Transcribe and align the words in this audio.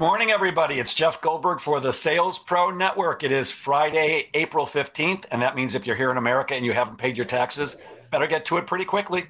morning, 0.00 0.30
everybody. 0.30 0.78
It's 0.78 0.94
Jeff 0.94 1.20
Goldberg 1.20 1.60
for 1.60 1.78
the 1.78 1.92
Sales 1.92 2.38
Pro 2.38 2.70
Network. 2.70 3.22
It 3.22 3.32
is 3.32 3.50
Friday, 3.50 4.30
April 4.32 4.64
15th, 4.64 5.26
and 5.30 5.42
that 5.42 5.54
means 5.54 5.74
if 5.74 5.86
you're 5.86 5.94
here 5.94 6.10
in 6.10 6.16
America 6.16 6.54
and 6.54 6.64
you 6.64 6.72
haven't 6.72 6.96
paid 6.96 7.18
your 7.18 7.26
taxes, 7.26 7.76
better 8.10 8.26
get 8.26 8.46
to 8.46 8.56
it 8.56 8.66
pretty 8.66 8.86
quickly. 8.86 9.26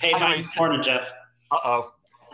Hey, 0.00 0.10
my 0.10 0.42
morning, 0.58 0.82
Jeff. 0.82 1.08
Uh-oh. 1.52 1.92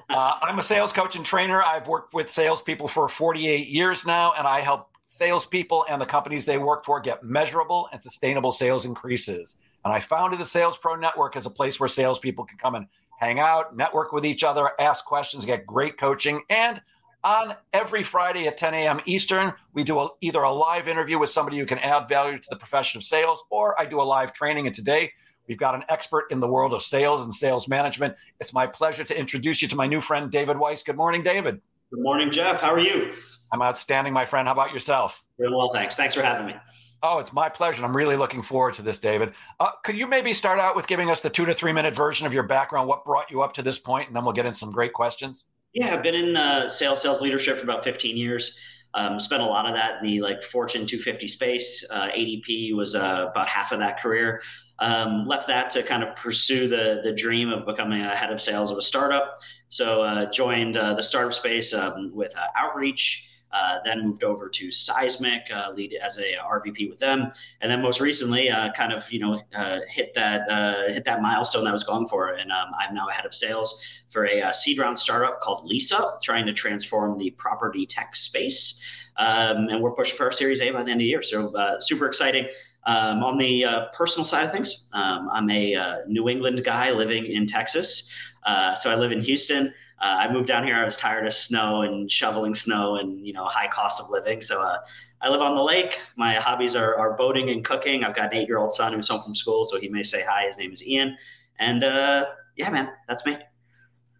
Uh, 0.09 0.39
I'm 0.41 0.59
a 0.59 0.62
sales 0.62 0.95
coach 0.95 1.15
and 1.15 1.27
trainer. 1.27 1.62
I've 1.62 1.87
worked 1.87 2.15
with 2.15 2.30
salespeople 2.30 2.89
for 2.89 3.07
48 3.07 3.69
years 3.69 4.07
now, 4.07 4.32
and 4.32 4.46
I 4.46 4.61
help 4.61 4.89
salespeople 5.05 5.85
and 5.91 6.01
the 6.01 6.07
companies 6.07 6.46
they 6.46 6.57
work 6.57 6.87
for 6.87 7.01
get 7.01 7.23
measurable 7.23 7.91
and 7.93 8.02
sustainable 8.02 8.52
sales 8.52 8.87
increases. 8.87 9.59
And 9.85 9.93
I 9.93 10.01
founded 10.01 10.41
the 10.41 10.46
Sales 10.46 10.79
Pro 10.79 10.95
Network 10.96 11.37
as 11.37 11.45
a 11.45 11.51
place 11.51 11.79
where 11.79 11.91
salespeople 11.91 12.46
can 12.46 12.57
come 12.57 12.77
and 12.77 12.87
hang 13.19 13.41
out, 13.41 13.77
network 13.77 14.12
with 14.12 14.24
each 14.24 14.43
other, 14.43 14.71
ask 14.80 15.05
questions, 15.05 15.45
get 15.45 15.66
great 15.66 15.98
coaching, 15.98 16.41
and 16.48 16.80
on 17.24 17.56
every 17.73 18.02
Friday 18.02 18.46
at 18.46 18.59
10 18.59 18.74
a.m. 18.74 19.01
Eastern, 19.06 19.52
we 19.73 19.82
do 19.82 19.98
a, 19.98 20.09
either 20.20 20.42
a 20.42 20.52
live 20.52 20.87
interview 20.87 21.19
with 21.19 21.30
somebody 21.30 21.59
who 21.59 21.66
can 21.66 21.78
add 21.78 22.09
value 22.09 22.38
to 22.38 22.48
the 22.51 22.56
profession 22.56 22.98
of 22.98 23.05
sales, 23.05 23.42
or 23.51 23.80
I 23.80 23.87
do 23.87 24.01
a 24.01 24.05
live 24.05 24.34
training. 24.34 24.66
And 24.66 24.77
today, 24.77 25.12
we've 25.48 25.59
got 25.59 25.74
an 25.74 25.84
expert 25.88 26.27
in 26.30 26.41
the 26.41 26.46
world 26.46 26.74
of 26.74 26.82
sales 26.82 27.23
and 27.23 27.32
sales 27.32 27.66
management. 27.66 28.15
It's 28.41 28.52
my 28.52 28.66
pleasure 28.66 29.05
to 29.05 29.18
introduce 29.18 29.62
you 29.62 29.68
to 29.68 29.77
my 29.77 29.87
new 29.87 30.01
friend, 30.01 30.30
David 30.30 30.59
Weiss. 30.59 30.82
Good 30.82 30.96
morning, 30.96 31.23
David. 31.23 31.60
Good 31.91 32.02
morning, 32.02 32.30
Jeff. 32.30 32.60
How 32.60 32.73
are 32.73 32.79
you? 32.79 33.12
I'm 33.52 33.62
outstanding, 33.62 34.12
my 34.12 34.27
friend. 34.27 34.46
How 34.46 34.52
about 34.52 34.73
yourself? 34.73 35.24
Very 35.38 35.51
well, 35.51 35.70
thanks. 35.73 35.96
Thanks 35.96 36.15
for 36.15 36.23
having 36.23 36.46
me. 36.46 36.54
Oh, 37.02 37.18
it's 37.18 37.32
my 37.32 37.48
pleasure. 37.48 37.84
I'm 37.84 37.96
really 37.96 38.16
looking 38.16 38.43
forward 38.43 38.74
to 38.74 38.82
this, 38.82 38.98
David. 38.98 39.34
Uh, 39.60 39.70
could 39.84 39.96
you 39.96 40.06
maybe 40.06 40.32
start 40.32 40.59
out 40.59 40.74
with 40.74 40.87
giving 40.87 41.10
us 41.10 41.21
the 41.21 41.29
two 41.29 41.45
to 41.45 41.54
three 41.54 41.73
minute 41.73 41.95
version 41.95 42.27
of 42.27 42.32
your 42.32 42.43
background? 42.43 42.88
What 42.88 43.04
brought 43.04 43.30
you 43.30 43.43
up 43.43 43.54
to 43.54 43.62
this 43.62 43.79
point, 43.79 44.09
and 44.09 44.16
then 44.16 44.24
we'll 44.24 44.32
get 44.32 44.46
in 44.46 44.54
some 44.54 44.71
great 44.71 44.93
questions. 44.93 45.45
Yeah, 45.75 45.93
I've 45.93 46.05
been 46.05 46.15
in 46.15 46.37
uh, 46.37 46.69
sales, 46.71 47.03
sales 47.03 47.21
leadership 47.21 47.59
for 47.59 47.65
about 47.65 47.83
15 47.83 48.17
years. 48.17 48.59
Um, 48.95 49.19
spent 49.19 49.43
a 49.43 49.47
lot 49.47 49.67
of 49.67 49.75
that 49.75 50.01
in 50.01 50.07
the 50.07 50.21
like 50.21 50.45
Fortune 50.45 50.87
250 50.87 51.27
space. 51.27 51.85
Uh, 51.91 52.09
ADP 52.17 52.75
was 52.77 52.95
uh, 52.95 53.27
about 53.30 53.49
half 53.49 53.73
of 53.73 53.80
that 53.80 54.01
career. 54.01 54.41
Um, 54.79 55.27
left 55.27 55.49
that 55.49 55.71
to 55.71 55.83
kind 55.83 56.05
of 56.05 56.15
pursue 56.17 56.69
the 56.69 57.01
the 57.02 57.13
dream 57.13 57.51
of 57.51 57.67
becoming 57.67 58.02
a 58.02 58.15
head 58.15 58.33
of 58.33 58.41
sales 58.41 58.71
of 58.71 58.79
a 58.79 58.83
startup. 58.83 59.39
So 59.69 60.02
uh, 60.02 60.30
joined 60.30 60.77
uh, 60.77 60.95
the 60.95 61.02
startup 61.02 61.35
space 61.35 61.75
um, 61.75 62.13
with 62.15 62.37
uh, 62.37 62.47
Outreach. 62.57 63.29
Uh, 63.52 63.79
then 63.85 64.05
moved 64.05 64.25
over 64.25 64.49
to 64.49 64.72
Seismic, 64.72 65.43
uh, 65.55 65.71
lead 65.77 65.97
as 66.03 66.19
a 66.19 66.34
RVP 66.45 66.91
with 66.91 66.99
them, 66.99 67.31
and 67.61 67.71
then 67.71 67.81
most 67.81 68.00
recently, 68.00 68.50
uh, 68.50 68.72
kind 68.72 68.93
of 68.93 69.09
you 69.12 69.21
know 69.21 69.41
hit 69.89 70.12
that 70.15 70.49
hit 70.93 71.05
that 71.05 71.22
milestone 71.22 71.67
I 71.69 71.72
was 71.72 71.84
going 71.84 72.09
for, 72.09 72.33
and 72.33 72.50
um, 72.50 72.71
I'm 72.77 72.97
now 72.97 73.06
head 73.09 73.25
of 73.27 73.33
sales 73.33 73.81
for 74.15 74.25
a 74.25 74.54
seed 74.54 74.78
round 74.78 74.98
startup 74.98 75.43
called 75.43 75.69
LeaseUp, 75.70 76.22
trying 76.22 76.47
to 76.47 76.54
transform 76.54 77.19
the 77.19 77.31
property 77.32 77.84
tech 77.84 78.16
space, 78.16 78.82
um, 79.19 79.69
and 79.69 79.82
we're 79.82 79.93
pushing 79.93 80.16
for 80.16 80.25
our 80.25 80.32
Series 80.32 80.62
A 80.62 80.71
by 80.71 80.82
the 80.82 80.91
end 80.91 81.00
of 81.00 81.04
the 81.04 81.04
year. 81.04 81.22
So 81.22 81.53
super 81.81 82.06
exciting. 82.06 82.47
Um, 82.87 83.22
on 83.22 83.38
the 83.38 83.65
uh, 83.65 83.84
personal 83.94 84.25
side 84.25 84.44
of 84.44 84.53
things, 84.53 84.88
um, 84.93 85.28
I'm 85.32 85.50
a 85.50 85.75
uh, 85.75 85.97
New 86.06 86.28
England 86.28 86.65
guy 86.65 86.91
living 86.91 87.26
in 87.26 87.47
Texas. 87.47 88.10
Uh, 88.47 88.75
so 88.75 88.91
I 88.91 88.94
live 88.94 89.10
in 89.10 89.22
Houston 89.22 89.75
uh, 90.00 90.16
I 90.19 90.32
moved 90.32 90.49
down 90.49 90.65
here. 90.65 90.76
I 90.76 90.84
was 90.84 90.97
tired 90.97 91.26
of 91.26 91.32
snow 91.32 91.82
and 91.82 92.10
shoveling 92.10 92.54
snow 92.54 92.97
and 92.97 93.26
you 93.26 93.32
know 93.32 93.44
high 93.47 93.69
cost 93.69 94.00
of 94.00 94.10
living. 94.10 94.43
So 94.43 94.60
uh, 94.60 94.81
I 95.22 95.28
live 95.28 95.41
on 95.41 95.54
the 95.54 95.62
lake. 95.62 95.99
My 96.16 96.34
hobbies 96.34 96.76
are, 96.76 96.97
are 96.97 97.15
boating 97.15 97.49
and 97.50 97.65
cooking. 97.65 98.04
I've 98.04 98.15
got 98.15 98.32
an 98.32 98.38
eight 98.38 98.49
year 98.49 98.59
old 98.59 98.72
son 98.72 98.93
who's 98.93 99.09
home 99.09 99.22
from 99.22 99.34
school, 99.34 99.65
so 99.65 99.78
he 99.78 99.88
may 99.88 100.03
say 100.03 100.22
hi. 100.22 100.47
His 100.47 100.59
name 100.59 100.72
is 100.72 100.87
Ian. 100.87 101.16
And 101.59 101.84
uh, 101.84 102.26
yeah, 102.56 102.71
man, 102.71 102.91
that's 103.09 103.25
me. 103.25 103.38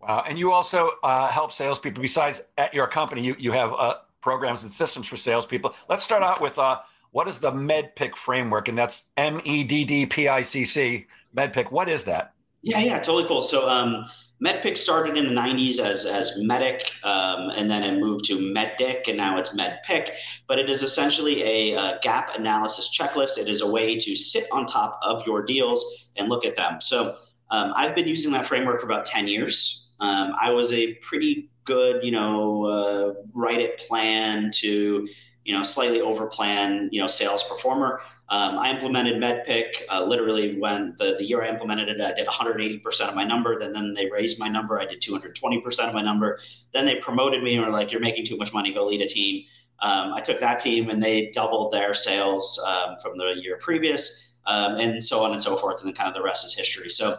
Wow. 0.07 0.25
And 0.29 0.39
you 0.39 0.53
also 0.53 0.91
uh, 1.03 1.29
help 1.29 1.51
salespeople. 1.53 2.03
Besides 2.03 2.43
at 2.59 2.75
your 2.75 2.87
company, 2.87 3.23
you 3.23 3.37
you 3.39 3.53
have 3.53 3.73
uh, 3.73 3.95
programs 4.21 4.63
and 4.63 4.73
systems 4.73 5.07
for 5.07 5.17
salespeople. 5.17 5.75
Let's 5.89 6.05
start 6.05 6.23
out 6.23 6.41
with 6.41 6.59
uh, 6.59 6.81
what 7.13 7.27
is 7.27 7.39
the 7.39 7.53
MEDDPICC 7.53 8.17
framework, 8.17 8.69
and 8.69 8.77
that's 8.77 9.05
M 9.17 9.41
E 9.45 9.65
D 9.65 9.85
D 9.85 10.05
P 10.05 10.29
I 10.29 10.43
C 10.43 10.65
C. 10.65 11.07
MEDDPICC. 11.35 11.71
What 11.71 11.89
is 11.89 12.05
that? 12.05 12.35
Yeah, 12.61 12.81
yeah, 12.81 12.99
totally 12.99 13.27
cool. 13.27 13.43
So 13.43 13.69
um, 13.69 14.05
MEDDPICC 14.43 14.77
started 14.77 15.17
in 15.17 15.27
the 15.27 15.33
90s 15.33 15.79
as, 15.79 16.05
as 16.07 16.39
MEDDIC, 16.43 16.81
um, 17.03 17.51
and 17.51 17.71
then 17.71 17.83
it 17.83 17.99
moved 17.99 18.25
to 18.27 18.37
MEDDIC, 18.37 19.09
and 19.09 19.17
now 19.17 19.39
it's 19.39 19.51
MEDDPICC. 19.51 20.11
But 20.49 20.59
it 20.59 20.69
is 20.69 20.83
essentially 20.83 21.43
a, 21.43 21.79
a, 21.79 21.99
gap 22.03 22.35
analysis 22.35 22.91
checklist. 22.99 23.39
It 23.39 23.49
is 23.49 23.61
a 23.61 23.67
way 23.67 23.99
to 23.99 24.17
sit 24.17 24.47
on 24.53 24.67
top 24.67 24.99
of 25.03 25.27
your 25.27 25.45
deals 25.45 25.85
and 26.17 26.29
look 26.29 26.45
at 26.45 26.57
them. 26.57 26.81
So 26.81 27.17
um, 27.51 27.73
I've 27.77 27.95
been 27.95 28.09
using 28.09 28.33
that 28.33 28.47
framework 28.47 28.81
for 28.81 28.87
about 28.87 29.07
10 29.07 29.29
years. 29.29 29.84
Um, 30.01 30.35
I 30.41 30.51
was 30.51 30.73
a 30.73 30.95
pretty 30.95 31.51
good, 31.65 32.05
you 32.05 32.13
know, 32.13 32.65
uh, 32.65 33.15
write 33.33 33.61
it 33.61 33.79
plan 33.79 34.51
to, 34.57 35.09
you 35.45 35.57
know, 35.57 35.63
slightly 35.63 36.01
over 36.01 36.27
plan, 36.27 36.89
you 36.93 37.01
know, 37.01 37.07
sales 37.07 37.43
performer. 37.45 38.01
Um, 38.31 38.59
I 38.59 38.71
implemented 38.71 39.21
MEDDPICC 39.21 39.65
uh, 39.91 40.05
literally 40.05 40.59
when 40.59 40.95
the, 40.99 41.15
the 41.19 41.25
year 41.25 41.43
I 41.43 41.49
implemented 41.49 41.89
it, 41.89 42.01
I 42.01 42.13
did 42.15 42.27
180% 42.27 43.09
of 43.09 43.15
my 43.15 43.25
number. 43.25 43.59
Then, 43.59 43.73
then 43.73 43.93
they 43.95 44.11
raised 44.11 44.39
my 44.39 44.49
number. 44.49 44.81
I 44.81 44.87
did 44.87 45.03
220% 45.03 45.65
of 45.81 45.95
my 45.95 46.03
number. 46.03 46.39
Then 46.73 46.87
they 46.87 46.97
promoted 46.97 47.43
me 47.43 47.57
and 47.57 47.65
were 47.65 47.73
like, 47.73 47.93
you're 47.93 48.01
making 48.01 48.27
too 48.27 48.37
much 48.37 48.53
money, 48.53 48.73
go 48.73 48.87
lead 48.87 49.03
a 49.03 49.07
team. 49.07 49.45
Um, 49.81 50.15
I 50.15 50.21
took 50.21 50.41
that 50.41 50.59
team 50.59 50.89
and 50.89 51.03
they 51.03 51.31
doubled 51.35 51.73
their 51.73 51.95
sales 51.95 52.59
um, 52.67 52.97
from 53.03 53.19
the 53.19 53.35
year 53.37 53.59
previous 53.61 54.33
um, 54.47 54.77
and 54.77 55.03
so 55.03 55.23
on 55.23 55.33
and 55.33 55.43
so 55.43 55.57
forth. 55.57 55.81
And 55.81 55.89
then 55.89 55.95
kind 55.95 56.09
of 56.09 56.15
the 56.15 56.23
rest 56.23 56.47
is 56.47 56.55
history. 56.55 56.89
So 56.89 57.17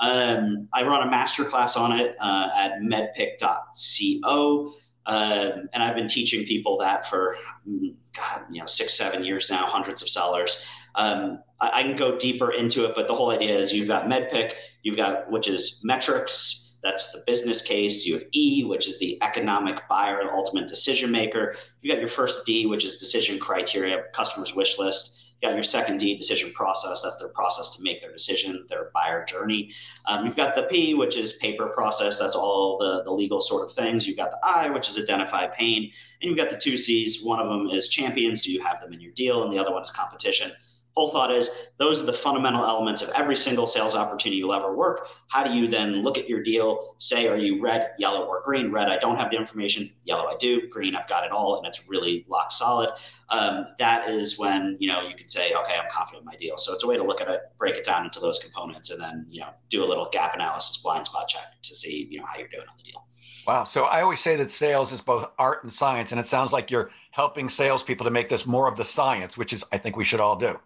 um, 0.00 0.68
I 0.72 0.84
run 0.84 1.06
a 1.06 1.10
masterclass 1.10 1.76
on 1.76 1.98
it 1.98 2.16
uh, 2.20 2.48
at 2.54 2.80
meddpic.co. 2.80 4.72
Um, 5.06 5.68
and 5.72 5.82
I've 5.82 5.94
been 5.94 6.08
teaching 6.08 6.44
people 6.44 6.78
that 6.78 7.08
for 7.08 7.36
mm, 7.66 7.94
God, 8.14 8.42
you 8.50 8.60
know, 8.60 8.66
six, 8.66 8.96
seven 8.96 9.24
years 9.24 9.48
now, 9.48 9.66
hundreds 9.66 10.02
of 10.02 10.10
sellers. 10.10 10.64
Um, 10.94 11.42
I, 11.60 11.80
I, 11.80 11.82
can 11.82 11.96
go 11.96 12.18
deeper 12.18 12.52
into 12.52 12.84
it, 12.84 12.94
but 12.94 13.08
the 13.08 13.14
whole 13.14 13.30
idea 13.30 13.58
is 13.58 13.72
you've 13.72 13.88
got 13.88 14.06
MEDDPICC, 14.06 14.52
you've 14.82 14.96
got 14.96 15.30
which 15.30 15.48
is 15.48 15.80
metrics, 15.82 16.68
that's 16.82 17.10
the 17.12 17.22
business 17.26 17.62
case. 17.62 18.06
You 18.06 18.14
have 18.14 18.24
E, 18.32 18.64
which 18.64 18.88
is 18.88 18.98
the 18.98 19.20
economic 19.22 19.88
buyer, 19.88 20.22
the 20.22 20.30
ultimate 20.30 20.68
decision 20.68 21.10
maker. 21.10 21.56
You 21.80 21.92
got 21.92 22.00
your 22.00 22.08
first 22.08 22.46
D, 22.46 22.66
which 22.66 22.84
is 22.84 22.98
decision 22.98 23.38
criteria, 23.38 24.04
customer's 24.14 24.54
wish 24.54 24.78
list. 24.78 25.17
You 25.40 25.48
got 25.48 25.54
your 25.54 25.64
second 25.64 25.98
D 25.98 26.16
decision 26.16 26.52
process. 26.52 27.02
That's 27.02 27.16
their 27.18 27.28
process 27.28 27.76
to 27.76 27.82
make 27.82 28.00
their 28.00 28.12
decision, 28.12 28.66
their 28.68 28.90
buyer 28.92 29.24
journey. 29.24 29.72
Um, 30.06 30.26
you've 30.26 30.36
got 30.36 30.56
the 30.56 30.64
P, 30.64 30.94
which 30.94 31.16
is 31.16 31.34
paper 31.34 31.68
process. 31.68 32.18
That's 32.18 32.34
all 32.34 32.78
the, 32.78 33.04
the 33.04 33.12
legal 33.12 33.40
sort 33.40 33.68
of 33.68 33.74
things. 33.74 34.06
You've 34.06 34.16
got 34.16 34.32
the 34.32 34.38
I, 34.42 34.68
which 34.70 34.88
is 34.88 34.98
identify 34.98 35.46
pain. 35.46 35.92
And 36.20 36.28
you've 36.28 36.38
got 36.38 36.50
the 36.50 36.58
two 36.58 36.76
C's. 36.76 37.24
One 37.24 37.38
of 37.38 37.48
them 37.48 37.70
is 37.70 37.88
champions. 37.88 38.42
Do 38.42 38.50
you 38.50 38.60
have 38.62 38.80
them 38.80 38.92
in 38.92 39.00
your 39.00 39.12
deal? 39.12 39.44
And 39.44 39.52
the 39.52 39.58
other 39.58 39.72
one 39.72 39.82
is 39.82 39.90
competition 39.90 40.50
whole 40.98 41.12
thought 41.12 41.32
is 41.32 41.48
those 41.78 42.00
are 42.00 42.04
the 42.04 42.12
fundamental 42.12 42.64
elements 42.64 43.02
of 43.02 43.10
every 43.10 43.36
single 43.36 43.68
sales 43.68 43.94
opportunity 43.94 44.38
you'll 44.38 44.52
ever 44.52 44.74
work. 44.74 45.06
How 45.28 45.44
do 45.44 45.52
you 45.52 45.68
then 45.68 46.02
look 46.02 46.18
at 46.18 46.28
your 46.28 46.42
deal, 46.42 46.96
say, 46.98 47.28
are 47.28 47.36
you 47.36 47.60
red, 47.60 47.90
yellow, 47.98 48.26
or 48.26 48.42
green? 48.44 48.72
Red, 48.72 48.88
I 48.88 48.98
don't 48.98 49.16
have 49.16 49.30
the 49.30 49.36
information. 49.36 49.92
Yellow, 50.02 50.26
I 50.26 50.36
do. 50.40 50.68
Green, 50.68 50.96
I've 50.96 51.08
got 51.08 51.24
it 51.24 51.30
all, 51.30 51.58
and 51.58 51.66
it's 51.68 51.88
really 51.88 52.26
lock 52.28 52.50
solid. 52.50 52.90
Um, 53.30 53.68
that 53.78 54.08
is 54.08 54.38
when 54.40 54.76
you 54.80 54.88
know 54.88 55.02
you 55.02 55.14
can 55.14 55.28
say, 55.28 55.54
okay, 55.54 55.74
I'm 55.74 55.88
confident 55.92 56.22
in 56.22 56.26
my 56.26 56.34
deal. 56.34 56.56
So 56.56 56.72
it's 56.72 56.82
a 56.82 56.86
way 56.88 56.96
to 56.96 57.04
look 57.04 57.20
at 57.20 57.28
it, 57.28 57.42
break 57.58 57.76
it 57.76 57.84
down 57.84 58.04
into 58.04 58.18
those 58.18 58.40
components, 58.40 58.90
and 58.90 59.00
then 59.00 59.24
you 59.30 59.40
know 59.40 59.50
do 59.70 59.84
a 59.84 59.86
little 59.86 60.08
gap 60.10 60.34
analysis, 60.34 60.78
blind 60.78 61.06
spot 61.06 61.28
check 61.28 61.62
to 61.62 61.76
see 61.76 62.08
you 62.10 62.18
know 62.18 62.26
how 62.26 62.38
you're 62.38 62.48
doing 62.48 62.66
on 62.68 62.76
the 62.76 62.90
deal. 62.90 63.04
Wow. 63.46 63.64
So 63.64 63.84
I 63.84 64.02
always 64.02 64.20
say 64.20 64.34
that 64.36 64.50
sales 64.50 64.92
is 64.92 65.00
both 65.00 65.30
art 65.38 65.62
and 65.62 65.72
science, 65.72 66.10
and 66.10 66.20
it 66.20 66.26
sounds 66.26 66.52
like 66.52 66.72
you're 66.72 66.90
helping 67.12 67.48
salespeople 67.48 68.04
to 68.04 68.10
make 68.10 68.28
this 68.28 68.46
more 68.46 68.68
of 68.68 68.76
the 68.76 68.84
science, 68.84 69.38
which 69.38 69.52
is 69.52 69.64
I 69.70 69.78
think 69.78 69.96
we 69.96 70.04
should 70.04 70.20
all 70.20 70.34
do. 70.34 70.58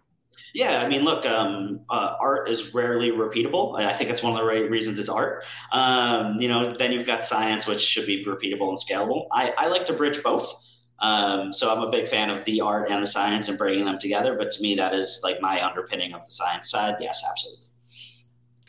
Yeah, 0.53 0.83
I 0.83 0.87
mean, 0.87 1.01
look, 1.01 1.25
um, 1.25 1.81
uh, 1.89 2.15
art 2.19 2.47
is 2.47 2.75
rarely 2.75 3.09
repeatable. 3.09 3.79
I 3.79 3.97
think 3.97 4.11
it's 4.11 4.21
one 4.21 4.33
of 4.33 4.37
the 4.37 4.45
right 4.45 4.69
reasons 4.69 4.99
it's 4.99 5.09
art. 5.09 5.43
Um, 5.71 6.39
you 6.39 6.47
know, 6.47 6.77
then 6.77 6.91
you've 6.91 7.07
got 7.07 7.25
science, 7.25 7.65
which 7.65 7.81
should 7.81 8.05
be 8.05 8.23
repeatable 8.23 8.69
and 8.69 8.77
scalable. 8.77 9.27
I, 9.31 9.53
I 9.57 9.67
like 9.67 9.85
to 9.85 9.93
bridge 9.93 10.21
both. 10.21 10.53
Um, 10.99 11.53
so 11.53 11.73
I'm 11.73 11.81
a 11.81 11.89
big 11.89 12.07
fan 12.07 12.29
of 12.29 12.45
the 12.45 12.61
art 12.61 12.91
and 12.91 13.01
the 13.01 13.07
science 13.07 13.49
and 13.49 13.57
bringing 13.57 13.85
them 13.85 13.97
together. 13.97 14.35
But 14.37 14.51
to 14.51 14.61
me, 14.61 14.75
that 14.75 14.93
is 14.93 15.21
like 15.23 15.41
my 15.41 15.65
underpinning 15.65 16.13
of 16.13 16.23
the 16.23 16.31
science 16.31 16.69
side. 16.69 16.97
Yes, 16.99 17.25
absolutely. 17.27 17.65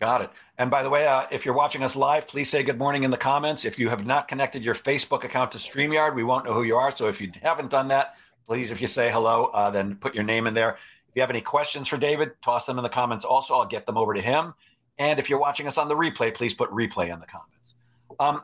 Got 0.01 0.23
it. 0.23 0.31
And 0.57 0.71
by 0.71 0.83
the 0.83 0.91
way, 0.91 1.07
uh, 1.07 1.27
if 1.31 1.45
you're 1.45 1.55
watching 1.55 1.83
us 1.83 1.95
live, 1.95 2.27
please 2.27 2.49
say 2.49 2.63
good 2.63 2.79
morning 2.79 3.03
in 3.03 3.11
the 3.11 3.17
comments. 3.17 3.65
If 3.65 3.79
you 3.79 3.91
have 3.91 4.07
not 4.07 4.27
connected 4.27 4.65
your 4.65 4.75
Facebook 4.75 5.23
account 5.23 5.53
to 5.53 5.59
StreamYard, 5.59 6.15
we 6.15 6.25
won't 6.25 6.47
know 6.47 6.55
who 6.55 6.63
you 6.63 6.77
are. 6.77 6.95
So 6.97 7.09
if 7.09 7.21
you 7.21 7.31
haven't 7.43 7.71
done 7.71 7.89
that, 7.89 8.15
please, 8.47 8.71
if 8.71 8.81
you 8.81 8.87
say 8.87 9.11
hello, 9.11 9.47
uh, 9.47 9.71
then 9.71 9.97
put 9.97 10.15
your 10.15 10.25
name 10.25 10.47
in 10.47 10.55
there. 10.55 10.79
If 11.15 11.19
you 11.19 11.23
have 11.23 11.31
any 11.31 11.43
questions 11.43 11.87
for 11.87 11.97
David, 11.97 12.33
toss 12.43 12.67
them 12.67 12.77
in 12.77 12.83
the 12.83 12.89
comments 12.89 13.25
also. 13.25 13.55
I'll 13.55 13.67
get 13.67 13.87
them 13.87 13.97
over 13.97 14.15
to 14.15 14.21
him. 14.21 14.53
And 14.99 15.21
if 15.21 15.31
you're 15.31 15.39
watching 15.39 15.69
us 15.69 15.79
on 15.79 15.87
the 15.87 15.95
replay, 15.95 16.35
please 16.35 16.55
put 16.55 16.69
replay 16.73 17.13
in 17.13 17.21
the 17.21 17.27
comments. 17.27 17.77
Um, 18.19 18.43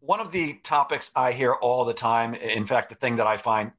one 0.00 0.20
of 0.20 0.30
the 0.30 0.60
topics 0.62 1.10
I 1.16 1.32
hear 1.32 1.54
all 1.54 1.86
the 1.86 1.94
time, 1.94 2.34
in 2.34 2.66
fact, 2.66 2.90
the 2.90 2.94
thing 2.94 3.16
that 3.16 3.26
I 3.26 3.38
find 3.38 3.72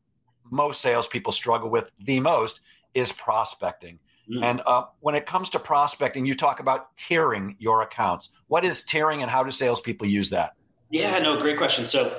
most 0.49 0.81
salespeople 0.81 1.33
struggle 1.33 1.69
with 1.69 1.91
the 1.99 2.19
most 2.19 2.61
is 2.95 3.11
prospecting. 3.11 3.99
Mm. 4.27 4.43
And 4.43 4.61
uh, 4.65 4.85
when 5.01 5.13
it 5.13 5.27
comes 5.27 5.49
to 5.49 5.59
prospecting, 5.59 6.25
you 6.25 6.33
talk 6.33 6.59
about 6.59 6.97
tiering 6.97 7.55
your 7.59 7.83
accounts. 7.83 8.29
What 8.47 8.65
is 8.65 8.81
tiering 8.81 9.21
and 9.21 9.29
how 9.29 9.43
do 9.43 9.51
salespeople 9.51 10.07
use 10.07 10.31
that? 10.31 10.55
Yeah, 10.89 11.19
no, 11.19 11.39
great 11.39 11.59
question. 11.59 11.85
So, 11.85 12.17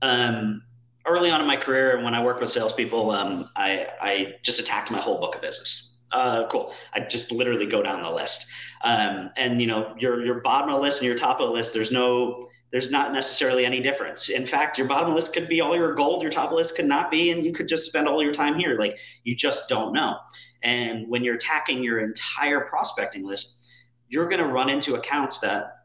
um, 0.00 0.62
early 1.06 1.30
on 1.30 1.40
in 1.40 1.46
my 1.46 1.56
career, 1.56 1.94
and 1.94 2.04
when 2.04 2.14
I 2.14 2.24
worked 2.24 2.40
with 2.40 2.50
salespeople, 2.50 3.10
um, 3.10 3.50
I, 3.56 3.86
I 4.00 4.34
just 4.42 4.58
attacked 4.58 4.90
my 4.90 5.00
whole 5.00 5.18
book 5.18 5.34
of 5.34 5.40
business. 5.42 5.96
Uh, 6.12 6.46
cool. 6.48 6.72
I 6.94 7.00
just 7.00 7.32
literally 7.32 7.66
go 7.66 7.82
down 7.82 8.02
the 8.02 8.10
list. 8.10 8.46
Um, 8.82 9.30
and 9.36 9.60
you 9.60 9.66
know, 9.66 9.94
your 9.98 10.24
your 10.24 10.40
bottom 10.40 10.70
of 10.70 10.76
the 10.76 10.82
list 10.82 10.98
and 10.98 11.06
your 11.06 11.16
top 11.16 11.40
of 11.40 11.48
the 11.48 11.52
list, 11.52 11.74
there's 11.74 11.90
no 11.90 12.48
there's 12.72 12.90
not 12.90 13.12
necessarily 13.12 13.64
any 13.64 13.80
difference. 13.80 14.28
In 14.28 14.46
fact, 14.46 14.78
your 14.78 14.86
bottom 14.86 15.14
list 15.14 15.32
could 15.32 15.48
be 15.48 15.60
all 15.60 15.74
your 15.76 15.94
gold, 15.94 16.22
your 16.22 16.30
top 16.30 16.52
list 16.52 16.76
could 16.76 16.86
not 16.86 17.10
be, 17.10 17.30
and 17.30 17.44
you 17.44 17.52
could 17.52 17.68
just 17.68 17.88
spend 17.88 18.08
all 18.08 18.22
your 18.22 18.34
time 18.34 18.58
here. 18.58 18.76
Like 18.78 18.98
you 19.24 19.34
just 19.34 19.68
don't 19.68 19.92
know. 19.92 20.16
And 20.62 21.08
when 21.08 21.24
you're 21.24 21.36
attacking 21.36 21.82
your 21.82 22.00
entire 22.00 22.60
prospecting 22.60 23.24
list, 23.24 23.64
you're 24.08 24.28
going 24.28 24.42
to 24.42 24.48
run 24.48 24.68
into 24.68 24.94
accounts 24.94 25.40
that 25.40 25.84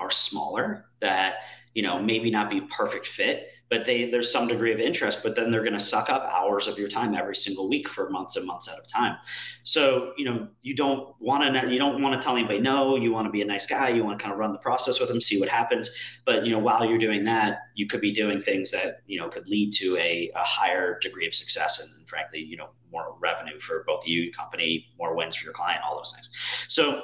are 0.00 0.10
smaller, 0.10 0.86
that 1.00 1.36
you 1.74 1.82
know 1.82 2.00
maybe 2.00 2.30
not 2.30 2.50
be 2.50 2.58
a 2.58 2.66
perfect 2.76 3.06
fit, 3.06 3.48
but 3.74 3.84
they 3.86 4.08
there's 4.10 4.30
some 4.30 4.46
degree 4.46 4.72
of 4.72 4.78
interest 4.78 5.20
but 5.22 5.34
then 5.34 5.50
they're 5.50 5.62
going 5.62 5.74
to 5.74 5.80
suck 5.80 6.08
up 6.08 6.22
hours 6.30 6.68
of 6.68 6.78
your 6.78 6.88
time 6.88 7.14
every 7.14 7.34
single 7.34 7.68
week 7.68 7.88
for 7.88 8.08
months 8.08 8.36
and 8.36 8.46
months 8.46 8.68
at 8.68 8.78
a 8.78 8.86
time. 8.86 9.16
So 9.64 10.12
you 10.16 10.24
know 10.24 10.48
you 10.62 10.76
don't 10.76 11.14
want 11.20 11.54
to 11.54 11.72
you 11.72 11.78
don't 11.78 12.00
want 12.00 12.20
to 12.20 12.24
tell 12.24 12.36
anybody 12.36 12.60
no 12.60 12.96
you 12.96 13.12
want 13.12 13.26
to 13.26 13.32
be 13.32 13.42
a 13.42 13.44
nice 13.44 13.66
guy 13.66 13.88
you 13.88 14.04
want 14.04 14.18
to 14.18 14.22
kind 14.22 14.32
of 14.32 14.38
run 14.38 14.52
the 14.52 14.58
process 14.58 15.00
with 15.00 15.08
them 15.08 15.20
see 15.20 15.40
what 15.40 15.48
happens. 15.48 15.90
But 16.24 16.46
you 16.46 16.52
know 16.52 16.60
while 16.60 16.84
you're 16.84 16.98
doing 16.98 17.24
that 17.24 17.58
you 17.74 17.88
could 17.88 18.00
be 18.00 18.12
doing 18.12 18.40
things 18.40 18.70
that 18.70 19.02
you 19.06 19.18
know 19.20 19.28
could 19.28 19.48
lead 19.48 19.72
to 19.74 19.96
a, 19.96 20.30
a 20.34 20.44
higher 20.44 20.98
degree 21.00 21.26
of 21.26 21.34
success 21.34 21.80
and, 21.80 21.90
and 21.98 22.08
frankly 22.08 22.40
you 22.40 22.56
know 22.56 22.68
more 22.92 23.16
revenue 23.20 23.58
for 23.58 23.82
both 23.86 24.06
you 24.06 24.32
company 24.32 24.86
more 24.98 25.16
wins 25.16 25.34
for 25.34 25.44
your 25.44 25.54
client 25.54 25.80
all 25.84 25.96
those 25.96 26.12
things. 26.14 26.30
So 26.68 27.02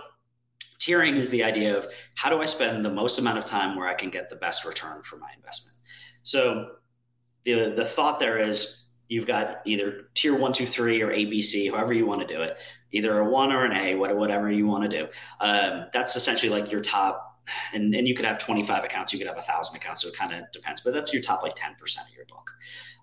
tiering 0.81 1.21
is 1.21 1.31
the 1.31 1.45
idea 1.45 1.77
of 1.77 1.87
how 2.15 2.31
do 2.31 2.41
I 2.41 2.47
spend 2.47 2.85
the 2.85 2.91
most 2.91 3.19
amount 3.19 3.39
of 3.39 3.47
time 3.47 3.77
where 3.77 3.89
I 3.89 3.95
can 3.95 4.11
get 4.11 4.31
the 4.31 4.37
best 4.37 4.65
return 4.65 5.03
for 5.03 5.17
my 5.17 5.29
investment. 5.37 5.77
So 6.23 6.73
the 7.45 7.75
the 7.77 7.85
thought 7.85 8.21
there 8.21 8.39
is 8.39 8.89
you've 9.09 9.27
got 9.27 9.61
either 9.67 10.09
tier 10.15 10.37
one, 10.37 10.53
two, 10.53 10.67
three, 10.67 11.03
or 11.03 11.11
ABC, 11.11 11.71
however 11.71 11.93
you 11.93 12.07
want 12.07 12.21
to 12.21 12.27
do 12.27 12.41
it, 12.43 12.57
either 12.93 13.19
a 13.19 13.29
one 13.29 13.53
or 13.53 13.65
an 13.65 13.73
A, 13.73 13.95
whatever 13.97 14.51
you 14.51 14.67
want 14.67 14.89
to 14.89 14.89
do. 14.89 15.09
Um, 15.41 15.87
that's 15.93 16.17
essentially 16.17 16.51
like 16.51 16.71
your 16.71 16.81
top. 16.81 17.27
And, 17.73 17.93
and 17.97 18.07
you 18.07 18.15
could 18.15 18.27
have 18.27 18.39
25 18.39 18.85
accounts, 18.85 19.13
you 19.13 19.19
could 19.19 19.27
have 19.27 19.39
a 19.39 19.43
thousand 19.43 19.75
accounts, 19.75 20.03
so 20.03 20.09
it 20.09 20.15
kind 20.15 20.33
of 20.33 20.45
depends. 20.53 20.83
But 20.83 20.95
that's 20.95 21.13
your 21.13 21.21
top 21.21 21.43
like 21.43 21.57
10% 21.57 21.73
of 21.81 22.15
your 22.15 22.25
book. 22.27 22.49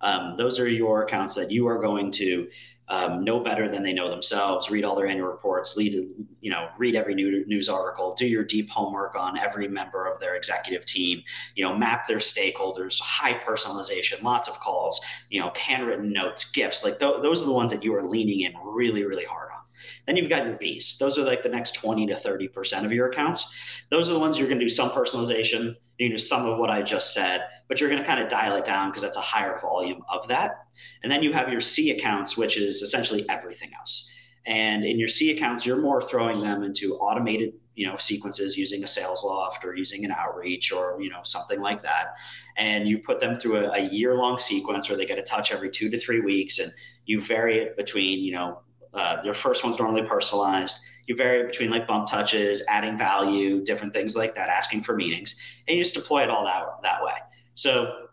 Um, 0.01 0.35
those 0.37 0.57
are 0.57 0.69
your 0.69 1.03
accounts 1.03 1.35
that 1.35 1.51
you 1.51 1.67
are 1.67 1.81
going 1.81 2.11
to 2.13 2.47
um, 2.89 3.23
know 3.23 3.39
better 3.39 3.69
than 3.69 3.83
they 3.83 3.93
know 3.93 4.09
themselves, 4.09 4.69
read 4.69 4.85
all 4.85 4.95
their 4.95 5.07
annual 5.07 5.27
reports, 5.27 5.75
lead, 5.75 5.93
you 6.39 6.49
know, 6.49 6.69
read 6.77 6.95
every 6.95 7.15
new 7.15 7.45
news 7.45 7.67
article, 7.67 8.15
do 8.15 8.25
your 8.25 8.43
deep 8.43 8.69
homework 8.69 9.15
on 9.15 9.37
every 9.37 9.67
member 9.67 10.05
of 10.05 10.19
their 10.19 10.35
executive 10.35 10.85
team, 10.85 11.21
you 11.55 11.63
know, 11.63 11.75
map 11.75 12.07
their 12.07 12.17
stakeholders, 12.17 12.99
high 12.99 13.33
personalization, 13.33 14.21
lots 14.23 14.47
of 14.47 14.59
calls, 14.59 15.03
you 15.29 15.41
know, 15.41 15.51
handwritten 15.55 16.13
notes, 16.13 16.49
gifts, 16.51 16.83
like 16.83 16.97
th- 16.99 17.21
those 17.21 17.41
are 17.41 17.45
the 17.45 17.51
ones 17.51 17.71
that 17.71 17.83
you 17.83 17.93
are 17.93 18.07
leaning 18.07 18.41
in 18.41 18.53
really, 18.63 19.03
really 19.03 19.25
hard 19.25 19.49
on. 19.51 19.57
Then 20.05 20.15
you've 20.15 20.29
got 20.29 20.45
your 20.45 20.55
Bs. 20.55 20.97
Those 20.97 21.17
are 21.17 21.23
like 21.23 21.43
the 21.43 21.49
next 21.49 21.73
20 21.73 22.07
to 22.07 22.15
30% 22.15 22.85
of 22.85 22.93
your 22.93 23.09
accounts. 23.09 23.53
Those 23.89 24.09
are 24.09 24.13
the 24.13 24.19
ones 24.19 24.37
you're 24.37 24.47
going 24.47 24.59
to 24.59 24.65
do 24.65 24.69
some 24.69 24.89
personalization, 24.89 25.75
you 25.97 26.09
know 26.09 26.17
some 26.17 26.45
of 26.45 26.59
what 26.59 26.69
I 26.69 26.81
just 26.81 27.13
said, 27.13 27.47
but 27.67 27.79
you're 27.79 27.89
going 27.89 28.01
to 28.01 28.07
kind 28.07 28.21
of 28.21 28.29
dial 28.29 28.55
it 28.55 28.65
down 28.65 28.89
because 28.89 29.01
that's 29.01 29.17
a 29.17 29.21
higher 29.21 29.59
volume 29.61 30.03
of 30.09 30.27
that. 30.27 30.65
And 31.03 31.11
then 31.11 31.23
you 31.23 31.33
have 31.33 31.49
your 31.51 31.61
C 31.61 31.91
accounts, 31.91 32.37
which 32.37 32.57
is 32.57 32.81
essentially 32.81 33.27
everything 33.29 33.71
else. 33.77 34.11
And 34.45 34.85
in 34.85 34.97
your 34.97 35.09
C 35.09 35.35
accounts, 35.35 35.65
you're 35.65 35.81
more 35.81 36.01
throwing 36.01 36.39
them 36.39 36.63
into 36.63 36.95
automated, 36.95 37.53
you 37.75 37.85
know, 37.85 37.97
sequences 37.97 38.57
using 38.57 38.81
a 38.83 38.85
Salesloft 38.85 39.63
or 39.65 39.75
using 39.75 40.05
an 40.05 40.11
outreach 40.11 40.71
or, 40.71 40.97
you 41.01 41.09
know, 41.09 41.19
something 41.23 41.59
like 41.59 41.81
that. 41.83 42.13
And 42.57 42.87
you 42.87 42.99
put 42.99 43.19
them 43.19 43.37
through 43.37 43.57
a, 43.57 43.71
a 43.71 43.81
year 43.89 44.15
long 44.15 44.37
sequence 44.37 44.87
where 44.87 44.97
they 44.97 45.05
get 45.05 45.19
a 45.19 45.23
touch 45.23 45.51
every 45.51 45.69
two 45.69 45.89
to 45.89 45.99
three 45.99 46.21
weeks. 46.21 46.59
And 46.59 46.71
you 47.05 47.19
vary 47.19 47.59
it 47.59 47.75
between, 47.75 48.19
you 48.19 48.33
know, 48.33 48.61
uh, 48.93 49.17
your 49.23 49.33
first 49.33 49.63
one's 49.63 49.77
normally 49.77 50.07
personalized. 50.07 50.79
You 51.07 51.15
vary 51.15 51.47
between 51.47 51.69
like 51.69 51.87
bump 51.87 52.09
touches, 52.09 52.63
adding 52.67 52.97
value, 52.97 53.63
different 53.63 53.93
things 53.93 54.15
like 54.15 54.35
that, 54.35 54.49
asking 54.49 54.83
for 54.83 54.95
meetings, 54.95 55.35
and 55.67 55.77
you 55.77 55.83
just 55.83 55.95
deploy 55.95 56.23
it 56.23 56.29
all 56.29 56.45
that, 56.45 56.65
that 56.83 57.03
way. 57.03 57.15
So 57.55 58.07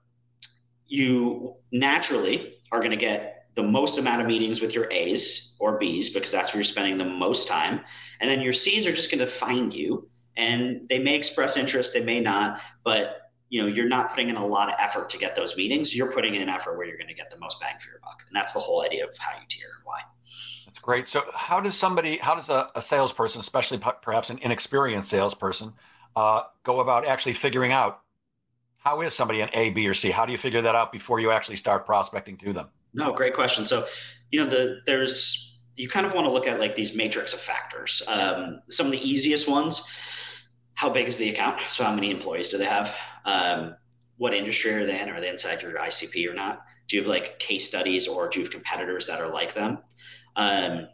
you 0.87 1.55
naturally 1.73 2.55
are 2.73 2.79
going 2.79 2.91
to 2.91 2.97
get 2.97 3.47
the 3.55 3.63
most 3.63 3.99
amount 3.99 4.21
of 4.21 4.27
meetings 4.27 4.61
with 4.61 4.75
your 4.75 4.91
A's 4.91 5.55
or 5.59 5.79
B's 5.79 6.13
because 6.13 6.33
that's 6.33 6.53
where 6.53 6.59
you're 6.59 6.65
spending 6.65 6.99
the 6.99 7.05
most 7.05 7.47
time. 7.47 7.81
And 8.21 8.31
then 8.31 8.41
your 8.41 8.53
C's 8.53 8.87
are 8.87 8.95
just 8.95 9.11
going 9.11 9.21
to 9.21 9.31
find 9.31 9.73
you 9.73 10.09
and 10.37 10.89
they 10.89 10.99
may 10.99 11.15
express 11.15 11.57
interest, 11.57 11.93
they 11.93 12.05
may 12.05 12.21
not, 12.21 12.61
but 12.83 13.24
you 13.51 13.63
know, 13.63 13.69
you're 13.69 13.89
not 13.89 14.11
putting 14.11 14.29
in 14.29 14.37
a 14.37 14.47
lot 14.47 14.69
of 14.69 14.75
effort 14.79 15.09
to 15.11 15.19
get 15.19 15.37
those 15.37 15.57
meetings. 15.57 15.95
You're 15.95 16.11
putting 16.11 16.35
in 16.35 16.43
an 16.43 16.49
effort 16.49 16.77
where 16.77 16.87
you're 16.87 16.97
going 16.97 17.09
to 17.09 17.15
get 17.15 17.31
the 17.31 17.39
most 17.39 17.61
bang 17.61 17.75
for 17.81 17.91
your 17.91 18.01
buck. 18.01 18.23
And 18.27 18.35
that's 18.35 18.53
the 18.53 18.59
whole 18.59 18.83
idea 18.83 19.05
of 19.05 19.11
how 19.19 19.33
you 19.39 19.45
tier 19.49 19.69
and 19.77 19.85
why. 19.85 20.01
That's 20.67 20.79
great. 20.79 21.09
So 21.09 21.23
how 21.33 21.61
does 21.61 21.77
somebody, 21.77 22.17
how 22.17 22.35
does 22.35 22.49
a, 22.49 22.69
a 22.75 22.83
salesperson, 22.83 23.41
especially 23.41 23.81
perhaps 24.03 24.31
an 24.31 24.39
inexperienced 24.39 25.11
salesperson, 25.11 25.75
uh, 26.17 26.43
go 26.65 26.81
about 26.81 27.07
actually 27.07 27.35
figuring 27.35 27.73
out 27.73 28.01
how 28.79 29.01
is 29.01 29.15
somebody 29.15 29.41
an 29.41 29.49
A, 29.55 29.71
B, 29.71 29.89
or 29.89 29.95
C? 29.95 30.11
How 30.11 30.27
do 30.27 30.33
you 30.33 30.39
figure 30.39 30.63
that 30.63 30.75
out 30.75 30.93
before 30.93 31.19
you 31.19 31.31
actually 31.31 31.57
start 31.57 31.87
prospecting 31.87 32.37
to 32.39 32.53
them? 32.53 32.69
No, 32.93 33.13
great 33.13 33.35
question. 33.35 33.67
So, 33.67 33.87
you 34.31 34.43
know, 34.43 34.51
the 34.51 34.81
there's 34.87 35.59
you 35.77 35.89
kind 35.89 36.07
of 36.07 36.13
want 36.13 36.27
to 36.27 36.31
look 36.31 36.47
at 36.47 36.61
like 36.61 36.77
these 36.77 36.95
matrix 36.95 37.35
of 37.35 37.41
factors. 37.41 38.03
Um, 38.07 38.61
some 38.71 38.87
of 38.87 38.93
the 38.93 39.09
easiest 39.09 39.49
ones: 39.49 39.85
how 40.75 40.91
big 40.91 41.09
is 41.09 41.17
the 41.17 41.31
account? 41.31 41.61
So, 41.69 41.83
how 41.83 41.95
many 41.95 42.11
employees 42.11 42.51
do 42.51 42.59
they 42.59 42.67
have? 42.67 42.95
Um, 43.25 43.77
what 44.17 44.35
industry 44.35 44.73
are 44.73 44.87
they 44.87 45.01
in? 45.01 45.09
Are 45.09 45.21
they 45.21 45.29
inside 45.29 45.63
your 45.63 45.73
ICP 45.73 46.31
or 46.31 46.35
not? 46.35 46.65
Do 46.89 46.97
you 46.97 47.03
have 47.03 47.09
like 47.09 47.39
case 47.39 47.67
studies 47.67 48.07
or 48.07 48.29
do 48.29 48.41
you 48.41 48.45
have 48.45 48.53
competitors 48.53 49.07
that 49.07 49.21
are 49.21 49.29
like 49.29 49.55
them? 49.55 49.79
Um, 50.37 50.89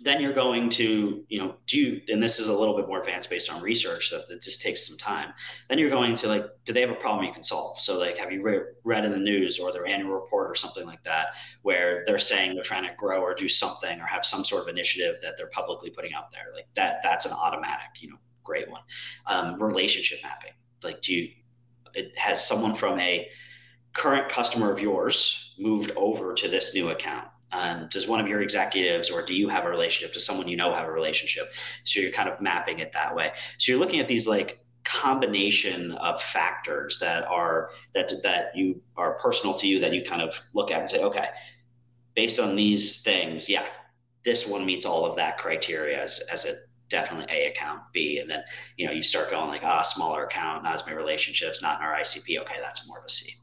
then 0.00 0.20
you're 0.20 0.32
going 0.32 0.70
to, 0.70 1.24
you 1.28 1.38
know, 1.38 1.56
do 1.66 1.78
you, 1.78 2.00
and 2.08 2.22
this 2.22 2.38
is 2.38 2.48
a 2.48 2.56
little 2.56 2.76
bit 2.76 2.86
more 2.86 3.00
advanced 3.00 3.28
based 3.30 3.50
on 3.50 3.62
research 3.62 4.10
that 4.10 4.30
it 4.30 4.42
just 4.42 4.62
takes 4.62 4.86
some 4.86 4.96
time. 4.96 5.32
Then 5.68 5.78
you're 5.78 5.90
going 5.90 6.14
to 6.16 6.28
like, 6.28 6.46
do 6.64 6.72
they 6.72 6.80
have 6.82 6.90
a 6.90 6.94
problem 6.94 7.26
you 7.26 7.32
can 7.32 7.42
solve? 7.42 7.80
So 7.80 7.98
like, 7.98 8.16
have 8.16 8.30
you 8.30 8.42
re- 8.42 8.62
read 8.84 9.04
in 9.04 9.10
the 9.10 9.18
news 9.18 9.58
or 9.58 9.72
their 9.72 9.86
annual 9.86 10.14
report 10.14 10.50
or 10.50 10.54
something 10.54 10.86
like 10.86 11.02
that, 11.04 11.28
where 11.62 12.04
they're 12.06 12.18
saying 12.18 12.54
they're 12.54 12.62
trying 12.62 12.84
to 12.84 12.94
grow 12.96 13.20
or 13.20 13.34
do 13.34 13.48
something 13.48 14.00
or 14.00 14.06
have 14.06 14.24
some 14.24 14.44
sort 14.44 14.62
of 14.62 14.68
initiative 14.68 15.16
that 15.22 15.36
they're 15.36 15.48
publicly 15.48 15.90
putting 15.90 16.14
out 16.14 16.30
there? 16.30 16.54
Like 16.54 16.68
that, 16.76 17.00
that's 17.02 17.26
an 17.26 17.32
automatic, 17.32 17.88
you 18.00 18.10
know, 18.10 18.18
great 18.44 18.70
one. 18.70 18.82
Um, 19.26 19.60
relationship 19.60 20.20
mapping. 20.22 20.52
Like, 20.82 21.02
do 21.02 21.12
you, 21.12 21.30
it 21.94 22.16
has 22.16 22.46
someone 22.46 22.74
from 22.74 22.98
a 22.98 23.28
current 23.92 24.30
customer 24.30 24.72
of 24.72 24.80
yours 24.80 25.54
moved 25.58 25.92
over 25.96 26.34
to 26.34 26.48
this 26.48 26.74
new 26.74 26.90
account? 26.90 27.28
Um, 27.50 27.88
does 27.90 28.06
one 28.06 28.20
of 28.20 28.28
your 28.28 28.42
executives 28.42 29.10
or 29.10 29.24
do 29.24 29.34
you 29.34 29.48
have 29.48 29.64
a 29.64 29.70
relationship? 29.70 30.12
Does 30.12 30.26
someone 30.26 30.48
you 30.48 30.56
know 30.56 30.74
have 30.74 30.86
a 30.86 30.92
relationship? 30.92 31.50
So 31.84 32.00
you're 32.00 32.12
kind 32.12 32.28
of 32.28 32.40
mapping 32.40 32.80
it 32.80 32.92
that 32.92 33.14
way. 33.14 33.32
So 33.58 33.72
you're 33.72 33.80
looking 33.80 34.00
at 34.00 34.08
these 34.08 34.26
like 34.26 34.62
combination 34.84 35.92
of 35.92 36.22
factors 36.22 36.98
that 36.98 37.24
are 37.26 37.70
that 37.94 38.10
that 38.22 38.56
you 38.56 38.80
are 38.96 39.14
personal 39.14 39.54
to 39.58 39.66
you 39.66 39.80
that 39.80 39.92
you 39.92 40.04
kind 40.04 40.22
of 40.22 40.34
look 40.54 40.70
at 40.70 40.80
and 40.80 40.90
say, 40.90 41.02
okay, 41.02 41.28
based 42.14 42.38
on 42.38 42.56
these 42.56 43.02
things, 43.02 43.48
yeah, 43.48 43.64
this 44.24 44.46
one 44.46 44.64
meets 44.64 44.84
all 44.84 45.04
of 45.06 45.16
that 45.16 45.38
criteria 45.38 46.02
as 46.02 46.20
as 46.32 46.44
a 46.44 46.54
definitely 46.90 47.26
A 47.34 47.46
account, 47.48 47.82
B, 47.92 48.18
and 48.18 48.30
then 48.30 48.42
you 48.76 48.86
know 48.86 48.92
you 48.92 49.02
start 49.02 49.30
going 49.30 49.48
like 49.48 49.62
ah 49.64 49.82
smaller 49.82 50.24
account, 50.24 50.64
not 50.64 50.74
as 50.74 50.86
many 50.86 50.96
relationships, 50.96 51.62
not 51.62 51.80
in 51.80 51.86
our 51.86 51.94
ICP. 51.94 52.40
Okay, 52.40 52.56
that's 52.60 52.86
more 52.88 52.98
of 52.98 53.04
a 53.04 53.10
C. 53.10 53.34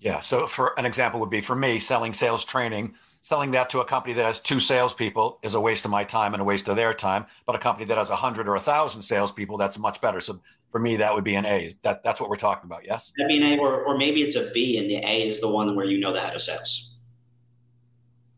Yeah. 0.00 0.20
So, 0.20 0.46
for 0.46 0.78
an 0.78 0.86
example, 0.86 1.20
would 1.20 1.30
be 1.30 1.40
for 1.40 1.56
me 1.56 1.78
selling 1.78 2.12
sales 2.12 2.44
training. 2.44 2.94
Selling 3.20 3.50
that 3.50 3.68
to 3.70 3.80
a 3.80 3.84
company 3.84 4.14
that 4.14 4.24
has 4.24 4.38
two 4.38 4.60
salespeople 4.60 5.40
is 5.42 5.54
a 5.54 5.60
waste 5.60 5.84
of 5.84 5.90
my 5.90 6.04
time 6.04 6.34
and 6.34 6.40
a 6.40 6.44
waste 6.44 6.68
of 6.68 6.76
their 6.76 6.94
time. 6.94 7.26
But 7.46 7.56
a 7.56 7.58
company 7.58 7.84
that 7.86 7.98
has 7.98 8.10
a 8.10 8.16
hundred 8.16 8.48
or 8.48 8.54
a 8.54 8.60
thousand 8.60 9.02
salespeople, 9.02 9.56
that's 9.56 9.76
much 9.76 10.00
better. 10.00 10.20
So 10.20 10.40
for 10.70 10.78
me, 10.78 10.96
that 10.96 11.12
would 11.12 11.24
be 11.24 11.34
an 11.34 11.44
A. 11.44 11.74
That 11.82 12.04
that's 12.04 12.20
what 12.20 12.30
we're 12.30 12.36
talking 12.36 12.66
about. 12.66 12.84
Yes. 12.84 13.12
I 13.22 13.26
mean, 13.26 13.42
A, 13.42 13.58
or 13.58 13.82
or 13.82 13.98
maybe 13.98 14.22
it's 14.22 14.36
a 14.36 14.50
B, 14.52 14.78
and 14.78 14.88
the 14.88 14.96
A 14.96 15.28
is 15.28 15.40
the 15.40 15.48
one 15.48 15.74
where 15.74 15.86
you 15.86 15.98
know 15.98 16.12
the 16.12 16.20
head 16.20 16.34
of 16.34 16.42
sales. 16.42 16.87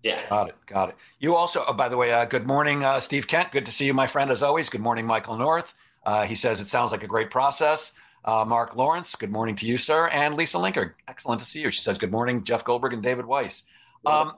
Yeah. 0.02 0.28
Got 0.30 0.49
it. 0.49 0.54
Got 0.66 0.88
it. 0.90 0.97
You 1.19 1.35
also, 1.37 1.64
oh, 1.66 1.73
by 1.73 1.88
the 1.88 1.97
way, 1.97 2.12
uh, 2.12 2.25
good 2.25 2.47
morning, 2.47 2.85
uh, 2.85 3.00
Steve 3.00 3.26
Kent. 3.26 3.52
Good 3.52 3.66
to 3.66 3.73
see 3.73 3.87
you, 3.87 3.95
my 3.95 4.07
friend, 4.07 4.30
as 4.30 4.42
always. 4.42 4.71
Good 4.71 4.80
morning, 4.80 5.07
Michael 5.07 5.37
North. 5.37 5.75
Uh, 6.04 6.25
he 6.25 6.35
says 6.35 6.61
it 6.61 6.69
sounds 6.69 6.92
like 6.92 7.02
a 7.02 7.07
great 7.07 7.30
process. 7.30 7.92
Uh, 8.25 8.45
Mark 8.47 8.76
Lawrence, 8.76 9.14
good 9.14 9.30
morning 9.30 9.54
to 9.57 9.66
you, 9.66 9.76
sir. 9.76 10.09
And 10.09 10.35
Lisa 10.35 10.59
Linker, 10.59 10.92
excellent 11.09 11.40
to 11.40 11.47
see 11.47 11.61
you. 11.61 11.71
She 11.71 11.80
says, 11.80 11.99
Good 11.99 12.11
morning, 12.11 12.45
Jeff 12.45 12.64
Goldberg 12.64 12.92
and 12.92 13.02
David 13.02 13.25
Weiss. 13.25 13.62
Um, 14.04 14.33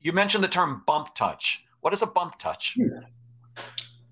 you 0.00 0.12
mentioned 0.12 0.44
the 0.44 0.48
term 0.48 0.82
bump 0.86 1.14
touch. 1.14 1.64
What 1.80 1.92
is 1.92 2.02
a 2.02 2.06
bump 2.06 2.38
touch? 2.38 2.76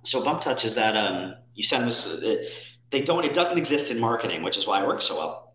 So, 0.05 0.25
bump 0.25 0.41
touch 0.41 0.65
is 0.65 0.75
that 0.75 0.97
um, 0.97 1.35
you 1.55 1.63
send 1.63 1.87
this, 1.87 2.07
uh, 2.07 2.45
they 2.91 3.03
don't, 3.03 3.25
it 3.25 3.35
doesn't 3.35 3.59
exist 3.59 3.91
in 3.91 3.99
marketing, 3.99 4.43
which 4.43 4.57
is 4.57 4.67
why 4.67 4.83
it 4.83 4.87
works 4.87 5.07
so 5.07 5.17
well. 5.17 5.55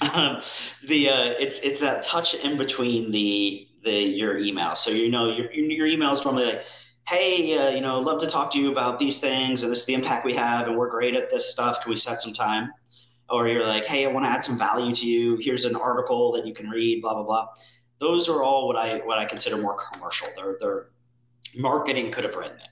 Um, 0.00 0.42
the 0.88 1.10
uh, 1.10 1.34
it's 1.38 1.60
it's 1.60 1.80
that 1.80 2.04
touch 2.04 2.34
in 2.34 2.56
between 2.56 3.12
the 3.12 3.67
the 3.88 3.96
your 3.96 4.38
email. 4.38 4.74
So 4.74 4.90
you 4.90 5.10
know 5.10 5.30
your 5.30 5.52
your 5.52 5.86
email 5.86 6.12
is 6.12 6.24
normally 6.24 6.46
like, 6.46 6.64
hey, 7.06 7.56
uh, 7.56 7.70
you 7.70 7.80
know, 7.80 7.98
love 7.98 8.20
to 8.20 8.26
talk 8.28 8.52
to 8.52 8.58
you 8.58 8.70
about 8.70 8.98
these 8.98 9.20
things, 9.20 9.62
and 9.62 9.72
this 9.72 9.80
is 9.80 9.86
the 9.86 9.94
impact 9.94 10.24
we 10.24 10.34
have, 10.34 10.68
and 10.68 10.76
we're 10.76 10.90
great 10.90 11.14
at 11.14 11.30
this 11.30 11.52
stuff. 11.52 11.82
Can 11.82 11.90
we 11.90 11.96
set 11.96 12.20
some 12.20 12.34
time? 12.34 12.70
or 13.30 13.48
you're 13.48 13.66
like, 13.66 13.84
hey, 13.84 14.06
I 14.06 14.08
want 14.08 14.24
to 14.24 14.30
add 14.30 14.44
some 14.44 14.58
value 14.58 14.94
to 14.94 15.06
you. 15.06 15.36
Here's 15.36 15.64
an 15.64 15.76
article 15.76 16.32
that 16.32 16.46
you 16.46 16.54
can 16.54 16.68
read, 16.68 17.02
blah 17.02 17.14
blah 17.14 17.24
blah. 17.24 17.48
Those 18.00 18.28
are 18.28 18.42
all 18.42 18.66
what 18.66 18.76
I 18.76 18.98
what 18.98 19.18
I 19.18 19.24
consider 19.24 19.58
more 19.58 19.76
commercial. 19.92 20.28
They're 20.36 20.56
they're 20.60 20.90
marketing 21.56 22.12
could 22.12 22.24
have 22.24 22.34
written 22.34 22.58
it. 22.58 22.68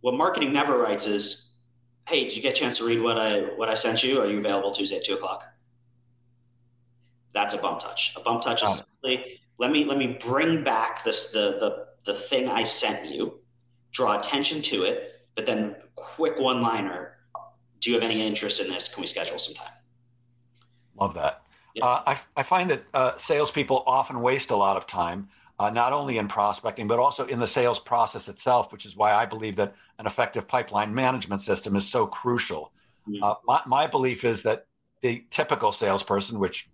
What 0.00 0.14
marketing 0.14 0.52
never 0.52 0.78
writes 0.78 1.06
is, 1.06 1.52
hey, 2.08 2.24
did 2.24 2.36
you 2.36 2.42
get 2.42 2.56
a 2.56 2.60
chance 2.60 2.78
to 2.78 2.84
read 2.84 3.00
what 3.00 3.18
I 3.18 3.40
what 3.56 3.68
I 3.68 3.74
sent 3.74 4.02
you? 4.02 4.20
Are 4.20 4.26
you 4.26 4.38
available 4.38 4.72
Tuesday 4.72 4.96
at 4.96 5.04
two 5.04 5.14
o'clock? 5.14 5.44
That's 7.34 7.54
a 7.54 7.58
bump 7.58 7.80
touch. 7.80 8.14
A 8.16 8.20
bump 8.20 8.42
touch 8.42 8.62
is 8.62 8.78
simply 8.78 9.40
let 9.58 9.70
me 9.70 9.84
let 9.84 9.98
me 9.98 10.18
bring 10.20 10.64
back 10.64 11.04
this 11.04 11.32
the 11.32 11.58
the 12.04 12.12
the 12.12 12.18
thing 12.20 12.48
I 12.48 12.64
sent 12.64 13.10
you, 13.10 13.40
draw 13.92 14.18
attention 14.18 14.62
to 14.62 14.84
it, 14.84 15.26
but 15.34 15.46
then 15.46 15.76
quick 15.94 16.38
one 16.38 16.62
liner. 16.62 17.18
Do 17.80 17.90
you 17.90 17.94
have 17.94 18.02
any 18.02 18.26
interest 18.26 18.60
in 18.60 18.68
this? 18.68 18.92
Can 18.92 19.02
we 19.02 19.06
schedule 19.06 19.38
some 19.38 19.54
time? 19.54 19.72
Love 20.98 21.14
that. 21.14 21.42
Uh, 21.80 22.02
I, 22.06 22.18
I 22.36 22.42
find 22.42 22.70
that 22.70 22.82
uh, 22.92 23.16
salespeople 23.18 23.84
often 23.86 24.20
waste 24.20 24.50
a 24.50 24.56
lot 24.56 24.76
of 24.76 24.84
time, 24.86 25.28
uh, 25.60 25.70
not 25.70 25.92
only 25.92 26.18
in 26.18 26.26
prospecting, 26.26 26.88
but 26.88 26.98
also 26.98 27.24
in 27.26 27.38
the 27.38 27.46
sales 27.46 27.78
process 27.78 28.28
itself, 28.28 28.72
which 28.72 28.84
is 28.84 28.96
why 28.96 29.12
I 29.12 29.26
believe 29.26 29.54
that 29.56 29.76
an 30.00 30.06
effective 30.06 30.48
pipeline 30.48 30.92
management 30.92 31.40
system 31.40 31.76
is 31.76 31.86
so 31.88 32.04
crucial. 32.04 32.72
Mm-hmm. 33.08 33.46
my, 33.46 33.60
my 33.66 33.86
belief 33.86 34.24
is 34.24 34.42
that 34.42 34.66
the 35.02 35.24
typical 35.30 35.70
salesperson, 35.70 36.40
which 36.40 36.68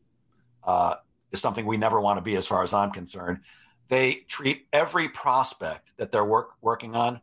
uh, 0.65 0.95
is 1.35 1.41
something 1.41 1.67
we 1.67 1.77
never 1.77 2.01
want 2.01 2.17
to 2.17 2.23
be 2.23 2.37
as 2.37 2.47
far 2.47 2.63
as 2.63 2.73
I'm 2.73 2.93
concerned, 2.93 3.41
they 3.89 4.25
treat 4.29 4.67
every 4.73 5.11
prospect 5.11 5.93
that 5.99 6.11
they're 6.11 6.25
work, 6.25 6.53
working 6.63 6.95
on 6.97 7.21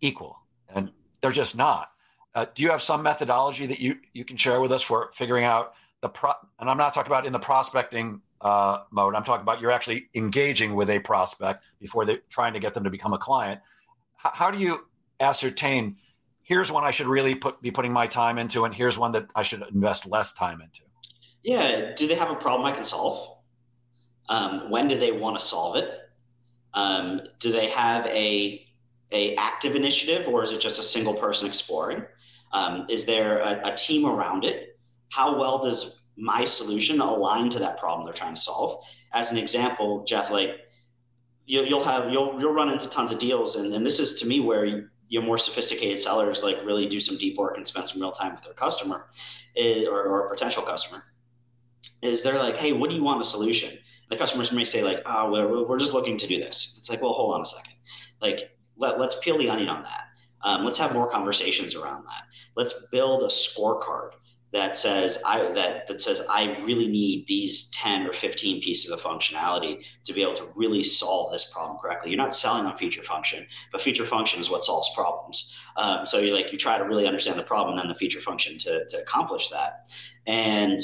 equal, 0.00 0.38
and 0.68 0.92
they're 1.20 1.32
just 1.32 1.56
not. 1.56 1.90
Uh, 2.34 2.46
do 2.54 2.62
you 2.62 2.70
have 2.70 2.82
some 2.82 3.02
methodology 3.02 3.66
that 3.66 3.80
you, 3.80 3.96
you 4.12 4.24
can 4.24 4.36
share 4.36 4.60
with 4.60 4.70
us 4.70 4.82
for 4.82 5.10
figuring 5.14 5.44
out 5.44 5.72
the 6.02 6.08
pro? 6.08 6.32
And 6.60 6.70
I'm 6.70 6.76
not 6.76 6.92
talking 6.94 7.10
about 7.10 7.26
in 7.26 7.32
the 7.32 7.38
prospecting 7.38 8.20
uh, 8.42 8.80
mode. 8.90 9.14
I'm 9.14 9.24
talking 9.24 9.42
about 9.42 9.60
you're 9.60 9.70
actually 9.72 10.10
engaging 10.14 10.74
with 10.74 10.90
a 10.90 10.98
prospect 10.98 11.64
before 11.80 12.04
they're 12.04 12.20
trying 12.28 12.52
to 12.52 12.60
get 12.60 12.74
them 12.74 12.84
to 12.84 12.90
become 12.90 13.14
a 13.14 13.18
client. 13.18 13.60
H- 14.24 14.32
how 14.34 14.50
do 14.50 14.58
you 14.58 14.86
ascertain? 15.18 15.96
Here's 16.42 16.70
one 16.70 16.84
I 16.84 16.90
should 16.90 17.06
really 17.06 17.34
put 17.34 17.62
be 17.62 17.70
putting 17.70 17.92
my 17.92 18.06
time 18.06 18.36
into, 18.36 18.66
and 18.66 18.74
here's 18.74 18.98
one 18.98 19.12
that 19.12 19.30
I 19.34 19.42
should 19.42 19.64
invest 19.72 20.06
less 20.06 20.34
time 20.34 20.60
into. 20.60 20.82
Yeah. 21.42 21.94
Do 21.96 22.06
they 22.06 22.16
have 22.16 22.30
a 22.30 22.34
problem 22.34 22.66
I 22.66 22.72
can 22.72 22.84
solve? 22.84 23.35
Um, 24.28 24.70
when 24.70 24.88
do 24.88 24.98
they 24.98 25.12
want 25.12 25.38
to 25.38 25.44
solve 25.44 25.76
it? 25.76 25.88
Um, 26.74 27.22
do 27.40 27.52
they 27.52 27.70
have 27.70 28.06
a 28.06 28.66
a 29.12 29.36
active 29.36 29.76
initiative 29.76 30.26
or 30.26 30.42
is 30.42 30.52
it 30.52 30.60
just 30.60 30.78
a 30.78 30.82
single 30.82 31.14
person 31.14 31.46
exploring? 31.46 32.04
Um, 32.52 32.86
is 32.88 33.06
there 33.06 33.38
a, 33.38 33.72
a, 33.72 33.76
team 33.76 34.06
around 34.06 34.44
it? 34.44 34.78
How 35.10 35.38
well 35.38 35.62
does 35.62 36.02
my 36.16 36.44
solution 36.44 37.00
align 37.00 37.50
to 37.50 37.58
that 37.60 37.78
problem 37.78 38.04
they're 38.04 38.14
trying 38.14 38.34
to 38.34 38.40
solve? 38.40 38.82
As 39.12 39.30
an 39.30 39.36
example, 39.36 40.04
Jeff, 40.04 40.30
like 40.30 40.50
you, 41.44 41.62
will 41.62 41.84
have 41.84 42.10
you'll 42.10 42.38
you'll 42.40 42.52
run 42.52 42.68
into 42.68 42.88
tons 42.90 43.12
of 43.12 43.18
deals, 43.18 43.56
and, 43.56 43.72
and 43.72 43.86
this 43.86 43.98
is 43.98 44.20
to 44.20 44.26
me 44.26 44.40
where 44.40 44.64
you, 44.64 44.88
your 45.08 45.22
more 45.22 45.38
sophisticated 45.38 45.98
sellers 46.00 46.42
like 46.42 46.56
really 46.64 46.88
do 46.88 47.00
some 47.00 47.16
deep 47.16 47.36
work 47.36 47.56
and 47.56 47.66
spend 47.66 47.88
some 47.88 48.00
real 48.00 48.12
time 48.12 48.34
with 48.34 48.42
their 48.42 48.54
customer, 48.54 49.06
is, 49.54 49.84
eh, 49.84 49.88
or, 49.88 50.02
or 50.02 50.30
potential 50.30 50.62
customer. 50.62 51.04
Is 52.02 52.22
they're 52.22 52.38
like, 52.38 52.56
hey, 52.56 52.72
what 52.72 52.90
do 52.90 52.96
you 52.96 53.02
want 53.02 53.22
a 53.22 53.24
solution? 53.24 53.78
The 54.08 54.16
customers 54.16 54.52
may 54.52 54.64
say 54.64 54.82
like, 54.82 55.02
oh, 55.04 55.32
we're, 55.32 55.66
we're 55.66 55.78
just 55.78 55.94
looking 55.94 56.18
to 56.18 56.26
do 56.26 56.38
this. 56.38 56.76
It's 56.78 56.88
like, 56.88 57.02
well, 57.02 57.12
hold 57.12 57.34
on 57.34 57.42
a 57.42 57.46
second. 57.46 57.74
Like 58.20 58.56
let, 58.76 59.00
us 59.00 59.18
peel 59.20 59.38
the 59.38 59.50
onion 59.50 59.68
on 59.68 59.82
that. 59.82 60.02
Um, 60.42 60.64
let's 60.64 60.78
have 60.78 60.92
more 60.92 61.10
conversations 61.10 61.74
around 61.74 62.04
that. 62.04 62.24
Let's 62.54 62.74
build 62.92 63.22
a 63.22 63.26
scorecard 63.26 64.10
that 64.52 64.76
says 64.76 65.20
I 65.26 65.52
that 65.52 65.88
that 65.88 66.00
says 66.00 66.22
I 66.30 66.58
really 66.62 66.86
need 66.86 67.26
these 67.26 67.68
10 67.70 68.06
or 68.06 68.12
15 68.12 68.62
pieces 68.62 68.90
of 68.90 69.00
functionality 69.00 69.82
to 70.04 70.12
be 70.12 70.22
able 70.22 70.34
to 70.36 70.48
really 70.54 70.84
solve 70.84 71.32
this 71.32 71.52
problem 71.52 71.78
correctly. 71.78 72.10
You're 72.10 72.22
not 72.22 72.34
selling 72.34 72.64
on 72.64 72.78
feature 72.78 73.02
function, 73.02 73.46
but 73.72 73.82
feature 73.82 74.06
function 74.06 74.40
is 74.40 74.48
what 74.48 74.62
solves 74.62 74.90
problems. 74.94 75.54
Um, 75.76 76.06
so 76.06 76.18
you 76.18 76.32
like 76.32 76.52
you 76.52 76.58
try 76.58 76.78
to 76.78 76.84
really 76.84 77.06
understand 77.06 77.38
the 77.38 77.42
problem 77.42 77.76
and 77.76 77.84
then 77.84 77.92
the 77.92 77.98
feature 77.98 78.20
function 78.20 78.56
to, 78.60 78.86
to 78.88 79.02
accomplish 79.02 79.50
that. 79.50 79.86
And 80.26 80.80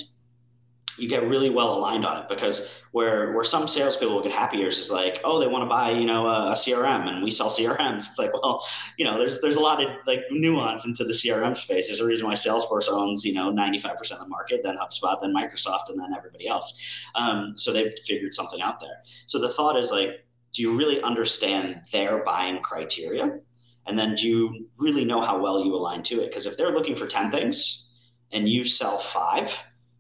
you 0.99 1.09
get 1.09 1.27
really 1.29 1.51
well 1.51 1.75
aligned 1.75 2.05
on 2.05 2.19
it 2.19 2.29
because 2.29 2.71
where 2.93 3.33
where 3.33 3.45
some 3.45 3.67
salespeople 3.67 4.15
will 4.15 4.23
get 4.23 4.33
happy 4.33 4.59
ears 4.59 4.79
is 4.79 4.91
like, 4.91 5.21
oh, 5.25 5.41
they 5.41 5.47
want 5.47 5.63
to 5.63 5.69
buy 5.69 5.91
you 5.91 6.05
know 6.05 6.27
a, 6.27 6.51
a, 6.51 6.55
CRM 6.55 7.09
and 7.09 7.23
we 7.23 7.31
sell 7.31 7.51
CRMs. 7.51 8.07
It's 8.09 8.19
like, 8.19 8.33
well, 8.35 8.65
you 8.99 9.05
know, 9.05 9.19
there's 9.19 9.41
there's 9.41 9.57
a 9.57 9.61
lot 9.61 9.83
of 9.83 9.91
like 10.07 10.21
nuance 10.31 10.85
into 10.85 11.05
the 11.05 11.13
CRM 11.13 11.57
space. 11.57 11.89
There's 11.89 12.01
a 12.01 12.07
reason 12.07 12.27
why 12.27 12.35
Salesforce 12.35 12.89
owns 12.89 13.25
you 13.25 13.33
know 13.33 13.53
95% 13.53 14.13
of 14.13 14.19
the 14.19 14.29
market, 14.29 14.61
then 14.63 14.77
HubSpot, 14.77 15.21
then 15.21 15.35
Microsoft, 15.35 15.89
and 15.89 15.99
then 15.99 16.15
everybody 16.17 16.47
else. 16.49 16.81
Um, 17.15 17.55
so 17.57 17.73
they've 17.73 17.93
figured 18.07 18.35
something 18.35 18.61
out 18.61 18.81
there. 18.81 19.03
So 19.27 19.39
the 19.39 19.53
thought 19.53 19.79
is 19.79 19.91
like, 19.91 20.25
do 20.53 20.63
you 20.63 20.77
really 20.77 21.01
understand 21.03 21.81
their 21.93 22.23
buying 22.25 22.61
criteria? 22.63 23.41
And 23.87 23.99
then 23.99 24.15
do 24.15 24.29
you 24.29 24.69
really 24.79 25.05
know 25.05 25.21
how 25.21 25.41
well 25.41 25.65
you 25.65 25.75
align 25.75 26.03
to 26.05 26.23
it? 26.23 26.29
Because 26.29 26.47
if 26.47 26.57
they're 26.57 26.71
looking 26.73 26.97
for 26.97 27.07
10 27.07 27.31
things 27.31 27.89
and 28.31 28.49
you 28.49 28.65
sell 28.65 28.99
five, 29.13 29.51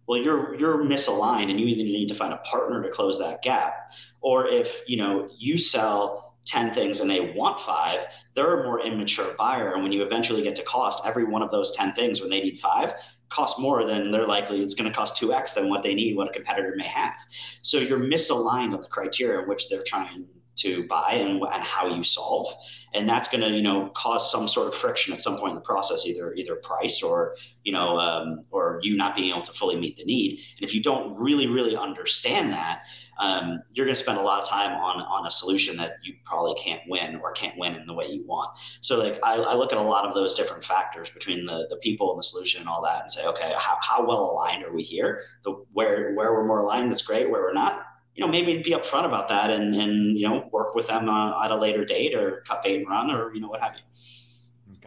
well 0.06 0.20
you're 0.20 0.54
you're 0.54 0.78
misaligned 0.84 1.50
and 1.50 1.60
you 1.60 1.66
either 1.66 1.82
need 1.82 2.08
to 2.08 2.14
find 2.14 2.32
a 2.32 2.38
partner 2.38 2.82
to 2.82 2.90
close 2.90 3.18
that 3.18 3.42
gap. 3.42 3.74
Or 4.20 4.46
if 4.46 4.82
you 4.86 4.96
know 4.96 5.28
you 5.38 5.58
sell 5.58 6.36
10 6.46 6.74
things 6.74 7.00
and 7.00 7.08
they 7.08 7.32
want 7.32 7.60
five 7.60 8.00
they're 8.34 8.62
a 8.62 8.64
more 8.64 8.80
immature 8.80 9.34
buyer. 9.38 9.74
And 9.74 9.82
when 9.82 9.92
you 9.92 10.02
eventually 10.02 10.42
get 10.42 10.56
to 10.56 10.62
cost 10.62 11.02
every 11.06 11.24
one 11.24 11.42
of 11.42 11.50
those 11.50 11.76
10 11.76 11.92
things 11.92 12.20
when 12.20 12.30
they 12.30 12.40
need 12.40 12.58
five 12.58 12.94
cost 13.30 13.58
more 13.58 13.86
than 13.86 14.10
they're 14.10 14.26
likely 14.26 14.60
it's 14.60 14.74
going 14.74 14.90
to 14.90 14.94
cost 14.94 15.20
2x 15.20 15.54
than 15.54 15.70
what 15.70 15.82
they 15.82 15.94
need 15.94 16.16
what 16.16 16.28
a 16.28 16.32
competitor 16.32 16.74
may 16.76 16.86
have. 16.86 17.14
So 17.62 17.78
you're 17.78 17.98
misaligned 17.98 18.74
on 18.74 18.80
the 18.80 18.88
criteria 18.88 19.40
in 19.42 19.48
which 19.48 19.68
they're 19.68 19.84
trying 19.84 20.26
to 20.56 20.86
buy 20.86 21.12
and, 21.12 21.42
and 21.42 21.62
how 21.62 21.86
you 21.86 22.04
solve. 22.04 22.52
And 22.94 23.08
that's 23.08 23.28
going 23.28 23.40
to 23.40 23.48
you 23.48 23.62
know 23.62 23.90
cause 23.94 24.30
some 24.30 24.46
sort 24.48 24.68
of 24.68 24.74
friction 24.74 25.14
at 25.14 25.22
some 25.22 25.38
point 25.38 25.50
in 25.50 25.54
the 25.56 25.62
process 25.62 26.06
either 26.06 26.34
either 26.34 26.56
price 26.56 27.02
or 27.02 27.34
you 27.64 27.72
know 27.72 27.98
um, 27.98 28.44
or 28.50 28.80
you 28.82 28.96
not 28.96 29.16
being 29.16 29.30
able 29.30 29.42
to 29.42 29.52
fully 29.52 29.76
meet 29.76 29.96
the 29.96 30.04
need. 30.04 30.40
And 30.58 30.68
if 30.68 30.74
you 30.74 30.82
don't 30.82 31.16
really 31.16 31.46
really 31.46 31.76
understand 31.76 32.52
that 32.52 32.82
um, 33.18 33.62
you're 33.72 33.86
going 33.86 33.94
to 33.94 34.02
spend 34.02 34.18
a 34.18 34.22
lot 34.22 34.42
of 34.42 34.48
time 34.48 34.72
on 34.72 35.00
on 35.02 35.26
a 35.26 35.30
solution 35.30 35.76
that 35.78 35.96
you 36.02 36.14
probably 36.24 36.60
can't 36.60 36.82
win 36.88 37.16
or 37.22 37.32
can't 37.32 37.56
win 37.56 37.74
in 37.76 37.86
the 37.86 37.94
way 37.94 38.06
you 38.06 38.26
want. 38.26 38.50
So 38.80 38.98
like 38.98 39.18
I, 39.22 39.36
I 39.36 39.54
look 39.54 39.72
at 39.72 39.78
a 39.78 39.82
lot 39.82 40.04
of 40.04 40.14
those 40.14 40.34
different 40.34 40.64
factors 40.64 41.08
between 41.10 41.46
the 41.46 41.66
the 41.70 41.76
people 41.76 42.10
and 42.10 42.18
the 42.18 42.24
solution 42.24 42.60
and 42.60 42.68
all 42.68 42.82
that 42.82 43.02
and 43.02 43.10
say 43.10 43.26
okay 43.26 43.54
how, 43.56 43.78
how 43.80 44.06
well 44.06 44.30
aligned 44.32 44.64
are 44.64 44.72
we 44.72 44.82
here? 44.82 45.22
The 45.44 45.52
where 45.72 46.14
where 46.14 46.32
we're 46.32 46.46
more 46.46 46.58
aligned 46.58 46.90
that's 46.90 47.02
great. 47.02 47.30
Where 47.30 47.42
we're 47.42 47.54
not 47.54 47.86
you 48.14 48.24
know, 48.24 48.30
maybe 48.30 48.62
be 48.62 48.72
upfront 48.72 49.06
about 49.06 49.28
that 49.28 49.50
and, 49.50 49.74
and 49.74 50.18
you 50.18 50.28
know, 50.28 50.48
work 50.52 50.74
with 50.74 50.86
them 50.86 51.08
uh, 51.08 51.44
at 51.44 51.50
a 51.50 51.56
later 51.56 51.84
date 51.84 52.14
or 52.14 52.42
cut 52.46 52.62
bait 52.62 52.76
and 52.76 52.88
run 52.88 53.10
or, 53.10 53.34
you 53.34 53.40
know, 53.40 53.48
what 53.48 53.60
have 53.62 53.74
you. 53.74 53.80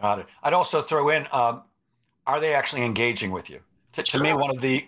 Got 0.00 0.20
it. 0.20 0.26
I'd 0.42 0.52
also 0.52 0.82
throw 0.82 1.08
in, 1.08 1.26
um, 1.32 1.62
are 2.26 2.40
they 2.40 2.54
actually 2.54 2.82
engaging 2.82 3.30
with 3.30 3.50
you? 3.50 3.60
To, 3.92 4.02
to 4.02 4.20
me, 4.20 4.32
one 4.32 4.50
of 4.50 4.60
the 4.60 4.86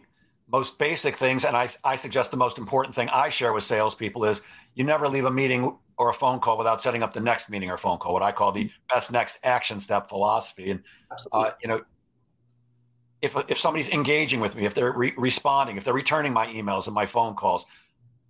most 0.50 0.78
basic 0.78 1.16
things, 1.16 1.44
and 1.44 1.56
I, 1.56 1.68
I 1.82 1.96
suggest 1.96 2.30
the 2.30 2.36
most 2.36 2.58
important 2.58 2.94
thing 2.94 3.08
I 3.08 3.28
share 3.28 3.52
with 3.52 3.64
salespeople 3.64 4.24
is 4.24 4.40
you 4.74 4.84
never 4.84 5.08
leave 5.08 5.24
a 5.24 5.30
meeting 5.30 5.76
or 5.96 6.10
a 6.10 6.14
phone 6.14 6.38
call 6.38 6.56
without 6.56 6.80
setting 6.80 7.02
up 7.02 7.12
the 7.12 7.20
next 7.20 7.50
meeting 7.50 7.70
or 7.70 7.76
phone 7.76 7.98
call, 7.98 8.12
what 8.12 8.22
I 8.22 8.32
call 8.32 8.52
the 8.52 8.64
mm-hmm. 8.64 8.94
best 8.94 9.12
next 9.12 9.38
action 9.42 9.80
step 9.80 10.08
philosophy. 10.08 10.70
And, 10.70 10.82
uh, 11.32 11.50
you 11.60 11.68
know, 11.68 11.82
if, 13.20 13.36
if 13.48 13.58
somebody's 13.58 13.88
engaging 13.88 14.40
with 14.40 14.54
me, 14.54 14.64
if 14.64 14.74
they're 14.74 14.92
re- 14.92 15.14
responding, 15.16 15.76
if 15.76 15.84
they're 15.84 15.94
returning 15.94 16.32
my 16.32 16.46
emails 16.46 16.86
and 16.86 16.94
my 16.94 17.06
phone 17.06 17.34
calls, 17.34 17.66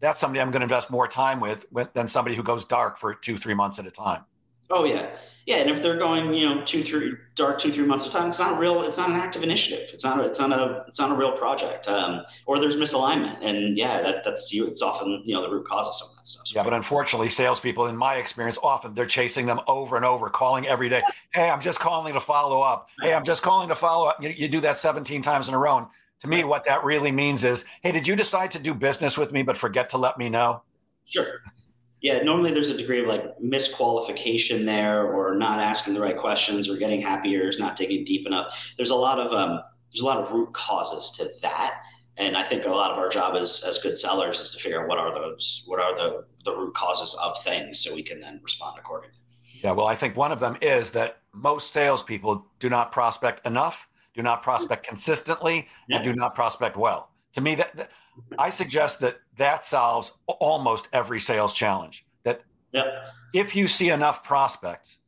that's 0.01 0.21
somebody 0.21 0.41
I'm 0.41 0.51
going 0.51 0.61
to 0.61 0.65
invest 0.65 0.91
more 0.91 1.09
time 1.09 1.41
with 1.41 1.67
than 1.95 2.09
somebody 2.09 2.37
who 2.37 2.43
goes 2.43 2.65
dark 2.65 2.99
for 2.99 3.15
two, 3.15 3.37
three 3.37 3.55
months 3.55 3.79
at 3.79 3.87
a 3.87 3.91
time. 3.91 4.25
Oh 4.71 4.85
yeah, 4.85 5.09
yeah. 5.47 5.57
And 5.57 5.71
if 5.71 5.83
they're 5.83 5.97
going, 5.97 6.35
you 6.35 6.47
know, 6.47 6.63
two, 6.65 6.83
three 6.83 7.15
dark, 7.37 7.59
two, 7.59 7.73
three 7.73 7.87
months 7.87 8.05
at 8.05 8.11
a 8.11 8.13
time, 8.13 8.29
it's 8.29 8.39
not 8.39 8.59
real. 8.59 8.83
It's 8.83 8.99
not 8.99 9.09
an 9.09 9.17
active 9.17 9.43
initiative. 9.43 9.89
It's 9.95 10.05
not. 10.05 10.21
A, 10.21 10.25
it's 10.25 10.39
not 10.39 10.53
a. 10.53 10.85
It's 10.89 10.99
not 10.99 11.11
a 11.11 11.15
real 11.15 11.33
project. 11.33 11.89
Um, 11.89 12.23
or 12.45 12.61
there's 12.61 12.77
misalignment, 12.77 13.43
and 13.43 13.79
yeah, 13.79 14.03
that 14.03 14.25
that's 14.25 14.53
you. 14.53 14.67
It's 14.67 14.83
often 14.83 15.23
you 15.25 15.35
know 15.35 15.43
the 15.43 15.51
root 15.51 15.67
cause 15.67 15.89
of 15.89 15.95
some 15.95 16.09
of 16.11 16.17
that 16.17 16.27
stuff. 16.27 16.55
Yeah, 16.55 16.65
but 16.65 16.75
unfortunately, 16.75 17.31
salespeople, 17.31 17.87
in 17.87 17.97
my 17.97 18.17
experience, 18.17 18.59
often 18.63 18.93
they're 18.93 19.07
chasing 19.07 19.47
them 19.47 19.61
over 19.67 19.97
and 19.97 20.05
over, 20.05 20.29
calling 20.29 20.67
every 20.67 20.91
day. 20.91 21.03
Hey, 21.33 21.49
I'm 21.49 21.63
just 21.63 21.81
calling 21.81 22.13
to 22.13 22.21
follow 22.21 22.61
up. 22.61 22.91
Hey, 23.01 23.15
I'm 23.15 23.25
just 23.25 23.43
calling 23.43 23.71
to 23.71 23.75
follow 23.75 24.07
up. 24.09 24.23
You, 24.23 24.29
you 24.29 24.49
do 24.49 24.61
that 24.61 24.79
17 24.79 25.23
times 25.23 25.49
in 25.49 25.55
a 25.55 25.59
row. 25.59 25.79
And 25.79 25.87
to 26.21 26.29
me, 26.29 26.45
what 26.45 26.65
that 26.65 26.85
really 26.85 27.13
means 27.13 27.45
is, 27.45 27.65
hey, 27.83 27.93
did 27.93 28.07
you 28.07 28.17
decide 28.17 28.51
to 28.53 28.59
do 28.59 28.75
business 28.75 29.17
with 29.17 29.33
me, 29.33 29.43
but 29.43 29.57
forget 29.57 29.91
to 29.91 29.99
let 29.99 30.19
me 30.19 30.29
know? 30.29 30.63
Sure. 31.05 31.41
Yeah, 32.01 32.23
normally 32.23 32.53
there's 32.53 32.71
a 32.71 32.77
degree 32.77 33.01
of 33.01 33.07
like 33.07 33.25
misqualification 33.39 34.65
there, 34.65 35.13
or 35.13 35.35
not 35.35 35.59
asking 35.61 35.95
the 35.95 36.01
right 36.01 36.17
questions, 36.17 36.69
or 36.69 36.77
getting 36.77 37.01
happy 37.01 37.31
ears, 37.31 37.59
not 37.59 37.77
digging 37.77 38.05
deep 38.05 38.27
enough. 38.27 38.55
There's 38.77 38.91
a 38.91 38.95
lot 38.95 39.19
of 39.19 39.33
um, 39.33 39.61
there's 39.93 40.03
a 40.03 40.07
lot 40.07 40.19
of 40.19 40.31
root 40.31 40.53
causes 40.53 41.17
to 41.17 41.29
that, 41.43 41.81
and 42.17 42.37
I 42.37 42.45
think 42.45 42.67
a 42.67 42.69
lot 42.69 42.93
of 42.93 42.99
our 42.99 43.09
job 43.09 43.35
as 43.35 43.65
as 43.67 43.79
good 43.79 43.99
sellers 43.99 44.39
is 44.39 44.53
to 44.53 44.63
figure 44.63 44.83
out 44.83 44.89
what 44.89 44.99
are 44.99 45.13
those, 45.13 45.65
what 45.67 45.81
are 45.81 45.97
the 45.97 46.25
the 46.45 46.57
root 46.57 46.75
causes 46.75 47.19
of 47.21 47.43
things, 47.43 47.83
so 47.83 47.93
we 47.93 48.05
can 48.05 48.21
then 48.21 48.41
respond 48.45 48.79
accordingly. 48.79 49.17
Yeah, 49.65 49.73
well, 49.73 49.89
I 49.89 49.97
think 49.97 50.17
one 50.17 50.31
of 50.31 50.39
them 50.39 50.57
is 50.63 50.93
that 50.93 51.19
most 51.33 51.73
salespeople 51.73 52.47
do 52.61 52.71
not 52.71 52.93
prospect 52.93 53.45
enough 53.45 53.88
do 54.19 54.23
not 54.25 54.43
prospect 54.43 54.85
consistently, 54.85 55.69
yeah. 55.89 55.97
and 55.97 56.05
do 56.05 56.13
not 56.13 56.35
prospect 56.35 56.77
well. 56.77 57.11
To 57.35 57.41
me, 57.41 57.55
that, 57.55 57.77
that, 57.77 57.91
I 58.37 58.51
suggest 58.51 58.99
that 58.99 59.19
that 59.37 59.65
solves 59.65 60.13
almost 60.27 60.89
every 60.93 61.21
sales 61.21 61.55
challenge. 61.55 62.05
That 62.25 62.43
yeah. 62.73 62.83
if 63.33 63.55
you 63.55 63.69
see 63.69 63.91
enough 63.91 64.25
prospects, 64.25 64.99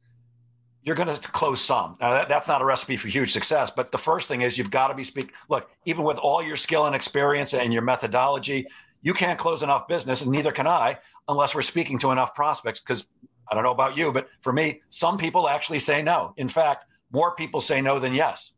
you're 0.84 0.94
going 0.94 1.08
to 1.08 1.28
close 1.32 1.60
some. 1.60 1.96
Now, 2.00 2.12
that, 2.12 2.28
that's 2.28 2.46
not 2.46 2.62
a 2.62 2.64
recipe 2.64 2.96
for 2.96 3.08
huge 3.08 3.32
success, 3.32 3.72
but 3.72 3.90
the 3.90 3.98
first 3.98 4.28
thing 4.28 4.42
is 4.42 4.56
you've 4.56 4.70
got 4.70 4.88
to 4.88 4.94
be 4.94 5.02
speak. 5.02 5.32
Look, 5.48 5.68
even 5.86 6.04
with 6.04 6.18
all 6.18 6.40
your 6.40 6.56
skill 6.56 6.86
and 6.86 6.94
experience 6.94 7.52
and 7.52 7.72
your 7.72 7.82
methodology, 7.82 8.68
you 9.02 9.12
can't 9.12 9.40
close 9.40 9.64
enough 9.64 9.88
business, 9.88 10.22
and 10.22 10.30
neither 10.30 10.52
can 10.52 10.68
I, 10.68 10.98
unless 11.26 11.52
we're 11.52 11.62
speaking 11.62 11.98
to 11.98 12.12
enough 12.12 12.32
prospects. 12.36 12.78
Because 12.78 13.06
I 13.50 13.56
don't 13.56 13.64
know 13.64 13.72
about 13.72 13.96
you, 13.96 14.12
but 14.12 14.28
for 14.40 14.52
me, 14.52 14.82
some 14.88 15.18
people 15.18 15.48
actually 15.48 15.80
say 15.80 16.00
no. 16.00 16.32
In 16.36 16.48
fact, 16.48 16.86
more 17.10 17.34
people 17.34 17.60
say 17.60 17.80
no 17.80 17.98
than 17.98 18.14
yes. 18.14 18.52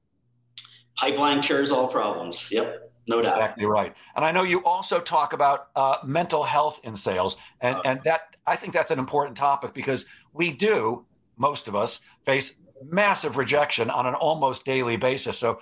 Pipeline 0.96 1.42
cures 1.42 1.72
all 1.72 1.88
problems. 1.88 2.48
Yep. 2.50 2.90
No 3.08 3.20
doubt. 3.20 3.32
Exactly 3.32 3.66
right. 3.66 3.94
And 4.14 4.24
I 4.24 4.30
know 4.30 4.42
you 4.42 4.64
also 4.64 5.00
talk 5.00 5.32
about 5.32 5.68
uh, 5.74 5.96
mental 6.04 6.44
health 6.44 6.80
in 6.84 6.96
sales, 6.96 7.36
and 7.60 7.76
and 7.84 8.00
that 8.04 8.36
I 8.46 8.56
think 8.56 8.72
that's 8.72 8.90
an 8.90 8.98
important 8.98 9.36
topic 9.36 9.74
because 9.74 10.06
we 10.32 10.52
do 10.52 11.04
most 11.36 11.66
of 11.66 11.74
us 11.74 12.00
face 12.24 12.54
massive 12.90 13.36
rejection 13.36 13.90
on 13.90 14.06
an 14.06 14.14
almost 14.14 14.64
daily 14.64 14.96
basis. 14.96 15.38
So, 15.38 15.60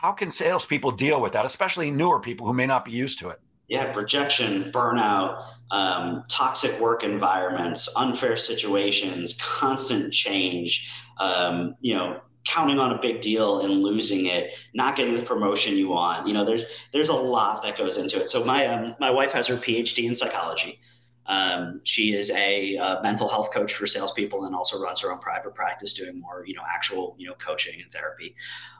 how 0.00 0.12
can 0.12 0.32
salespeople 0.32 0.92
deal 0.92 1.20
with 1.20 1.32
that, 1.32 1.44
especially 1.44 1.90
newer 1.90 2.20
people 2.20 2.46
who 2.46 2.54
may 2.54 2.66
not 2.66 2.84
be 2.84 2.92
used 2.92 3.18
to 3.20 3.28
it? 3.28 3.40
Yeah, 3.68 3.92
rejection, 3.94 4.72
burnout, 4.72 5.44
um, 5.70 6.24
toxic 6.30 6.80
work 6.80 7.04
environments, 7.04 7.94
unfair 7.96 8.38
situations, 8.38 9.36
constant 9.38 10.14
change. 10.14 10.90
Um, 11.20 11.74
you 11.82 11.94
know, 11.94 12.20
counting 12.48 12.78
on 12.78 12.92
a 12.92 12.98
big 12.98 13.20
deal 13.20 13.60
and 13.60 13.82
losing 13.82 14.26
it, 14.26 14.54
not 14.74 14.96
getting 14.96 15.14
the 15.14 15.22
promotion 15.22 15.76
you 15.76 15.88
want. 15.88 16.26
You 16.26 16.34
know, 16.34 16.44
there's 16.44 16.66
there's 16.92 17.10
a 17.10 17.14
lot 17.14 17.62
that 17.62 17.76
goes 17.76 17.98
into 17.98 18.20
it. 18.20 18.28
So 18.28 18.44
my 18.44 18.66
um, 18.66 18.96
my 18.98 19.10
wife 19.10 19.32
has 19.32 19.46
her 19.48 19.56
PhD 19.56 20.04
in 20.04 20.14
psychology. 20.14 20.80
Um, 21.26 21.82
she 21.84 22.14
is 22.14 22.30
a, 22.30 22.76
a, 22.76 23.02
mental 23.02 23.28
health 23.28 23.52
coach 23.52 23.74
for 23.74 23.86
salespeople 23.86 24.46
and 24.46 24.54
also 24.54 24.82
runs 24.82 25.02
her 25.02 25.12
own 25.12 25.18
private 25.18 25.54
practice, 25.54 25.92
doing 25.92 26.18
more, 26.18 26.42
you 26.46 26.54
know, 26.54 26.62
actual, 26.66 27.14
you 27.18 27.26
know, 27.26 27.34
coaching 27.34 27.82
and 27.82 27.92
therapy. 27.92 28.34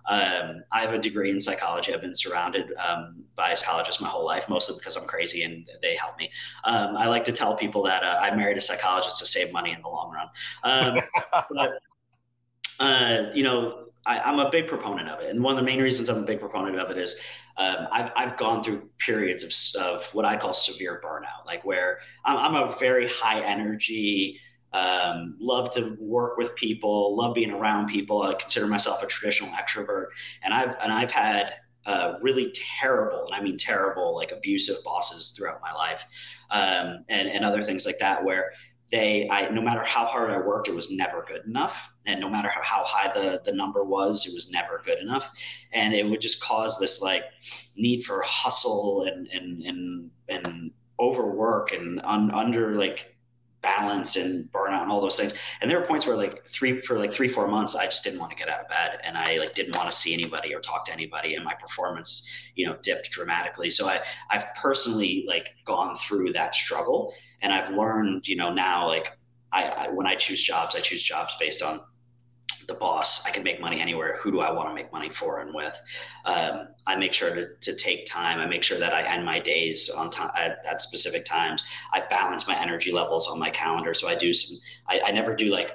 Um, 0.08 0.62
I 0.72 0.80
have 0.80 0.94
a 0.94 0.98
degree 0.98 1.30
in 1.30 1.42
psychology. 1.42 1.92
I've 1.92 2.00
been 2.00 2.14
surrounded 2.14 2.72
um, 2.82 3.22
by 3.36 3.54
psychologists 3.54 4.00
my 4.00 4.08
whole 4.08 4.24
life, 4.24 4.48
mostly 4.48 4.76
because 4.78 4.96
I'm 4.96 5.06
crazy 5.06 5.42
and 5.42 5.68
they 5.82 5.94
help 5.94 6.16
me. 6.16 6.30
Um, 6.64 6.96
I 6.96 7.06
like 7.08 7.24
to 7.24 7.32
tell 7.32 7.54
people 7.54 7.82
that 7.82 8.02
uh, 8.02 8.16
I 8.18 8.34
married 8.34 8.56
a 8.56 8.62
psychologist 8.62 9.18
to 9.18 9.26
save 9.26 9.52
money 9.52 9.72
in 9.72 9.82
the 9.82 9.88
long 9.88 10.10
run. 10.10 10.28
Um, 10.64 11.04
but, 11.50 11.82
uh, 12.78 13.30
you 13.34 13.42
know, 13.42 13.86
I, 14.06 14.30
am 14.30 14.38
a 14.38 14.50
big 14.50 14.68
proponent 14.68 15.08
of 15.08 15.20
it, 15.20 15.30
and 15.30 15.42
one 15.42 15.54
of 15.54 15.60
the 15.60 15.66
main 15.66 15.80
reasons 15.80 16.08
I'm 16.08 16.22
a 16.22 16.26
big 16.26 16.40
proponent 16.40 16.78
of 16.78 16.90
it 16.90 16.98
is 16.98 17.20
um, 17.56 17.88
I've, 17.90 18.10
I've 18.16 18.36
gone 18.36 18.62
through 18.62 18.88
periods 18.98 19.74
of, 19.74 19.82
of 19.82 20.04
what 20.12 20.24
I 20.24 20.36
call 20.36 20.54
severe 20.54 21.00
burnout, 21.04 21.44
like 21.44 21.64
where 21.64 21.98
I'm, 22.24 22.36
I'm 22.36 22.54
a 22.54 22.76
very 22.78 23.08
high 23.08 23.40
energy, 23.42 24.40
um, 24.72 25.36
love 25.40 25.72
to 25.74 25.96
work 26.00 26.36
with 26.36 26.54
people, 26.54 27.16
love 27.16 27.34
being 27.34 27.50
around 27.50 27.88
people. 27.88 28.22
I 28.22 28.34
consider 28.34 28.66
myself 28.66 29.02
a 29.02 29.06
traditional 29.06 29.50
extrovert, 29.50 30.06
and 30.42 30.54
I've 30.54 30.76
and 30.82 30.92
I've 30.92 31.10
had 31.10 31.54
uh, 31.86 32.14
really 32.20 32.54
terrible, 32.78 33.26
and 33.26 33.34
I 33.34 33.42
mean 33.42 33.56
terrible, 33.56 34.14
like 34.14 34.30
abusive 34.30 34.76
bosses 34.84 35.34
throughout 35.36 35.60
my 35.62 35.72
life, 35.72 36.04
um, 36.50 37.04
and 37.08 37.28
and 37.28 37.44
other 37.44 37.64
things 37.64 37.86
like 37.86 37.98
that, 38.00 38.24
where 38.24 38.52
they 38.90 39.28
I 39.30 39.48
no 39.50 39.60
matter 39.60 39.82
how 39.84 40.06
hard 40.06 40.30
I 40.30 40.38
worked, 40.38 40.68
it 40.68 40.74
was 40.74 40.90
never 40.90 41.24
good 41.28 41.44
enough. 41.46 41.92
And 42.06 42.20
no 42.20 42.28
matter 42.28 42.48
how, 42.48 42.62
how 42.62 42.84
high 42.84 43.12
the, 43.12 43.42
the 43.44 43.52
number 43.52 43.84
was, 43.84 44.26
it 44.26 44.34
was 44.34 44.50
never 44.50 44.80
good 44.84 44.98
enough. 44.98 45.30
And 45.72 45.92
it 45.92 46.08
would 46.08 46.20
just 46.20 46.42
cause 46.42 46.78
this 46.78 47.02
like 47.02 47.24
need 47.76 48.02
for 48.04 48.22
hustle 48.22 49.04
and 49.04 49.26
and 49.28 49.62
and 49.62 50.10
and 50.28 50.70
overwork 50.98 51.72
and 51.72 52.00
un, 52.02 52.30
under 52.30 52.76
like 52.76 53.14
balance 53.60 54.16
and 54.16 54.50
burnout 54.52 54.82
and 54.82 54.90
all 54.90 55.00
those 55.00 55.18
things. 55.18 55.34
And 55.60 55.70
there 55.70 55.80
were 55.80 55.86
points 55.86 56.06
where 56.06 56.16
like 56.16 56.46
three 56.46 56.80
for 56.80 56.98
like 56.98 57.12
three, 57.12 57.28
four 57.28 57.48
months, 57.48 57.74
I 57.74 57.86
just 57.86 58.04
didn't 58.04 58.20
want 58.20 58.30
to 58.30 58.38
get 58.38 58.48
out 58.48 58.60
of 58.60 58.68
bed 58.68 59.00
and 59.04 59.18
I 59.18 59.36
like 59.36 59.54
didn't 59.54 59.76
want 59.76 59.90
to 59.90 59.96
see 59.96 60.14
anybody 60.14 60.54
or 60.54 60.60
talk 60.60 60.86
to 60.86 60.92
anybody 60.92 61.34
and 61.34 61.44
my 61.44 61.54
performance, 61.54 62.26
you 62.54 62.66
know, 62.66 62.76
dipped 62.82 63.10
dramatically. 63.10 63.70
So 63.70 63.86
I, 63.86 64.00
I've 64.30 64.54
personally 64.54 65.24
like 65.26 65.48
gone 65.66 65.96
through 65.96 66.32
that 66.34 66.54
struggle 66.54 67.12
and 67.42 67.52
I've 67.52 67.70
learned, 67.70 68.26
you 68.26 68.36
know, 68.36 68.52
now 68.52 68.86
like 68.88 69.06
I, 69.52 69.64
I 69.64 69.88
when 69.88 70.06
I 70.06 70.14
choose 70.14 70.42
jobs, 70.42 70.76
I 70.76 70.80
choose 70.80 71.02
jobs 71.02 71.36
based 71.38 71.62
on 71.62 71.80
the 72.66 72.74
boss. 72.74 73.24
I 73.26 73.30
can 73.30 73.42
make 73.42 73.60
money 73.60 73.80
anywhere. 73.80 74.18
Who 74.20 74.30
do 74.30 74.40
I 74.40 74.50
want 74.50 74.68
to 74.68 74.74
make 74.74 74.92
money 74.92 75.10
for 75.10 75.40
and 75.40 75.54
with? 75.54 75.80
Um, 76.26 76.68
I 76.86 76.96
make 76.96 77.12
sure 77.14 77.34
to, 77.34 77.48
to 77.60 77.74
take 77.74 78.06
time. 78.06 78.38
I 78.40 78.46
make 78.46 78.62
sure 78.62 78.78
that 78.78 78.92
I 78.92 79.02
end 79.02 79.24
my 79.24 79.40
days 79.40 79.88
on 79.88 80.10
time 80.10 80.30
at, 80.36 80.58
at, 80.68 80.82
specific 80.82 81.24
times. 81.24 81.64
I 81.92 82.02
balance 82.10 82.46
my 82.46 82.60
energy 82.60 82.92
levels 82.92 83.28
on 83.28 83.38
my 83.38 83.50
calendar. 83.50 83.94
So 83.94 84.08
I 84.08 84.14
do 84.14 84.34
some. 84.34 84.58
I, 84.86 85.00
I 85.06 85.10
never 85.12 85.34
do 85.34 85.46
like 85.46 85.70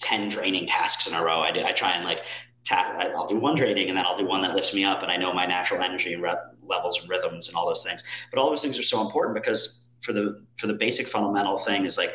ten 0.00 0.28
draining 0.28 0.66
tasks 0.66 1.08
in 1.08 1.14
a 1.14 1.24
row. 1.24 1.40
I, 1.40 1.50
do, 1.50 1.62
I 1.62 1.72
try 1.72 1.92
and 1.92 2.04
like 2.04 2.18
I'll 2.70 3.26
do 3.26 3.38
one 3.38 3.56
draining 3.56 3.88
and 3.88 3.96
then 3.96 4.04
I'll 4.04 4.16
do 4.16 4.26
one 4.26 4.42
that 4.42 4.54
lifts 4.54 4.74
me 4.74 4.84
up, 4.84 5.02
and 5.02 5.10
I 5.10 5.16
know 5.16 5.32
my 5.32 5.46
natural 5.46 5.82
energy 5.82 6.12
and 6.12 6.22
re- 6.22 6.34
levels 6.62 7.00
and 7.00 7.08
rhythms 7.08 7.48
and 7.48 7.56
all 7.56 7.66
those 7.66 7.82
things. 7.82 8.04
But 8.30 8.38
all 8.38 8.50
those 8.50 8.62
things 8.62 8.78
are 8.78 8.82
so 8.82 9.00
important 9.00 9.34
because 9.34 9.86
for 10.02 10.12
the 10.12 10.44
for 10.60 10.66
the 10.66 10.74
basic 10.74 11.08
fundamental 11.08 11.58
thing 11.58 11.86
is 11.86 11.96
like 11.96 12.14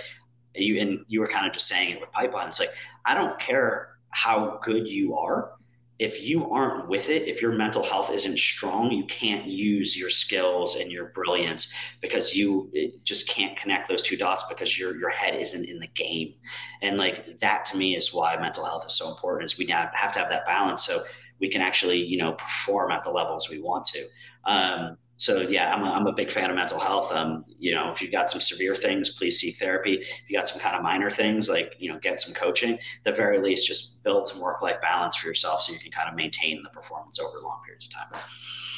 you 0.56 0.80
and 0.80 1.06
you 1.08 1.20
were 1.20 1.28
kind 1.28 1.48
of 1.48 1.54
just 1.54 1.68
saying 1.68 1.92
it 1.92 2.00
with 2.00 2.12
pipeline. 2.12 2.48
It's 2.48 2.60
like 2.60 2.74
I 3.06 3.16
don't 3.16 3.40
care 3.40 3.98
how 4.12 4.60
good 4.64 4.88
you 4.88 5.18
are 5.18 5.54
if 6.00 6.22
you 6.22 6.50
aren't 6.52 6.88
with 6.90 7.10
it 7.10 7.28
if 7.28 7.42
your 7.42 7.52
mental 7.52 7.84
health 7.84 8.12
isn't 8.12 8.38
strong 8.38 8.92
you 8.92 9.06
can't 9.06 9.46
use 9.46 9.98
your 9.98 10.10
skills 10.10 10.76
and 10.76 10.92
your 10.92 11.06
brilliance 11.16 11.74
because 12.02 12.36
you 12.36 12.72
just 13.04 13.28
can't 13.30 13.58
connect 13.58 13.88
those 13.88 14.02
two 14.02 14.18
dots 14.18 14.44
because 14.50 14.78
your 14.78 14.98
your 14.98 15.10
head 15.10 15.40
isn't 15.40 15.70
in 15.70 15.80
the 15.80 15.88
game 15.88 16.34
and 16.82 16.98
like 16.98 17.40
that 17.40 17.66
to 17.66 17.78
me 17.78 17.96
is 17.96 18.14
why 18.14 18.36
mental 18.38 18.66
health 18.66 18.86
is 18.88 18.98
so 18.98 19.10
important 19.10 19.52
is 19.52 19.58
we 19.58 19.66
now 19.66 19.90
have 19.94 20.12
to 20.14 20.20
have 20.20 20.30
that 20.30 20.46
balance 20.48 20.86
so 20.86 21.00
we 21.40 21.50
can 21.50 21.62
actually 21.62 22.00
you 22.00 22.18
know 22.18 22.34
perform 22.34 22.92
at 22.92 23.04
the 23.04 23.12
levels 23.12 23.50
we 23.50 23.62
want 23.62 23.86
to 23.86 24.04
um, 24.46 24.98
so 25.18 25.42
yeah, 25.42 25.74
I'm 25.74 25.84
a, 25.84 25.92
I'm 25.92 26.08
a 26.08 26.14
big 26.14 26.32
fan 26.32 26.50
of 26.50 26.56
mental 26.56 26.80
health. 26.80 27.12
Um, 27.12 27.46
you 27.60 27.74
know, 27.74 27.92
if 27.92 28.02
you've 28.02 28.12
got 28.12 28.30
some 28.30 28.42
severe 28.42 28.76
things, 28.76 29.16
please 29.16 29.40
seek 29.40 29.58
therapy. 29.58 29.96
If 29.96 30.30
you 30.30 30.38
got 30.38 30.50
some 30.50 30.60
kind 30.60 30.76
of 30.76 30.82
minor 30.82 31.12
things, 31.12 31.50
like 31.50 31.76
you 31.80 31.92
know, 31.92 32.00
get 32.00 32.20
some 32.20 32.34
coaching. 32.34 32.74
At 32.74 32.80
the 33.06 33.12
very 33.12 33.40
least, 33.40 33.68
just 33.68 34.04
build 34.04 34.28
some 34.28 34.40
work 34.40 34.62
life 34.62 34.82
balance 34.82 35.16
for 35.16 35.28
yourself, 35.28 35.64
so 35.64 35.74
you 35.74 35.80
can 35.80 35.92
kind 35.92 36.10
of 36.10 36.16
maintain 36.16 36.64
the 36.64 36.70
performance 36.70 37.20
over 37.20 37.40
long 37.40 37.62
periods 37.66 37.86
of 37.86 37.94
time. 37.94 38.22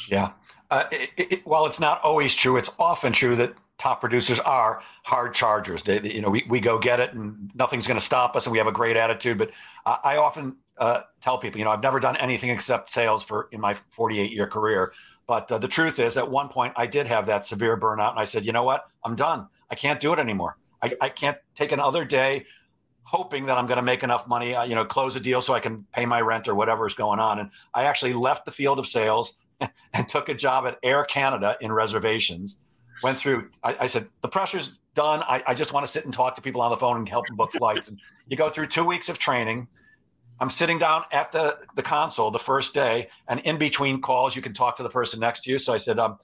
Yeah. 0.09 0.31
Uh, 0.71 0.85
it, 0.91 1.09
it, 1.17 1.47
while 1.47 1.65
it's 1.65 1.79
not 1.79 2.01
always 2.01 2.35
true, 2.35 2.57
it's 2.57 2.71
often 2.79 3.13
true 3.13 3.35
that 3.35 3.53
top 3.77 4.01
producers 4.01 4.39
are 4.39 4.81
hard 5.03 5.33
chargers. 5.33 5.83
They, 5.83 5.99
they 5.99 6.13
you 6.13 6.21
know, 6.21 6.29
we, 6.29 6.45
we 6.49 6.59
go 6.59 6.79
get 6.79 6.99
it 6.99 7.13
and 7.13 7.51
nothing's 7.53 7.87
going 7.87 7.99
to 7.99 8.05
stop 8.05 8.35
us 8.35 8.45
and 8.45 8.51
we 8.51 8.57
have 8.57 8.67
a 8.67 8.71
great 8.71 8.97
attitude. 8.97 9.37
But 9.37 9.51
I, 9.85 9.97
I 10.03 10.17
often 10.17 10.57
uh, 10.77 11.01
tell 11.21 11.37
people, 11.37 11.59
you 11.59 11.65
know, 11.65 11.71
I've 11.71 11.83
never 11.83 11.99
done 11.99 12.17
anything 12.17 12.49
except 12.49 12.91
sales 12.91 13.23
for 13.23 13.47
in 13.51 13.61
my 13.61 13.73
48 13.73 14.31
year 14.31 14.47
career. 14.47 14.93
But 15.27 15.51
uh, 15.51 15.57
the 15.57 15.67
truth 15.67 15.99
is, 15.99 16.17
at 16.17 16.29
one 16.29 16.49
point, 16.49 16.73
I 16.75 16.85
did 16.85 17.07
have 17.07 17.25
that 17.27 17.47
severe 17.47 17.77
burnout, 17.77 18.11
and 18.11 18.19
I 18.19 18.25
said, 18.25 18.45
you 18.45 18.51
know 18.51 18.63
what? 18.63 18.85
I'm 19.03 19.15
done. 19.15 19.47
I 19.69 19.75
can't 19.75 19.99
do 19.99 20.13
it 20.13 20.19
anymore. 20.19 20.57
I, 20.81 20.93
I 21.01 21.09
can't 21.09 21.37
take 21.55 21.71
another 21.71 22.05
day 22.05 22.45
hoping 23.03 23.45
that 23.45 23.57
I'm 23.57 23.67
going 23.67 23.77
to 23.77 23.83
make 23.83 24.03
enough 24.03 24.27
money, 24.27 24.55
uh, 24.55 24.63
you 24.63 24.75
know, 24.75 24.83
close 24.83 25.15
a 25.15 25.19
deal 25.19 25.41
so 25.41 25.53
I 25.53 25.59
can 25.59 25.85
pay 25.93 26.05
my 26.05 26.21
rent 26.21 26.47
or 26.47 26.55
whatever 26.55 26.87
is 26.87 26.95
going 26.95 27.19
on. 27.19 27.39
And 27.39 27.51
I 27.73 27.85
actually 27.85 28.13
left 28.13 28.45
the 28.45 28.51
field 28.51 28.79
of 28.79 28.87
sales 28.87 29.37
and 29.93 30.09
took 30.09 30.27
a 30.27 30.33
job 30.33 30.65
at 30.65 30.79
Air 30.83 31.03
Canada 31.05 31.55
in 31.61 31.71
reservations. 31.71 32.57
Went 33.03 33.19
through, 33.19 33.49
I, 33.63 33.77
I 33.81 33.87
said, 33.87 34.07
the 34.21 34.27
pressure's 34.27 34.79
done. 34.95 35.21
I, 35.23 35.43
I 35.45 35.53
just 35.53 35.71
want 35.71 35.85
to 35.85 35.91
sit 35.91 36.05
and 36.05 36.13
talk 36.13 36.35
to 36.35 36.41
people 36.41 36.61
on 36.61 36.71
the 36.71 36.77
phone 36.77 36.97
and 36.97 37.07
help 37.07 37.27
them 37.27 37.35
book 37.35 37.51
flights. 37.51 37.89
And 37.89 37.99
you 38.27 38.37
go 38.37 38.49
through 38.49 38.67
two 38.67 38.85
weeks 38.85 39.07
of 39.07 39.19
training 39.19 39.67
I'm 40.39 40.49
sitting 40.49 40.79
down 40.79 41.03
at 41.11 41.31
the, 41.31 41.57
the 41.75 41.81
console 41.81 42.29
the 42.31 42.39
first 42.39 42.73
day, 42.73 43.09
and 43.27 43.39
in 43.41 43.57
between 43.57 44.01
calls, 44.01 44.35
you 44.35 44.41
can 44.41 44.53
talk 44.53 44.77
to 44.77 44.83
the 44.83 44.89
person 44.89 45.19
next 45.19 45.43
to 45.43 45.51
you. 45.51 45.59
So 45.59 45.73
I 45.73 45.77
said, 45.77 45.99
um, 45.99 46.17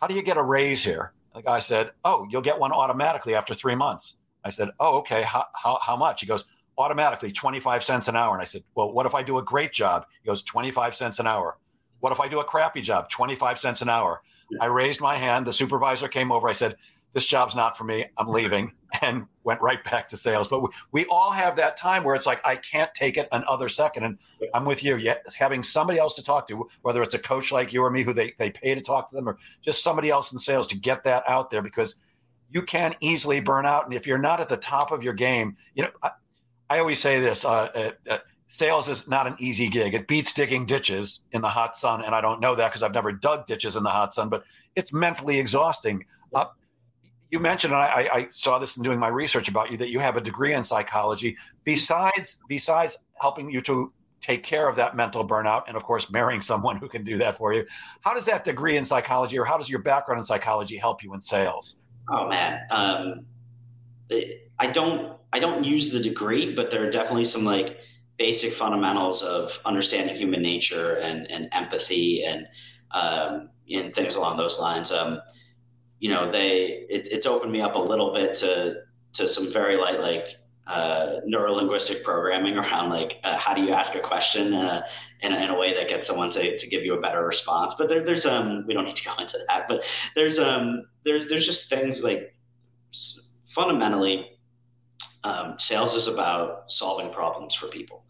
How 0.00 0.06
do 0.06 0.14
you 0.14 0.22
get 0.22 0.36
a 0.36 0.42
raise 0.42 0.84
here? 0.84 1.12
The 1.34 1.42
guy 1.42 1.60
said, 1.60 1.92
Oh, 2.04 2.26
you'll 2.30 2.42
get 2.42 2.58
one 2.58 2.72
automatically 2.72 3.34
after 3.34 3.54
three 3.54 3.74
months. 3.74 4.16
I 4.44 4.50
said, 4.50 4.70
Oh, 4.80 4.98
okay. 4.98 5.22
How, 5.22 5.46
how, 5.54 5.78
how 5.80 5.96
much? 5.96 6.20
He 6.20 6.26
goes, 6.26 6.44
Automatically, 6.78 7.30
25 7.30 7.84
cents 7.84 8.08
an 8.08 8.16
hour. 8.16 8.32
And 8.34 8.42
I 8.42 8.46
said, 8.46 8.64
Well, 8.74 8.92
what 8.92 9.06
if 9.06 9.14
I 9.14 9.22
do 9.22 9.38
a 9.38 9.42
great 9.42 9.72
job? 9.72 10.06
He 10.22 10.26
goes, 10.26 10.42
25 10.42 10.94
cents 10.94 11.18
an 11.20 11.26
hour. 11.26 11.58
What 12.00 12.12
if 12.12 12.18
I 12.18 12.26
do 12.26 12.40
a 12.40 12.44
crappy 12.44 12.82
job? 12.82 13.08
25 13.10 13.60
cents 13.60 13.80
an 13.80 13.88
hour. 13.88 14.22
I 14.60 14.66
raised 14.66 15.00
my 15.00 15.16
hand. 15.16 15.46
The 15.46 15.52
supervisor 15.52 16.08
came 16.08 16.32
over. 16.32 16.48
I 16.48 16.52
said, 16.52 16.76
this 17.12 17.26
job's 17.26 17.54
not 17.54 17.76
for 17.76 17.84
me. 17.84 18.06
I'm 18.16 18.28
leaving 18.28 18.72
and 19.02 19.26
went 19.44 19.60
right 19.60 19.82
back 19.84 20.08
to 20.08 20.16
sales. 20.16 20.48
But 20.48 20.62
we, 20.62 20.68
we 20.92 21.06
all 21.06 21.30
have 21.30 21.56
that 21.56 21.76
time 21.76 22.04
where 22.04 22.14
it's 22.14 22.26
like, 22.26 22.44
I 22.46 22.56
can't 22.56 22.92
take 22.94 23.16
it 23.16 23.28
another 23.32 23.68
second. 23.68 24.04
And 24.04 24.18
I'm 24.54 24.64
with 24.64 24.82
you. 24.82 24.96
Yet 24.96 25.24
having 25.36 25.62
somebody 25.62 25.98
else 25.98 26.16
to 26.16 26.22
talk 26.22 26.48
to, 26.48 26.68
whether 26.82 27.02
it's 27.02 27.14
a 27.14 27.18
coach 27.18 27.52
like 27.52 27.72
you 27.72 27.82
or 27.82 27.90
me 27.90 28.02
who 28.02 28.12
they, 28.12 28.32
they 28.38 28.50
pay 28.50 28.74
to 28.74 28.80
talk 28.80 29.10
to 29.10 29.16
them 29.16 29.28
or 29.28 29.38
just 29.62 29.82
somebody 29.82 30.10
else 30.10 30.32
in 30.32 30.38
sales 30.38 30.66
to 30.68 30.78
get 30.78 31.04
that 31.04 31.28
out 31.28 31.50
there 31.50 31.62
because 31.62 31.96
you 32.50 32.62
can 32.62 32.94
easily 33.00 33.40
burn 33.40 33.66
out. 33.66 33.84
And 33.84 33.94
if 33.94 34.06
you're 34.06 34.18
not 34.18 34.40
at 34.40 34.48
the 34.48 34.56
top 34.56 34.92
of 34.92 35.02
your 35.02 35.14
game, 35.14 35.56
you 35.74 35.84
know, 35.84 35.90
I, 36.02 36.10
I 36.70 36.78
always 36.78 37.00
say 37.00 37.20
this, 37.20 37.44
uh, 37.44 37.68
uh, 37.74 37.90
uh, 38.08 38.18
sales 38.48 38.88
is 38.88 39.08
not 39.08 39.26
an 39.26 39.34
easy 39.38 39.68
gig. 39.68 39.94
It 39.94 40.06
beats 40.06 40.32
digging 40.32 40.66
ditches 40.66 41.20
in 41.32 41.40
the 41.40 41.48
hot 41.48 41.76
sun, 41.76 42.02
and 42.02 42.14
I 42.14 42.20
don't 42.20 42.40
know 42.40 42.54
that 42.54 42.68
because 42.68 42.82
I've 42.82 42.92
never 42.92 43.12
dug 43.12 43.46
ditches 43.46 43.76
in 43.76 43.82
the 43.82 43.90
hot 43.90 44.12
sun. 44.14 44.28
But 44.28 44.44
it's 44.76 44.92
mentally 44.92 45.38
exhausting. 45.38 46.04
Uh, 46.34 46.46
you 47.32 47.40
mentioned, 47.40 47.72
and 47.72 47.82
I, 47.82 48.08
I, 48.12 48.28
saw 48.30 48.58
this 48.58 48.76
in 48.76 48.82
doing 48.82 48.98
my 48.98 49.08
research 49.08 49.48
about 49.48 49.70
you, 49.70 49.78
that 49.78 49.88
you 49.88 49.98
have 50.00 50.18
a 50.18 50.20
degree 50.20 50.52
in 50.52 50.62
psychology. 50.62 51.38
Besides, 51.64 52.36
besides 52.46 52.98
helping 53.20 53.50
you 53.50 53.62
to 53.62 53.90
take 54.20 54.42
care 54.42 54.68
of 54.68 54.76
that 54.76 54.94
mental 54.94 55.26
burnout, 55.26 55.62
and 55.66 55.74
of 55.74 55.82
course, 55.82 56.10
marrying 56.10 56.42
someone 56.42 56.76
who 56.76 56.90
can 56.90 57.04
do 57.04 57.16
that 57.18 57.38
for 57.38 57.54
you, 57.54 57.64
how 58.02 58.12
does 58.12 58.26
that 58.26 58.44
degree 58.44 58.76
in 58.76 58.84
psychology, 58.84 59.38
or 59.38 59.46
how 59.46 59.56
does 59.56 59.70
your 59.70 59.80
background 59.80 60.18
in 60.18 60.24
psychology 60.26 60.76
help 60.76 61.02
you 61.02 61.14
in 61.14 61.22
sales? 61.22 61.78
Oh 62.10 62.28
man, 62.28 62.60
um, 62.70 63.24
I 64.58 64.66
don't, 64.66 65.16
I 65.32 65.38
don't 65.38 65.64
use 65.64 65.90
the 65.90 66.00
degree, 66.00 66.54
but 66.54 66.70
there 66.70 66.86
are 66.86 66.90
definitely 66.90 67.24
some 67.24 67.44
like 67.44 67.78
basic 68.18 68.52
fundamentals 68.52 69.22
of 69.22 69.58
understanding 69.64 70.16
human 70.16 70.42
nature 70.42 70.96
and, 70.96 71.30
and 71.30 71.48
empathy 71.52 72.24
and 72.26 72.46
um, 72.90 73.48
and 73.72 73.94
things 73.94 74.16
along 74.16 74.36
those 74.36 74.60
lines. 74.60 74.92
Um, 74.92 75.22
you 76.02 76.10
know, 76.10 76.28
they 76.28 76.84
it, 76.90 77.06
it's 77.12 77.26
opened 77.26 77.52
me 77.52 77.60
up 77.60 77.76
a 77.76 77.78
little 77.78 78.12
bit 78.12 78.34
to 78.38 78.82
to 79.12 79.28
some 79.28 79.52
very 79.52 79.76
light 79.76 80.00
like 80.00 80.34
uh, 80.66 81.20
neurolinguistic 81.28 82.02
programming 82.02 82.58
around 82.62 82.90
like 82.90 83.18
uh, 83.22 83.38
how 83.38 83.54
do 83.54 83.62
you 83.62 83.70
ask 83.70 83.94
a 83.94 84.00
question 84.00 84.52
uh, 84.52 84.82
in, 85.20 85.32
a, 85.32 85.36
in 85.36 85.50
a 85.50 85.56
way 85.56 85.74
that 85.74 85.88
gets 85.88 86.04
someone 86.04 86.32
to, 86.32 86.58
to 86.58 86.66
give 86.66 86.84
you 86.84 86.94
a 86.94 87.00
better 87.00 87.24
response. 87.24 87.76
But 87.78 87.88
there, 87.88 88.04
there's 88.04 88.26
um 88.26 88.64
we 88.66 88.74
don't 88.74 88.84
need 88.84 88.96
to 88.96 89.04
go 89.04 89.14
into 89.16 89.38
that. 89.46 89.68
But 89.68 89.84
there's 90.16 90.40
um 90.40 90.88
there's 91.04 91.28
there's 91.28 91.46
just 91.46 91.70
things 91.70 92.02
like 92.02 92.34
fundamentally 93.54 94.26
um, 95.22 95.54
sales 95.60 95.94
is 95.94 96.08
about 96.08 96.64
solving 96.66 97.12
problems 97.12 97.54
for 97.54 97.68
people. 97.68 98.02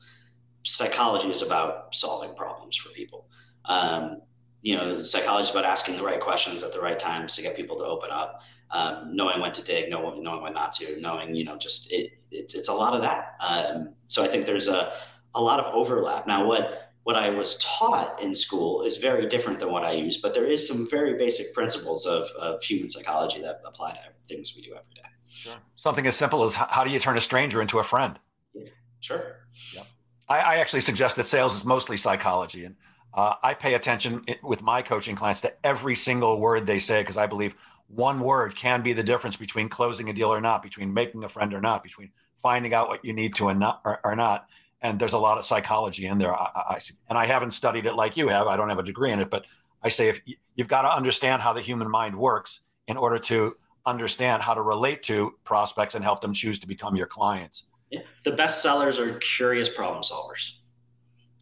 Psychology 0.65 1.29
is 1.29 1.43
about 1.43 1.95
solving 1.95 2.35
problems 2.37 2.75
for 2.75 2.89
people. 2.95 3.27
Um, 3.67 4.23
you 4.63 4.77
know, 4.77 5.03
psychology 5.03 5.49
is 5.49 5.51
about 5.51 5.65
asking 5.65 5.97
the 5.97 6.03
right 6.05 6.21
questions 6.21 6.63
at 6.63 6.73
the 6.73 6.81
right 6.81 6.99
times 6.99 7.35
to 7.37 7.43
get 7.43 7.57
people 7.57 7.77
to 7.79 7.85
open 7.85 8.11
up, 8.11 8.41
um, 8.71 9.15
knowing 9.15 9.41
when 9.41 9.53
to 9.53 9.65
dig, 9.65 9.91
knowing, 9.91 10.23
knowing 10.23 10.43
when 10.43 10.55
not 10.55 10.73
to, 10.75 11.01
knowing, 11.01 11.35
you 11.35 11.45
know, 11.45 11.59
just 11.59 11.93
it, 11.93 12.13
it 12.31 12.55
it's 12.55 12.69
a 12.69 12.73
lot 12.73 12.95
of 12.95 13.03
that. 13.03 13.35
Um, 13.41 13.95
so 14.07 14.25
I 14.25 14.29
think 14.29 14.47
there's 14.47 14.69
a, 14.69 14.93
a 15.35 15.43
lot 15.43 15.61
of 15.61 15.75
overlap. 15.75 16.27
Now, 16.27 16.47
what, 16.47 16.93
what 17.03 17.17
I 17.17 17.31
was 17.31 17.59
taught 17.59 18.23
in 18.23 18.35
school 18.35 18.85
is 18.85 18.99
very 18.99 19.29
different 19.29 19.59
than 19.59 19.73
what 19.73 19.83
I 19.85 19.93
use, 19.93 20.19
but 20.19 20.33
there 20.33 20.47
is 20.47 20.67
some 20.67 20.89
very 20.89 21.19
basic 21.19 21.53
principles 21.53 22.07
of, 22.07 22.29
of 22.39 22.63
human 22.63 22.89
psychology 22.89 23.43
that 23.43 23.61
apply 23.67 23.93
to 23.93 23.99
things 24.29 24.55
we 24.57 24.63
do 24.63 24.71
every 24.71 24.95
day. 24.95 25.09
Sure. 25.29 25.55
Something 25.75 26.07
as 26.07 26.15
simple 26.15 26.45
as 26.45 26.55
how 26.55 26.85
do 26.85 26.91
you 26.91 27.01
turn 27.01 27.17
a 27.17 27.21
stranger 27.21 27.61
into 27.61 27.81
a 27.81 27.83
friend? 27.83 28.19
Yeah, 28.55 28.69
sure. 29.01 29.39
Yep. 29.75 29.87
I, 30.29 30.39
I 30.39 30.57
actually 30.59 30.83
suggest 30.83 31.17
that 31.17 31.27
sales 31.27 31.57
is 31.57 31.65
mostly 31.65 31.97
psychology. 31.97 32.65
And 32.65 32.77
uh, 33.15 33.35
I 33.43 33.55
pay 33.55 33.75
attention 33.75 34.25
with 34.43 34.63
my 34.63 34.83
coaching 34.83 35.17
clients 35.17 35.43
to 35.43 35.53
every 35.65 35.95
single 35.95 36.41
word 36.41 36.67
they 36.67 36.79
say 36.79 37.03
because 37.03 37.17
I 37.17 37.27
believe 37.27 37.55
one 37.89 38.21
word 38.21 38.57
can 38.57 38.83
be 38.83 38.95
the 38.95 39.03
difference 39.03 39.37
between 39.37 39.69
closing 39.69 40.09
a 40.09 40.13
deal 40.13 40.33
or 40.33 40.41
not, 40.41 40.63
between 40.63 40.95
making 40.95 41.25
a 41.25 41.29
friend 41.29 41.53
or 41.53 41.61
not, 41.61 41.83
between 41.83 42.11
finding 42.41 42.73
out 42.73 42.89
what 42.89 43.05
you 43.05 43.13
need 43.13 43.35
to 43.37 43.49
and 43.49 43.61
not 43.61 43.83
or, 43.85 44.17
not. 44.17 44.47
And 44.81 44.99
there's 44.99 45.13
a 45.13 45.19
lot 45.19 45.39
of 45.39 45.45
psychology 45.45 46.07
in 46.07 46.19
there. 46.19 46.35
I, 46.35 46.51
I, 46.55 46.79
and 47.09 47.19
I 47.19 47.27
haven't 47.27 47.53
studied 47.53 47.87
it 47.87 47.95
like 47.95 48.17
you 48.17 48.29
have. 48.29 48.47
I 48.47 48.57
don't 48.57 48.71
have 48.71 48.79
a 48.79 48.83
degree 48.83 49.13
in 49.13 49.21
it, 49.21 49.31
but 49.31 49.45
I 49.83 49.91
say 49.91 50.09
if 50.09 50.21
you've 50.57 50.69
got 50.69 50.83
to 50.83 50.95
understand 50.95 51.43
how 51.43 51.53
the 51.53 51.61
human 51.61 51.91
mind 51.91 52.17
works 52.17 52.61
in 52.89 52.97
order 52.97 53.19
to 53.19 53.55
understand 53.85 54.43
how 54.43 54.55
to 54.55 54.63
relate 54.63 55.03
to 55.05 55.35
prospects 55.45 55.95
and 55.95 56.03
help 56.05 56.21
them 56.21 56.33
choose 56.33 56.59
to 56.61 56.67
become 56.67 56.97
your 56.97 57.07
clients. 57.07 57.67
Yeah. 57.91 58.01
The 58.25 58.33
best 58.33 58.63
sellers 58.63 58.99
are 58.99 59.19
curious 59.37 59.75
problem 59.75 60.03
solvers. 60.03 60.53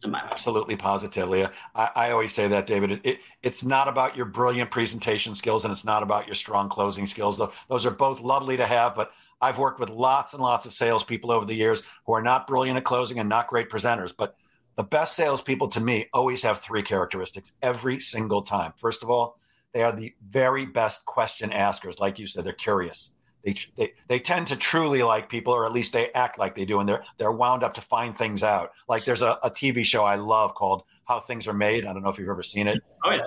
Absolutely, 0.03 0.75
positively. 0.75 1.45
I, 1.75 1.89
I, 1.95 2.11
always 2.11 2.33
say 2.33 2.47
that, 2.47 2.65
David. 2.65 2.91
It, 2.91 3.01
it, 3.03 3.19
it's 3.43 3.63
not 3.63 3.87
about 3.87 4.15
your 4.15 4.25
brilliant 4.25 4.71
presentation 4.71 5.35
skills 5.35 5.65
and 5.65 5.71
it's 5.71 5.85
not 5.85 6.03
about 6.03 6.27
your 6.27 6.35
strong 6.35 6.69
closing 6.69 7.05
skills. 7.05 7.37
Though 7.37 7.51
those 7.69 7.85
are 7.85 7.91
both 7.91 8.21
lovely 8.21 8.57
to 8.57 8.65
have, 8.65 8.95
but 8.95 9.11
I've 9.41 9.57
worked 9.57 9.79
with 9.79 9.89
lots 9.89 10.33
and 10.33 10.41
lots 10.41 10.65
of 10.65 10.73
salespeople 10.73 11.31
over 11.31 11.45
the 11.45 11.53
years 11.53 11.83
who 12.05 12.13
are 12.13 12.21
not 12.21 12.47
brilliant 12.47 12.77
at 12.77 12.83
closing 12.83 13.19
and 13.19 13.29
not 13.29 13.47
great 13.47 13.69
presenters. 13.69 14.13
But 14.15 14.35
the 14.75 14.83
best 14.83 15.15
salespeople 15.15 15.69
to 15.69 15.79
me 15.79 16.07
always 16.13 16.41
have 16.43 16.59
three 16.59 16.83
characteristics 16.83 17.53
every 17.61 17.99
single 17.99 18.41
time. 18.41 18.73
First 18.77 19.03
of 19.03 19.09
all, 19.09 19.37
they 19.73 19.83
are 19.83 19.91
the 19.91 20.13
very 20.29 20.65
best 20.65 21.05
question 21.05 21.51
askers. 21.51 21.99
Like 21.99 22.19
you 22.19 22.27
said, 22.27 22.43
they're 22.43 22.53
curious. 22.53 23.11
They, 23.43 23.55
they, 23.75 23.93
they 24.07 24.19
tend 24.19 24.47
to 24.47 24.55
truly 24.55 25.01
like 25.03 25.29
people, 25.29 25.53
or 25.53 25.65
at 25.65 25.71
least 25.71 25.93
they 25.93 26.11
act 26.11 26.37
like 26.37 26.55
they 26.55 26.65
do, 26.65 26.79
and 26.79 26.87
they're 26.87 27.03
they're 27.17 27.31
wound 27.31 27.63
up 27.63 27.73
to 27.75 27.81
find 27.81 28.15
things 28.15 28.43
out. 28.43 28.71
Like 28.87 29.05
there's 29.05 29.21
a, 29.21 29.39
a 29.43 29.49
TV 29.49 29.83
show 29.83 30.03
I 30.03 30.15
love 30.15 30.53
called 30.53 30.83
How 31.05 31.19
Things 31.19 31.47
Are 31.47 31.53
Made. 31.53 31.85
I 31.85 31.93
don't 31.93 32.03
know 32.03 32.09
if 32.09 32.19
you've 32.19 32.29
ever 32.29 32.43
seen 32.43 32.67
it. 32.67 32.81
Oh 33.03 33.11
yeah, 33.11 33.21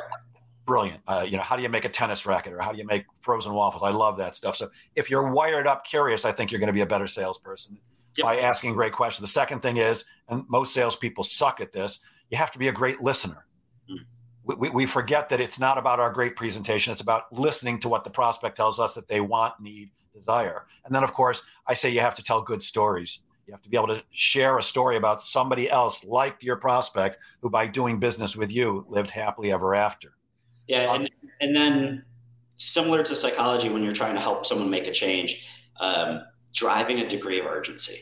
brilliant. 0.67 1.01
Uh, 1.09 1.25
you 1.29 1.37
know, 1.37 1.43
how 1.43 1.57
do 1.57 1.63
you 1.63 1.69
make 1.69 1.85
a 1.85 1.89
tennis 1.89 2.27
racket, 2.27 2.53
or 2.53 2.61
how 2.61 2.71
do 2.71 2.79
you 2.79 2.87
make 2.87 3.05
frozen 3.21 3.53
waffles? 3.53 3.83
I 3.83 3.91
love 3.91 4.17
that 4.19 4.37
stuff. 4.37 4.57
So 4.57 4.71
if 4.95 5.11
you're 5.11 5.33
wired 5.33 5.67
up 5.67 5.85
curious, 5.85 6.25
I 6.25 6.33
think 6.33 6.53
you're 6.53 6.61
going 6.61 6.69
to 6.69 6.75
be 6.75 6.83
a 6.83 6.87
better 6.87 7.09
salesperson 7.09 7.79
yep. 8.17 8.25
by 8.25 8.39
asking 8.39 8.75
great 8.75 8.93
questions. 8.93 9.27
The 9.27 9.33
second 9.33 9.61
thing 9.63 9.79
is, 9.79 10.05
and 10.29 10.45
most 10.49 10.75
salespeople 10.75 11.25
suck 11.25 11.61
at 11.61 11.73
this, 11.73 12.01
you 12.31 12.39
have 12.39 12.53
to 12.53 12.59
be 12.59 12.69
a 12.69 12.73
great 12.73 13.01
listener. 13.01 13.47
Mm 13.91 14.05
we, 14.45 14.71
we 14.71 14.87
forget 14.87 15.31
that 15.31 15.41
it's 15.41 15.59
not 15.59 15.79
about 15.79 16.01
our 16.01 16.13
great 16.13 16.37
presentation. 16.37 16.93
It's 16.93 17.01
about 17.01 17.33
listening 17.33 17.81
to 17.81 17.89
what 17.89 18.05
the 18.05 18.11
prospect 18.11 18.57
tells 18.57 18.79
us 18.79 18.95
that 18.95 19.09
they 19.09 19.21
want, 19.21 19.55
need, 19.61 19.91
desire. 20.15 20.67
And 20.85 20.95
then, 20.95 21.03
of 21.03 21.13
course, 21.13 21.43
I 21.67 21.75
say 21.75 21.91
you 21.91 22.01
have 22.01 22.15
to 22.17 22.23
tell 22.23 22.41
good 22.41 22.63
stories. 22.63 23.21
You 23.47 23.53
have 23.53 23.63
to 23.63 23.69
be 23.69 23.77
able 23.77 23.89
to 23.89 24.03
share 24.11 24.57
a 24.57 24.63
story 24.63 24.97
about 24.97 25.23
somebody 25.23 25.71
else 25.71 26.05
like 26.05 26.37
your 26.41 26.57
prospect 26.57 27.19
who, 27.41 27.51
by 27.51 27.67
doing 27.67 28.01
business 28.01 28.37
with 28.37 28.51
you, 28.51 28.87
lived 28.89 29.11
happily 29.11 29.53
ever 29.53 29.75
after. 29.75 30.13
Yeah. 30.67 30.91
Um, 30.91 31.03
and, 31.03 31.11
and 31.41 31.57
then, 31.57 32.05
similar 32.57 33.03
to 33.03 33.15
psychology, 33.15 33.69
when 33.69 33.83
you're 33.83 33.95
trying 33.95 34.15
to 34.15 34.21
help 34.21 34.47
someone 34.47 34.71
make 34.71 34.87
a 34.87 34.93
change, 34.93 35.47
um, 35.81 36.23
driving 36.55 37.01
a 37.01 37.09
degree 37.09 37.41
of 37.41 37.47
urgency. 37.47 38.01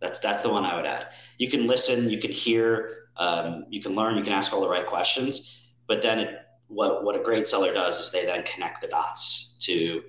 That's, 0.00 0.18
that's 0.18 0.42
the 0.42 0.48
one 0.48 0.64
I 0.64 0.74
would 0.74 0.86
add. 0.86 1.08
You 1.38 1.50
can 1.50 1.66
listen, 1.66 2.08
you 2.08 2.18
can 2.18 2.32
hear, 2.32 3.04
um, 3.16 3.66
you 3.68 3.82
can 3.82 3.94
learn, 3.94 4.16
you 4.16 4.24
can 4.24 4.32
ask 4.32 4.52
all 4.52 4.62
the 4.62 4.68
right 4.68 4.86
questions 4.86 5.56
but 5.90 6.02
then 6.02 6.20
it, 6.20 6.38
what, 6.68 7.02
what 7.02 7.16
a 7.16 7.18
great 7.18 7.48
seller 7.48 7.74
does 7.74 7.98
is 7.98 8.12
they 8.12 8.24
then 8.24 8.44
connect 8.44 8.80
the 8.80 8.86
dots 8.86 9.56
to, 9.62 10.04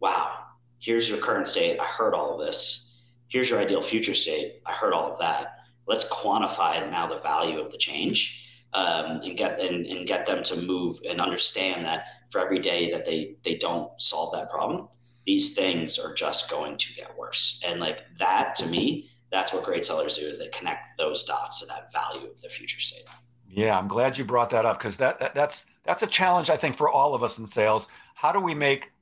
wow, 0.00 0.45
here's 0.80 1.08
your 1.08 1.18
current 1.18 1.48
state. 1.48 1.78
I 1.78 1.84
heard 1.84 2.14
all 2.14 2.38
of 2.38 2.46
this. 2.46 2.94
Here's 3.28 3.50
your 3.50 3.58
ideal 3.58 3.82
future 3.82 4.14
state. 4.14 4.60
I 4.64 4.72
heard 4.72 4.92
all 4.92 5.12
of 5.12 5.18
that. 5.18 5.58
Let's 5.86 6.08
quantify 6.08 6.88
now 6.90 7.06
the 7.06 7.20
value 7.20 7.60
of 7.60 7.72
the 7.72 7.78
change 7.78 8.42
um, 8.74 9.20
and 9.22 9.36
get 9.36 9.60
and, 9.60 9.86
and 9.86 10.06
get 10.06 10.26
them 10.26 10.42
to 10.44 10.56
move 10.62 10.98
and 11.08 11.20
understand 11.20 11.84
that 11.84 12.04
for 12.30 12.40
every 12.40 12.58
day 12.58 12.90
that 12.90 13.04
they 13.04 13.36
they 13.44 13.56
don't 13.56 13.90
solve 14.00 14.32
that 14.34 14.50
problem, 14.50 14.88
these 15.26 15.54
things 15.54 15.98
are 15.98 16.14
just 16.14 16.50
going 16.50 16.76
to 16.76 16.92
get 16.94 17.16
worse. 17.16 17.60
And 17.64 17.80
like 17.80 18.04
that 18.18 18.56
to 18.56 18.66
me, 18.66 19.10
that's 19.30 19.52
what 19.52 19.64
great 19.64 19.84
sellers 19.84 20.18
do 20.18 20.26
is 20.26 20.38
they 20.38 20.48
connect 20.48 20.98
those 20.98 21.24
dots 21.24 21.60
to 21.60 21.66
that 21.66 21.92
value 21.92 22.28
of 22.28 22.40
the 22.40 22.48
future 22.48 22.80
state. 22.80 23.04
Yeah, 23.48 23.78
I'm 23.78 23.88
glad 23.88 24.18
you 24.18 24.24
brought 24.24 24.50
that 24.50 24.66
up 24.66 24.78
because 24.78 24.96
that, 24.98 25.18
that 25.20 25.34
that's 25.34 25.66
that's 25.84 26.02
a 26.02 26.06
challenge 26.06 26.50
I 26.50 26.56
think 26.56 26.76
for 26.76 26.90
all 26.90 27.14
of 27.14 27.22
us 27.22 27.38
in 27.38 27.46
sales. 27.46 27.88
How 28.14 28.32
do 28.32 28.40
we 28.40 28.54
make 28.54 28.92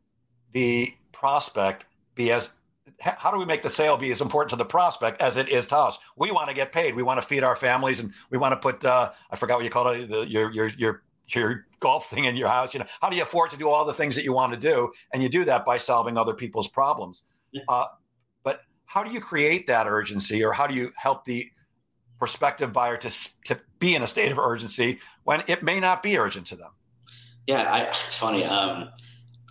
the 0.55 0.95
prospect 1.13 1.85
be 2.15 2.33
as 2.33 2.51
how 3.01 3.31
do 3.31 3.39
we 3.39 3.45
make 3.45 3.63
the 3.63 3.71
sale 3.71 3.97
be 3.97 4.11
as 4.13 4.21
important 4.21 4.51
to 4.51 4.57
the 4.57 4.65
prospect 4.65 5.21
as 5.21 5.37
it 5.37 5.49
is 5.49 5.67
to 5.67 5.77
us? 5.77 5.99
We 6.17 6.31
want 6.31 6.49
to 6.49 6.55
get 6.55 6.73
paid. 6.73 6.95
We 6.95 7.03
want 7.03 7.21
to 7.21 7.27
feed 7.27 7.43
our 7.43 7.57
families, 7.57 8.01
and 8.01 8.13
we 8.31 8.39
want 8.39 8.53
to 8.53 8.57
put 8.57 8.85
uh, 8.85 9.11
I 9.31 9.37
forgot 9.37 9.57
what 9.57 9.65
you 9.65 9.71
call 9.71 9.89
it 9.89 10.09
the, 10.09 10.27
your 10.29 10.51
your 10.53 10.69
your 10.69 11.03
your 11.29 11.67
golf 11.81 12.09
thing 12.09 12.25
in 12.25 12.37
your 12.37 12.49
house. 12.49 12.73
You 12.73 12.81
know, 12.81 12.87
how 13.03 13.11
do 13.11 13.17
you 13.17 13.23
afford 13.23 13.51
to 13.51 13.57
do 13.59 13.69
all 13.69 13.85
the 13.85 13.95
things 13.95 14.15
that 14.15 14.25
you 14.25 14.33
want 14.33 14.53
to 14.53 14.59
do? 14.59 14.91
And 15.13 15.23
you 15.23 15.29
do 15.29 15.45
that 15.45 15.67
by 15.67 15.77
solving 15.77 16.17
other 16.17 16.35
people's 16.35 16.69
problems. 16.69 17.25
Yeah. 17.53 17.63
Uh, 17.69 17.87
but 18.43 18.61
how 18.87 19.03
do 19.03 19.11
you 19.11 19.21
create 19.21 19.67
that 19.67 19.87
urgency, 19.87 20.45
or 20.45 20.53
how 20.53 20.67
do 20.67 20.75
you 20.75 20.93
help 20.97 21.25
the 21.25 21.51
prospective 22.19 22.73
buyer 22.73 22.97
to, 22.97 23.11
to 23.45 23.61
be 23.79 23.95
in 23.95 24.03
a 24.03 24.07
state 24.07 24.33
of 24.33 24.39
urgency 24.39 24.99
when 25.25 25.43
it 25.47 25.63
may 25.63 25.81
not 25.81 26.03
be 26.03 26.17
urgent 26.17 26.47
to 26.47 26.57
them. 26.57 26.71
Yeah, 27.47 27.63
I, 27.63 27.81
it's 28.07 28.15
funny. 28.15 28.45
Um, 28.45 28.89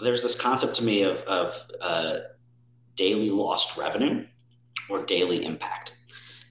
there's 0.04 0.24
this 0.24 0.40
concept 0.40 0.76
to 0.76 0.84
me 0.84 1.04
of, 1.04 1.18
of 1.22 1.56
uh, 1.82 2.18
daily 2.96 3.30
lost 3.30 3.78
revenue 3.78 4.26
or 4.90 5.06
daily 5.06 5.46
impact. 5.46 5.94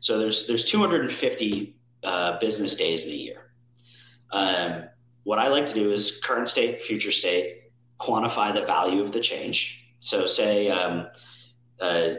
So 0.00 0.18
there's 0.18 0.46
there's 0.46 0.64
250 0.64 1.76
uh, 2.02 2.38
business 2.40 2.74
days 2.74 3.06
in 3.06 3.12
a 3.12 3.16
year. 3.16 3.52
Um, 4.32 4.84
what 5.24 5.38
I 5.38 5.48
like 5.48 5.66
to 5.66 5.74
do 5.74 5.92
is 5.92 6.20
current 6.24 6.48
state, 6.48 6.82
future 6.82 7.12
state, 7.12 7.70
quantify 8.00 8.52
the 8.52 8.64
value 8.66 9.02
of 9.04 9.12
the 9.12 9.20
change. 9.20 9.86
So 10.00 10.26
say 10.26 10.68
um, 10.68 11.06
uh, 11.80 12.14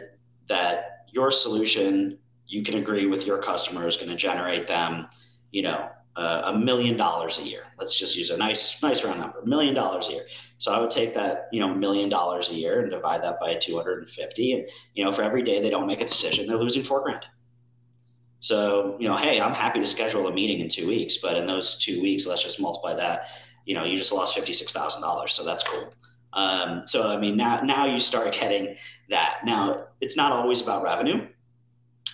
that 0.48 1.06
your 1.12 1.30
solution 1.30 2.18
you 2.46 2.62
can 2.62 2.74
agree 2.74 3.06
with 3.06 3.26
your 3.26 3.42
customer 3.42 3.88
is 3.88 3.96
going 3.96 4.08
to 4.08 4.16
generate 4.16 4.68
them, 4.68 5.06
you 5.50 5.62
know, 5.62 5.88
a 6.16 6.56
million 6.56 6.96
dollars 6.96 7.38
a 7.38 7.42
year. 7.42 7.62
Let's 7.78 7.98
just 7.98 8.16
use 8.16 8.30
a 8.30 8.36
nice, 8.36 8.82
nice 8.82 9.04
round 9.04 9.20
number, 9.20 9.40
a 9.40 9.46
million 9.46 9.74
dollars 9.74 10.08
a 10.08 10.12
year. 10.12 10.24
So 10.58 10.72
I 10.72 10.80
would 10.80 10.90
take 10.90 11.14
that, 11.14 11.48
you 11.52 11.60
know, 11.60 11.74
million 11.74 12.08
dollars 12.08 12.50
a 12.50 12.54
year 12.54 12.80
and 12.80 12.90
divide 12.90 13.22
that 13.22 13.40
by 13.40 13.56
250. 13.56 14.52
And, 14.52 14.68
you 14.94 15.04
know, 15.04 15.12
for 15.12 15.22
every 15.22 15.42
day 15.42 15.60
they 15.60 15.70
don't 15.70 15.86
make 15.86 16.00
a 16.00 16.06
decision, 16.06 16.46
they're 16.46 16.56
losing 16.56 16.84
four 16.84 17.02
grand. 17.02 17.26
So, 18.40 18.96
you 19.00 19.08
know, 19.08 19.16
hey, 19.16 19.40
I'm 19.40 19.54
happy 19.54 19.80
to 19.80 19.86
schedule 19.86 20.28
a 20.28 20.32
meeting 20.32 20.60
in 20.60 20.68
two 20.68 20.86
weeks, 20.86 21.16
but 21.16 21.36
in 21.36 21.46
those 21.46 21.78
two 21.78 22.00
weeks, 22.02 22.26
let's 22.26 22.42
just 22.42 22.60
multiply 22.60 22.94
that. 22.94 23.28
You 23.64 23.74
know, 23.74 23.84
you 23.84 23.96
just 23.96 24.12
lost 24.12 24.34
fifty-six 24.34 24.70
thousand 24.70 25.00
dollars, 25.00 25.32
so 25.32 25.44
that's 25.44 25.62
cool. 25.62 25.94
Um, 26.34 26.82
so, 26.86 27.08
I 27.08 27.18
mean, 27.18 27.38
now 27.38 27.62
now 27.62 27.86
you 27.86 27.98
start 27.98 28.34
getting 28.34 28.76
that. 29.08 29.40
Now, 29.46 29.86
it's 30.02 30.14
not 30.14 30.32
always 30.32 30.60
about 30.60 30.82
revenue. 30.82 31.26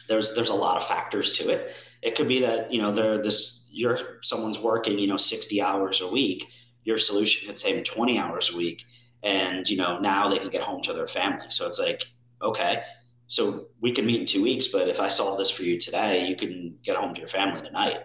There's 0.08 0.32
there's 0.36 0.50
a 0.50 0.54
lot 0.54 0.80
of 0.80 0.86
factors 0.86 1.32
to 1.38 1.48
it. 1.48 1.72
It 2.00 2.14
could 2.14 2.28
be 2.28 2.40
that 2.42 2.72
you 2.72 2.80
know 2.80 2.94
they're 2.94 3.20
this 3.20 3.59
you're 3.70 3.98
someone's 4.22 4.58
working 4.58 4.98
you 4.98 5.06
know 5.06 5.16
60 5.16 5.60
hours 5.62 6.00
a 6.00 6.08
week. 6.08 6.44
Your 6.84 6.98
solution 6.98 7.46
could 7.46 7.58
save 7.58 7.76
them 7.76 7.84
20 7.84 8.18
hours 8.18 8.50
a 8.52 8.56
week, 8.56 8.82
and 9.22 9.68
you 9.68 9.76
know 9.76 9.98
now 9.98 10.28
they 10.28 10.38
can 10.38 10.50
get 10.50 10.62
home 10.62 10.82
to 10.82 10.92
their 10.92 11.08
family. 11.08 11.46
So 11.48 11.66
it's 11.66 11.78
like 11.78 12.04
okay, 12.42 12.82
so 13.30 13.66
we 13.80 13.92
can 13.92 14.06
meet 14.06 14.20
in 14.20 14.26
two 14.26 14.42
weeks, 14.42 14.68
but 14.68 14.88
if 14.88 14.98
I 14.98 15.08
solve 15.08 15.38
this 15.38 15.50
for 15.50 15.62
you 15.62 15.78
today, 15.78 16.26
you 16.26 16.36
can 16.36 16.76
get 16.84 16.96
home 16.96 17.14
to 17.14 17.20
your 17.20 17.28
family 17.28 17.62
tonight. 17.62 17.98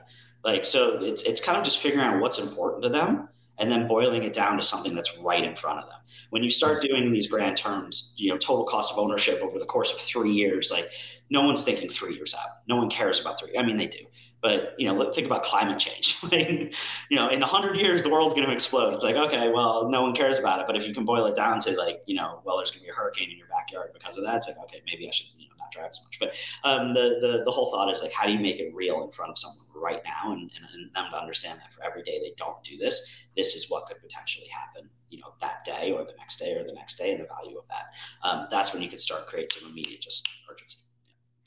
Like 0.44 0.66
so, 0.66 1.04
it's 1.04 1.24
it's 1.24 1.44
kind 1.44 1.58
of 1.58 1.64
just 1.64 1.80
figuring 1.80 2.06
out 2.06 2.22
what's 2.22 2.38
important 2.38 2.84
to 2.84 2.90
them 2.90 3.30
and 3.58 3.72
then 3.72 3.88
boiling 3.88 4.24
it 4.24 4.34
down 4.34 4.58
to 4.58 4.64
something 4.64 4.94
that's 4.94 5.18
right 5.18 5.44
in 5.44 5.56
front 5.56 5.80
of 5.80 5.90
them. 5.90 5.98
When 6.30 6.44
you 6.44 6.52
start 6.52 6.84
doing 6.84 7.12
these 7.12 7.28
grand 7.28 7.58
terms, 7.58 8.14
you 8.18 8.30
know, 8.30 8.38
total 8.38 8.66
cost 8.66 8.92
of 8.92 9.00
ownership 9.00 9.42
over 9.42 9.58
the 9.58 9.66
course 9.66 9.92
of 9.92 10.00
three 10.00 10.32
years, 10.32 10.70
like 10.72 10.86
no 11.32 11.42
one's 11.42 11.64
thinking 11.64 11.90
three 11.90 12.16
years 12.16 12.36
out. 12.36 12.50
No 12.68 12.76
one 12.76 12.90
cares 12.90 13.20
about 13.20 13.40
three. 13.40 13.58
I 13.58 13.66
mean, 13.66 13.78
they 13.78 13.88
do, 13.88 14.06
but 14.42 14.76
you 14.78 14.88
know, 14.88 15.12
think 15.14 15.26
about 15.26 15.44
climate 15.44 15.80
change. 15.80 16.18
you 16.32 17.18
know, 17.18 17.30
in 17.30 17.42
hundred 17.42 17.78
years, 17.78 18.04
the 18.04 18.10
world's 18.10 18.36
going 18.36 18.48
to 18.48 18.54
explode. 18.54 18.94
It's 18.94 19.04
like, 19.04 19.16
okay, 19.16 19.50
well, 19.50 19.90
no 19.90 20.02
one 20.02 20.16
cares 20.16 20.38
about 20.38 20.60
it. 20.60 20.68
But 20.68 20.76
if 20.76 20.86
you 20.88 20.94
can 20.94 21.06
boil 21.06 21.26
it 21.26 21.36
down 21.36 21.60
to 21.62 21.72
like, 21.72 22.02
you 22.06 22.16
know, 22.16 22.42
well, 22.44 22.58
there's 22.58 22.72
going 22.72 22.82
to 22.82 22.86
be 22.86 22.92
a 22.92 22.94
hurricane 22.94 23.32
in 23.32 23.38
your 23.38 23.48
backyard 23.48 23.92
because 23.94 24.18
of 24.18 24.24
that. 24.24 24.38
It's 24.38 24.48
like, 24.48 24.58
okay, 24.66 24.82
maybe 24.86 25.08
I 25.08 25.12
should, 25.12 25.28
you 25.38 25.50
know, 25.50 25.56
not 25.58 25.72
drive 25.72 25.92
as 25.92 26.00
much. 26.04 26.20
But 26.20 26.34
um, 26.68 26.94
the, 26.94 27.18
the 27.22 27.44
the 27.46 27.52
whole 27.52 27.72
thought 27.72 27.92
is 27.92 28.02
like, 28.02 28.12
how 28.12 28.26
do 28.26 28.34
you 28.34 28.40
make 28.40 28.60
it 28.60 28.74
real 28.74 29.04
in 29.04 29.12
front 29.12 29.32
of 29.32 29.40
someone 29.40 29.66
right 29.76 30.02
now, 30.06 30.32
and, 30.32 30.42
and, 30.42 30.66
and 30.74 30.96
them 30.96 31.06
to 31.12 31.18
understand 31.18 31.60
that 31.60 31.74
for 31.74 31.84
every 31.84 32.04
day 32.04 32.20
they 32.20 32.34
don't 32.38 32.62
do 32.64 32.78
this, 32.78 33.08
this 33.36 33.56
is 33.56 33.70
what 33.70 33.88
could 33.88 34.00
potentially 34.02 34.48
happen, 34.48 34.90
you 35.10 35.20
know, 35.20 35.34
that 35.42 35.66
day 35.66 35.92
or 35.92 36.04
the 36.04 36.14
next 36.18 36.38
day 36.40 36.54
or 36.54 36.64
the 36.64 36.74
next 36.74 36.98
day, 36.98 37.12
and 37.12 37.22
the 37.22 37.28
value 37.28 37.58
of 37.58 37.66
that. 37.70 37.86
Um, 38.24 38.48
that's 38.50 38.74
when 38.74 38.82
you 38.82 38.90
can 38.90 39.00
start 39.00 39.28
creating 39.28 39.60
some 39.60 39.72
immediate 39.72 40.02
just 40.02 40.28
urgency. 40.50 40.78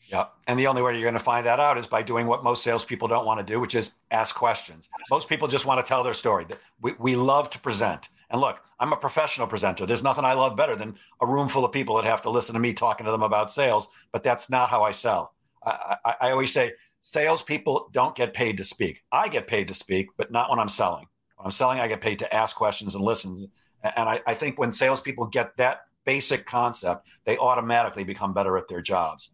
Yeah. 0.09 0.27
And 0.47 0.59
the 0.59 0.67
only 0.67 0.81
way 0.81 0.95
you're 0.95 1.03
going 1.03 1.13
to 1.15 1.21
find 1.21 1.45
that 1.45 1.61
out 1.61 1.77
is 1.77 1.87
by 1.87 2.03
doing 2.03 2.27
what 2.27 2.43
most 2.43 2.65
salespeople 2.65 3.09
don't 3.09 3.27
want 3.27 3.47
to 3.47 3.53
do, 3.53 3.61
which 3.61 3.75
is 3.75 3.93
ask 4.11 4.35
questions. 4.35 4.89
Most 5.11 5.29
people 5.29 5.49
just 5.49 5.67
want 5.67 5.85
to 5.85 5.89
tell 5.89 6.03
their 6.03 6.15
story. 6.15 6.47
We, 6.81 6.95
we 6.99 7.15
love 7.15 7.51
to 7.51 7.59
present. 7.61 8.09
And 8.31 8.41
look, 8.41 8.63
I'm 8.81 8.93
a 8.93 8.97
professional 8.97 9.47
presenter. 9.47 9.85
There's 9.85 10.03
nothing 10.03 10.25
I 10.25 10.33
love 10.33 10.57
better 10.57 10.77
than 10.77 10.97
a 11.21 11.27
room 11.27 11.49
full 11.49 11.65
of 11.65 11.73
people 11.73 11.97
that 11.97 12.05
have 12.05 12.23
to 12.23 12.31
listen 12.31 12.55
to 12.55 12.61
me 12.61 12.73
talking 12.73 13.05
to 13.05 13.13
them 13.13 13.23
about 13.23 13.53
sales, 13.53 13.89
but 14.11 14.23
that's 14.23 14.49
not 14.49 14.71
how 14.71 14.83
I 14.83 14.93
sell. 14.93 15.35
I, 15.63 15.97
I, 16.05 16.15
I 16.23 16.31
always 16.31 16.53
say 16.53 16.73
salespeople 17.03 17.91
don't 17.93 18.17
get 18.17 18.33
paid 18.33 18.57
to 18.59 18.65
speak. 18.65 19.03
I 19.13 19.29
get 19.29 19.47
paid 19.47 19.69
to 19.69 19.75
speak, 19.75 20.09
but 20.17 20.31
not 20.31 20.49
when 20.49 20.59
I'm 20.59 20.69
selling. 20.71 21.07
When 21.37 21.47
I'm 21.47 21.53
selling, 21.53 21.81
I 21.81 21.89
get 21.89 22.01
paid 22.01 22.19
to 22.21 22.35
ask 22.35 22.57
questions 22.57 22.95
and 22.95 23.05
listen. 23.05 23.51
And 23.83 24.09
I, 24.09 24.21
I 24.27 24.35
think 24.35 24.59
when 24.59 24.73
salespeople 24.73 25.27
get 25.27 25.57
that 25.59 25.83
basic 26.05 26.47
concept, 26.47 27.09
they 27.25 27.37
automatically 27.37 28.05
become 28.05 28.33
better 28.33 28.57
at 28.57 28.69
their 28.69 28.81
jobs. 28.81 29.31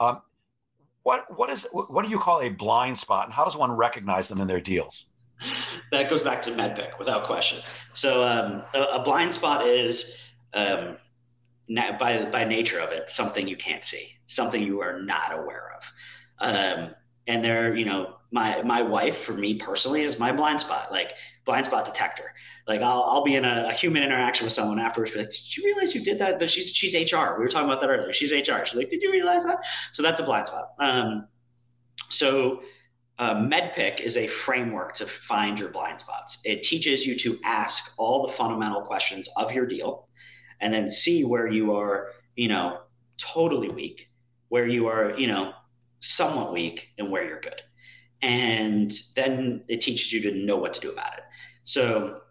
Um, 0.00 0.22
what 1.02 1.26
what 1.36 1.50
is 1.50 1.66
what 1.72 2.04
do 2.04 2.10
you 2.10 2.18
call 2.18 2.40
a 2.40 2.48
blind 2.48 2.98
spot, 2.98 3.26
and 3.26 3.32
how 3.32 3.44
does 3.44 3.56
one 3.56 3.70
recognize 3.72 4.28
them 4.28 4.40
in 4.40 4.48
their 4.48 4.60
deals? 4.60 5.06
That 5.92 6.10
goes 6.10 6.22
back 6.22 6.42
to 6.42 6.50
MEDDPICC 6.50 6.98
without 6.98 7.26
question. 7.26 7.62
So 7.94 8.24
um, 8.24 8.62
a, 8.74 8.80
a, 8.80 9.04
blind 9.04 9.34
spot 9.34 9.68
is 9.68 10.18
um, 10.54 10.96
by 11.68 12.28
by 12.32 12.44
nature 12.44 12.80
of 12.80 12.90
it 12.90 13.10
something 13.10 13.46
you 13.46 13.56
can't 13.56 13.84
see, 13.84 14.14
something 14.26 14.62
you 14.62 14.80
are 14.80 15.00
not 15.00 15.32
aware 15.32 15.72
of. 15.76 15.82
Um, 16.40 16.94
and 17.26 17.44
there, 17.44 17.76
you 17.76 17.84
know, 17.84 18.16
my 18.30 18.62
my 18.62 18.82
wife 18.82 19.18
for 19.24 19.32
me 19.32 19.54
personally 19.58 20.02
is 20.02 20.18
my 20.18 20.32
blind 20.32 20.60
spot, 20.60 20.90
like 20.90 21.10
blind 21.44 21.66
spot 21.66 21.84
detector. 21.84 22.32
Like 22.66 22.80
I'll, 22.80 23.04
I'll 23.04 23.24
be 23.24 23.36
in 23.36 23.44
a, 23.44 23.68
a 23.68 23.72
human 23.72 24.02
interaction 24.02 24.44
with 24.44 24.52
someone 24.52 24.80
afterwards, 24.80 25.12
be 25.12 25.18
like, 25.20 25.30
did 25.30 25.56
you 25.56 25.64
realize 25.64 25.94
you 25.94 26.02
did 26.02 26.18
that? 26.18 26.40
But 26.40 26.50
she's 26.50 26.70
she's 26.70 26.94
HR. 26.94 27.36
We 27.36 27.44
were 27.44 27.48
talking 27.48 27.68
about 27.68 27.80
that 27.80 27.88
earlier. 27.90 28.12
She's 28.12 28.32
HR. 28.32 28.64
She's 28.64 28.74
like, 28.74 28.90
did 28.90 29.02
you 29.02 29.12
realize 29.12 29.44
that? 29.44 29.58
So 29.92 30.02
that's 30.02 30.20
a 30.20 30.24
blind 30.24 30.48
spot. 30.48 30.70
Um, 30.80 31.28
so 32.08 32.62
uh, 33.18 33.34
MEDDPICC 33.34 34.00
is 34.00 34.16
a 34.16 34.26
framework 34.26 34.94
to 34.96 35.06
find 35.06 35.58
your 35.58 35.68
blind 35.68 36.00
spots. 36.00 36.40
It 36.44 36.64
teaches 36.64 37.06
you 37.06 37.16
to 37.20 37.38
ask 37.44 37.94
all 37.98 38.26
the 38.26 38.32
fundamental 38.32 38.82
questions 38.82 39.28
of 39.36 39.52
your 39.52 39.66
deal, 39.66 40.08
and 40.60 40.74
then 40.74 40.88
see 40.88 41.24
where 41.24 41.46
you 41.46 41.74
are, 41.76 42.08
you 42.34 42.48
know, 42.48 42.80
totally 43.16 43.68
weak, 43.68 44.08
where 44.48 44.66
you 44.66 44.88
are, 44.88 45.16
you 45.16 45.28
know, 45.28 45.52
somewhat 46.00 46.52
weak, 46.52 46.88
and 46.98 47.10
where 47.12 47.24
you're 47.24 47.40
good. 47.40 47.62
And 48.22 48.92
then 49.14 49.64
it 49.68 49.82
teaches 49.82 50.12
you 50.12 50.20
to 50.22 50.36
know 50.36 50.56
what 50.56 50.74
to 50.74 50.80
do 50.80 50.90
about 50.90 51.18
it. 51.18 51.24
So 51.64 52.22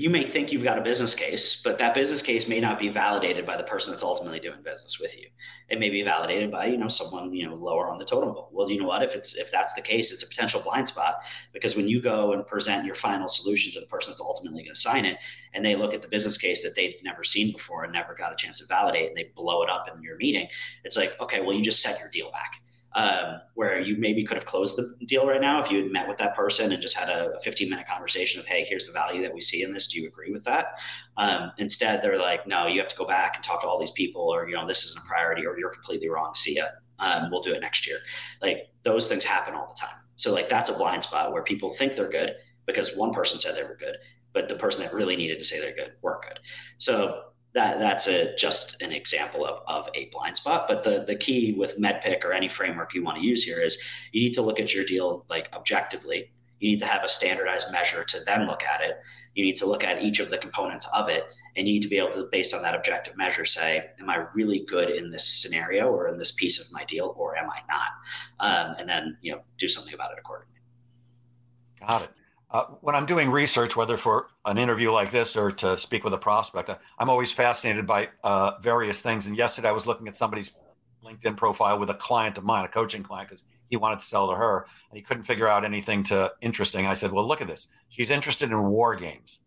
you 0.00 0.08
may 0.08 0.24
think 0.24 0.50
you've 0.50 0.64
got 0.64 0.78
a 0.78 0.80
business 0.80 1.14
case, 1.14 1.60
but 1.62 1.76
that 1.76 1.92
business 1.94 2.22
case 2.22 2.48
may 2.48 2.58
not 2.58 2.78
be 2.78 2.88
validated 2.88 3.44
by 3.44 3.58
the 3.58 3.62
person 3.62 3.92
that's 3.92 4.02
ultimately 4.02 4.40
doing 4.40 4.62
business 4.64 4.98
with 4.98 5.14
you. 5.18 5.28
It 5.68 5.78
may 5.78 5.90
be 5.90 6.02
validated 6.02 6.50
by, 6.50 6.66
you 6.66 6.78
know, 6.78 6.88
someone, 6.88 7.34
you 7.34 7.46
know, 7.46 7.54
lower 7.54 7.86
on 7.86 7.98
the 7.98 8.06
totem 8.06 8.32
pole. 8.32 8.48
Well, 8.50 8.70
you 8.70 8.80
know 8.80 8.86
what? 8.86 9.02
If 9.02 9.14
it's 9.14 9.36
if 9.36 9.50
that's 9.50 9.74
the 9.74 9.82
case, 9.82 10.10
it's 10.10 10.22
a 10.22 10.26
potential 10.26 10.62
blind 10.62 10.88
spot 10.88 11.16
because 11.52 11.76
when 11.76 11.86
you 11.86 12.00
go 12.00 12.32
and 12.32 12.46
present 12.46 12.86
your 12.86 12.94
final 12.94 13.28
solution 13.28 13.74
to 13.74 13.80
the 13.80 13.86
person 13.86 14.12
that's 14.12 14.22
ultimately 14.22 14.62
going 14.62 14.74
to 14.74 14.80
sign 14.80 15.04
it, 15.04 15.18
and 15.52 15.62
they 15.62 15.76
look 15.76 15.92
at 15.92 16.00
the 16.00 16.08
business 16.08 16.38
case 16.38 16.62
that 16.62 16.74
they've 16.74 16.94
never 17.04 17.22
seen 17.22 17.52
before 17.52 17.84
and 17.84 17.92
never 17.92 18.14
got 18.14 18.32
a 18.32 18.36
chance 18.36 18.58
to 18.60 18.66
validate, 18.66 19.08
and 19.08 19.16
they 19.18 19.30
blow 19.36 19.62
it 19.62 19.68
up 19.68 19.86
in 19.94 20.02
your 20.02 20.16
meeting, 20.16 20.48
it's 20.82 20.96
like, 20.96 21.12
okay, 21.20 21.42
well, 21.42 21.52
you 21.52 21.62
just 21.62 21.82
set 21.82 22.00
your 22.00 22.08
deal 22.10 22.30
back 22.30 22.52
um, 22.94 23.40
where 23.54 23.80
you 23.80 23.96
maybe 23.96 24.24
could 24.24 24.36
have 24.36 24.46
closed 24.46 24.76
the 24.76 24.94
deal 25.06 25.26
right 25.26 25.40
now 25.40 25.62
if 25.62 25.70
you 25.70 25.82
had 25.82 25.92
met 25.92 26.08
with 26.08 26.18
that 26.18 26.34
person 26.34 26.72
and 26.72 26.82
just 26.82 26.96
had 26.96 27.08
a, 27.08 27.36
a 27.36 27.40
15 27.40 27.70
minute 27.70 27.86
conversation 27.86 28.40
of, 28.40 28.46
hey, 28.46 28.64
here's 28.64 28.86
the 28.86 28.92
value 28.92 29.22
that 29.22 29.32
we 29.32 29.40
see 29.40 29.62
in 29.62 29.72
this. 29.72 29.88
Do 29.88 30.00
you 30.00 30.08
agree 30.08 30.32
with 30.32 30.44
that? 30.44 30.74
Um, 31.16 31.52
instead, 31.58 32.02
they're 32.02 32.18
like, 32.18 32.46
no, 32.46 32.66
you 32.66 32.80
have 32.80 32.90
to 32.90 32.96
go 32.96 33.06
back 33.06 33.36
and 33.36 33.44
talk 33.44 33.62
to 33.62 33.68
all 33.68 33.78
these 33.78 33.92
people, 33.92 34.22
or 34.22 34.48
you 34.48 34.56
know, 34.56 34.66
this 34.66 34.84
isn't 34.84 35.04
a 35.04 35.06
priority, 35.06 35.46
or 35.46 35.58
you're 35.58 35.70
completely 35.70 36.08
wrong. 36.08 36.34
See 36.34 36.56
ya. 36.56 36.66
Um, 36.98 37.30
we'll 37.30 37.40
do 37.40 37.54
it 37.54 37.60
next 37.60 37.86
year. 37.86 37.98
Like 38.42 38.68
those 38.82 39.08
things 39.08 39.24
happen 39.24 39.54
all 39.54 39.68
the 39.68 39.80
time. 39.80 39.96
So 40.16 40.32
like 40.32 40.48
that's 40.48 40.68
a 40.68 40.74
blind 40.74 41.02
spot 41.02 41.32
where 41.32 41.42
people 41.42 41.74
think 41.74 41.96
they're 41.96 42.10
good 42.10 42.34
because 42.66 42.94
one 42.94 43.14
person 43.14 43.38
said 43.38 43.56
they 43.56 43.62
were 43.62 43.76
good, 43.76 43.96
but 44.34 44.48
the 44.48 44.54
person 44.54 44.84
that 44.84 44.92
really 44.92 45.16
needed 45.16 45.38
to 45.38 45.44
say 45.44 45.60
they're 45.60 45.74
good 45.74 45.92
weren't 46.02 46.22
good. 46.22 46.40
So 46.78 47.22
that 47.52 47.80
that's 47.80 48.06
a 48.06 48.34
just 48.36 48.80
an 48.80 48.92
example 48.92 49.44
of, 49.44 49.62
of 49.66 49.88
a 49.94 50.08
blind 50.12 50.36
spot. 50.36 50.66
But 50.68 50.84
the 50.84 51.04
the 51.04 51.16
key 51.16 51.54
with 51.56 51.78
MEDDPICC 51.78 52.24
or 52.24 52.32
any 52.32 52.48
framework 52.48 52.94
you 52.94 53.02
want 53.02 53.18
to 53.18 53.24
use 53.24 53.42
here 53.42 53.60
is 53.60 53.82
you 54.12 54.22
need 54.22 54.34
to 54.34 54.42
look 54.42 54.60
at 54.60 54.72
your 54.72 54.84
deal 54.84 55.24
like 55.28 55.48
objectively. 55.52 56.30
You 56.60 56.70
need 56.70 56.80
to 56.80 56.86
have 56.86 57.02
a 57.02 57.08
standardized 57.08 57.72
measure 57.72 58.04
to 58.04 58.20
then 58.26 58.46
look 58.46 58.62
at 58.62 58.82
it. 58.82 58.98
You 59.34 59.44
need 59.44 59.56
to 59.56 59.66
look 59.66 59.82
at 59.82 60.02
each 60.02 60.20
of 60.20 60.28
the 60.28 60.38
components 60.38 60.86
of 60.94 61.08
it, 61.08 61.24
and 61.56 61.66
you 61.66 61.74
need 61.74 61.82
to 61.82 61.88
be 61.88 61.98
able 61.98 62.12
to, 62.12 62.28
based 62.30 62.52
on 62.52 62.62
that 62.62 62.74
objective 62.74 63.16
measure, 63.16 63.44
say, 63.44 63.90
"Am 63.98 64.10
I 64.10 64.26
really 64.34 64.64
good 64.68 64.90
in 64.90 65.10
this 65.10 65.24
scenario 65.24 65.90
or 65.90 66.08
in 66.08 66.18
this 66.18 66.32
piece 66.32 66.64
of 66.64 66.72
my 66.72 66.84
deal, 66.84 67.14
or 67.16 67.36
am 67.36 67.48
I 67.48 67.60
not?" 67.68 67.90
Um, 68.40 68.76
and 68.78 68.88
then 68.88 69.16
you 69.22 69.32
know 69.32 69.40
do 69.58 69.68
something 69.68 69.94
about 69.94 70.12
it 70.12 70.18
accordingly. 70.18 70.60
Got 71.80 72.02
it. 72.02 72.10
Uh, 72.52 72.64
when 72.80 72.96
I'm 72.96 73.06
doing 73.06 73.30
research, 73.30 73.76
whether 73.76 73.96
for 73.96 74.26
an 74.44 74.58
interview 74.58 74.90
like 74.90 75.12
this 75.12 75.36
or 75.36 75.52
to 75.52 75.78
speak 75.78 76.02
with 76.02 76.12
a 76.14 76.18
prospect, 76.18 76.68
I, 76.68 76.78
am 76.98 77.08
always 77.08 77.30
fascinated 77.30 77.86
by 77.86 78.08
uh, 78.24 78.58
various 78.60 79.00
things. 79.00 79.28
And 79.28 79.36
yesterday, 79.36 79.68
I 79.68 79.72
was 79.72 79.86
looking 79.86 80.08
at 80.08 80.16
somebody's 80.16 80.50
LinkedIn 81.04 81.36
profile 81.36 81.78
with 81.78 81.90
a 81.90 81.94
client 81.94 82.38
of 82.38 82.44
mine, 82.44 82.64
a 82.64 82.68
coaching 82.68 83.04
client, 83.04 83.28
because 83.28 83.44
he 83.68 83.76
wanted 83.76 84.00
to 84.00 84.04
sell 84.04 84.28
to 84.30 84.34
her, 84.34 84.66
and 84.90 84.96
he 84.96 85.02
couldn't 85.02 85.24
figure 85.24 85.46
out 85.46 85.64
anything 85.64 86.02
to 86.04 86.32
interesting. 86.40 86.86
I 86.86 86.94
said, 86.94 87.12
"Well, 87.12 87.26
look 87.26 87.40
at 87.40 87.46
this. 87.46 87.68
She's 87.88 88.10
interested 88.10 88.50
in 88.50 88.62
war 88.64 88.96
games." 88.96 89.38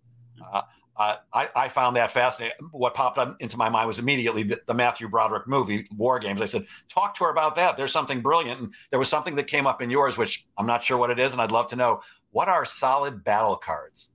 Uh, 0.52 0.62
I, 0.96 1.50
I, 1.56 1.70
found 1.70 1.96
that 1.96 2.12
fascinating. 2.12 2.56
What 2.72 2.94
popped 2.94 3.18
up 3.18 3.36
into 3.39 3.58
my 3.58 3.68
mind 3.68 3.88
was 3.88 3.98
immediately 3.98 4.44
the, 4.44 4.62
the, 4.68 4.76
Matthew 4.76 5.08
Broderick 5.08 5.48
movie, 5.48 5.88
War 5.98 6.20
Games. 6.20 6.39
I 6.39 6.46
said, 6.46 6.68
talk 6.88 7.16
to 7.16 7.24
her 7.24 7.32
about 7.32 7.56
that. 7.56 7.78
There's 7.78 7.92
something 7.92 8.22
brilliant. 8.22 8.62
And 8.62 8.74
there 8.92 9.00
was 9.00 9.10
something 9.10 9.36
that 9.38 9.48
came 9.48 9.66
up 9.66 9.82
in 9.82 9.89
yours, 9.89 10.20
which 10.20 10.46
I'm 10.56 10.68
not 10.68 10.84
sure 10.84 10.98
what 10.98 11.10
it 11.10 11.18
is. 11.18 11.34
And 11.34 11.42
I'd 11.42 11.52
love 11.52 11.68
to 11.70 11.76
know 11.76 12.02
what 12.34 12.50
are 12.50 12.65
solid 12.65 13.24
battle 13.24 13.56
cards? 13.56 14.10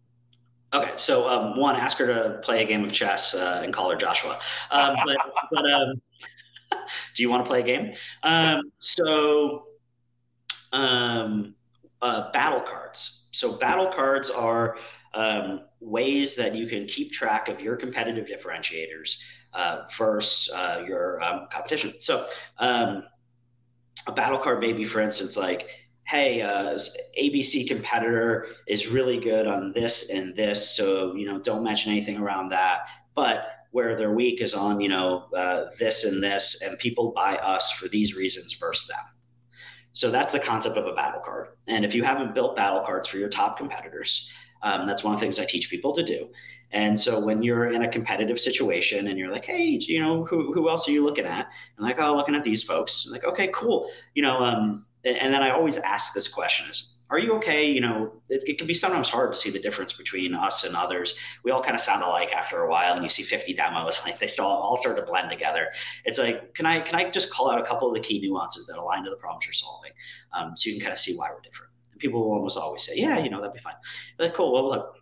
Okay, 0.75 0.93
so 0.97 1.27
um, 1.29 1.59
one, 1.59 1.77
ask 1.77 1.97
her 1.97 2.07
to 2.07 2.41
play 2.41 2.63
a 2.63 2.67
game 2.67 2.85
of 2.85 2.93
chess 2.93 3.35
uh, 3.35 3.63
and 3.65 3.73
call 3.73 3.91
her 3.91 3.97
Joshua. 3.97 4.39
Um, 4.71 4.97
but, 5.03 5.17
but 5.53 5.73
um, 5.73 6.03
do 7.17 7.23
you 7.23 7.31
want 7.31 7.45
to 7.45 7.49
play 7.49 7.61
a 7.61 7.63
game? 7.63 7.95
Um, 8.23 8.71
so, 8.79 9.63
um, 10.73 11.55
uh, 12.03 12.31
battle 12.33 12.61
cards. 12.61 13.29
So, 13.31 13.53
battle 13.53 13.91
cards 13.95 14.29
are 14.31 14.77
um, 15.15 15.63
ways 15.81 16.37
that 16.37 16.55
you 16.55 16.67
can 16.67 16.87
keep 16.87 17.13
track 17.13 17.49
of 17.49 17.61
your 17.61 17.77
competitive 17.77 18.27
differentiators 18.27 19.17
uh, 19.55 19.85
versus 19.97 20.53
uh, 20.55 20.85
your 20.87 21.19
competition. 21.51 21.95
So, 22.01 22.27
a 22.59 24.13
battle 24.15 24.39
card 24.39 24.61
may 24.61 24.73
be, 24.73 24.85
for 24.85 25.01
instance, 25.01 25.37
like 25.37 25.69
hey, 26.09 26.41
uh, 26.41 26.79
ABC 27.21 27.69
competitor 27.69 28.47
is 28.67 28.89
really 28.89 29.21
good 29.21 29.47
on 29.47 29.73
this 29.73 30.09
and 30.09 30.35
this, 30.35 30.75
so 30.75 31.15
you 31.15 31.27
know, 31.27 31.39
don't 31.39 31.63
mention 31.63 31.93
anything 31.93 32.17
around 32.17 32.49
that. 32.49 32.87
But 33.15 33.47
where 33.73 33.97
they're 33.97 34.13
weak 34.13 34.41
is 34.41 34.55
on 34.55 34.81
you 34.81 34.89
know 34.89 35.27
uh, 35.37 35.67
this 35.79 36.05
and 36.05 36.23
this, 36.23 36.63
and 36.63 36.79
people 36.79 37.13
buy 37.13 37.37
us 37.37 37.71
for 37.73 37.89
these 37.89 38.17
reasons 38.17 38.55
versus 38.55 38.89
them. 38.89 39.05
So 39.93 40.11
that's 40.11 40.33
the 40.33 40.41
concept 40.41 40.77
of 40.77 40.87
a 40.87 40.95
battle 40.95 41.21
card. 41.21 41.49
And 41.67 41.85
if 41.85 41.95
you 41.95 42.05
haven't 42.05 42.35
built 42.35 42.57
battle 42.57 42.81
cards 42.81 43.09
for 43.09 43.19
your 43.19 43.29
top 43.29 43.59
competitors, 43.59 44.31
um, 44.63 44.87
that's 44.87 45.05
one 45.05 45.13
of 45.13 45.21
the 45.21 45.25
things 45.25 45.39
I 45.39 45.45
teach 45.45 45.71
people 45.71 45.95
to 45.95 46.05
do. 46.05 46.29
And 46.71 46.99
so 47.01 47.19
when 47.19 47.43
you're 47.43 47.73
in 47.73 47.83
a 47.83 47.89
competitive 47.89 48.39
situation 48.39 49.09
and 49.09 49.19
you're 49.19 49.33
like, 49.33 49.47
hey, 49.47 49.79
you 49.81 50.01
know, 50.01 50.25
who, 50.25 50.53
who 50.53 50.69
else 50.69 50.87
are 50.87 50.93
you 50.93 51.03
looking 51.03 51.25
at? 51.25 51.49
And 51.77 51.87
like, 51.87 51.99
oh, 51.99 52.15
looking 52.15 52.35
at 52.35 52.45
these 52.45 52.63
folks. 52.63 53.07
I'm 53.07 53.13
like, 53.13 53.25
okay, 53.25 53.51
cool. 53.55 53.91
You 54.15 54.23
know, 54.23 54.39
um, 54.39 54.87
and 55.05 55.33
then 55.33 55.43
I 55.43 55.51
always 55.51 55.77
ask 55.77 56.13
this 56.13 56.29
question 56.29 56.69
is, 56.69 56.95
are 57.11 57.19
you 57.19 57.35
okay? 57.37 57.65
You 57.65 57.81
know, 57.81 58.13
it, 58.29 58.43
it, 58.47 58.59
can 58.59 58.67
be 58.67 58.75
sometimes 58.75 59.09
hard 59.09 59.33
to 59.33 59.39
see 59.39 59.51
the 59.51 59.61
difference 59.61 59.95
between 59.95 60.35
us 60.35 60.65
and 60.65 60.77
others. 60.77 61.17
We 61.43 61.51
all 61.51 61.63
kind 61.63 61.75
of 61.75 61.81
sound 61.81 62.03
alike 62.03 62.33
after 62.33 62.63
a 62.63 62.69
while, 62.69 62.95
and 62.95 63.03
you 63.03 63.09
see 63.09 63.23
50 63.23 63.55
demos, 63.55 64.03
like 64.07 64.19
they 64.19 64.27
still 64.27 64.47
all 64.47 64.77
start 64.77 64.97
to 64.97 65.03
blend 65.03 65.31
together. 65.31 65.69
It's 66.05 66.19
like, 66.19 66.55
can 66.55 66.67
I 66.67 66.81
can 66.81 66.97
I 66.97 67.11
just 67.11 67.33
call 67.33 67.51
out 67.51 67.61
a 67.61 67.65
couple 67.65 67.89
of 67.89 67.95
the 67.95 68.01
key 68.01 68.21
nuances 68.21 68.67
that 68.67 68.77
align 68.77 69.05
to 69.05 69.11
the 69.11 69.17
problems 69.17 69.47
you're 69.47 69.55
solving, 69.55 69.93
um, 70.33 70.57
so 70.57 70.69
you 70.69 70.77
can 70.77 70.83
kind 70.83 70.93
of 70.93 70.99
see 70.99 71.17
why 71.17 71.31
we're 71.33 71.41
different. 71.41 71.73
And 71.93 72.01
people 72.01 72.21
will 72.23 72.33
almost 72.33 72.59
always 72.59 72.83
say, 72.83 72.97
yeah, 72.97 73.19
you 73.19 73.31
know, 73.31 73.41
that'd 73.41 73.55
be 73.55 73.61
fine. 73.61 73.75
Like, 74.19 74.35
cool. 74.35 74.53
Well, 74.53 74.69
look, 74.69 74.97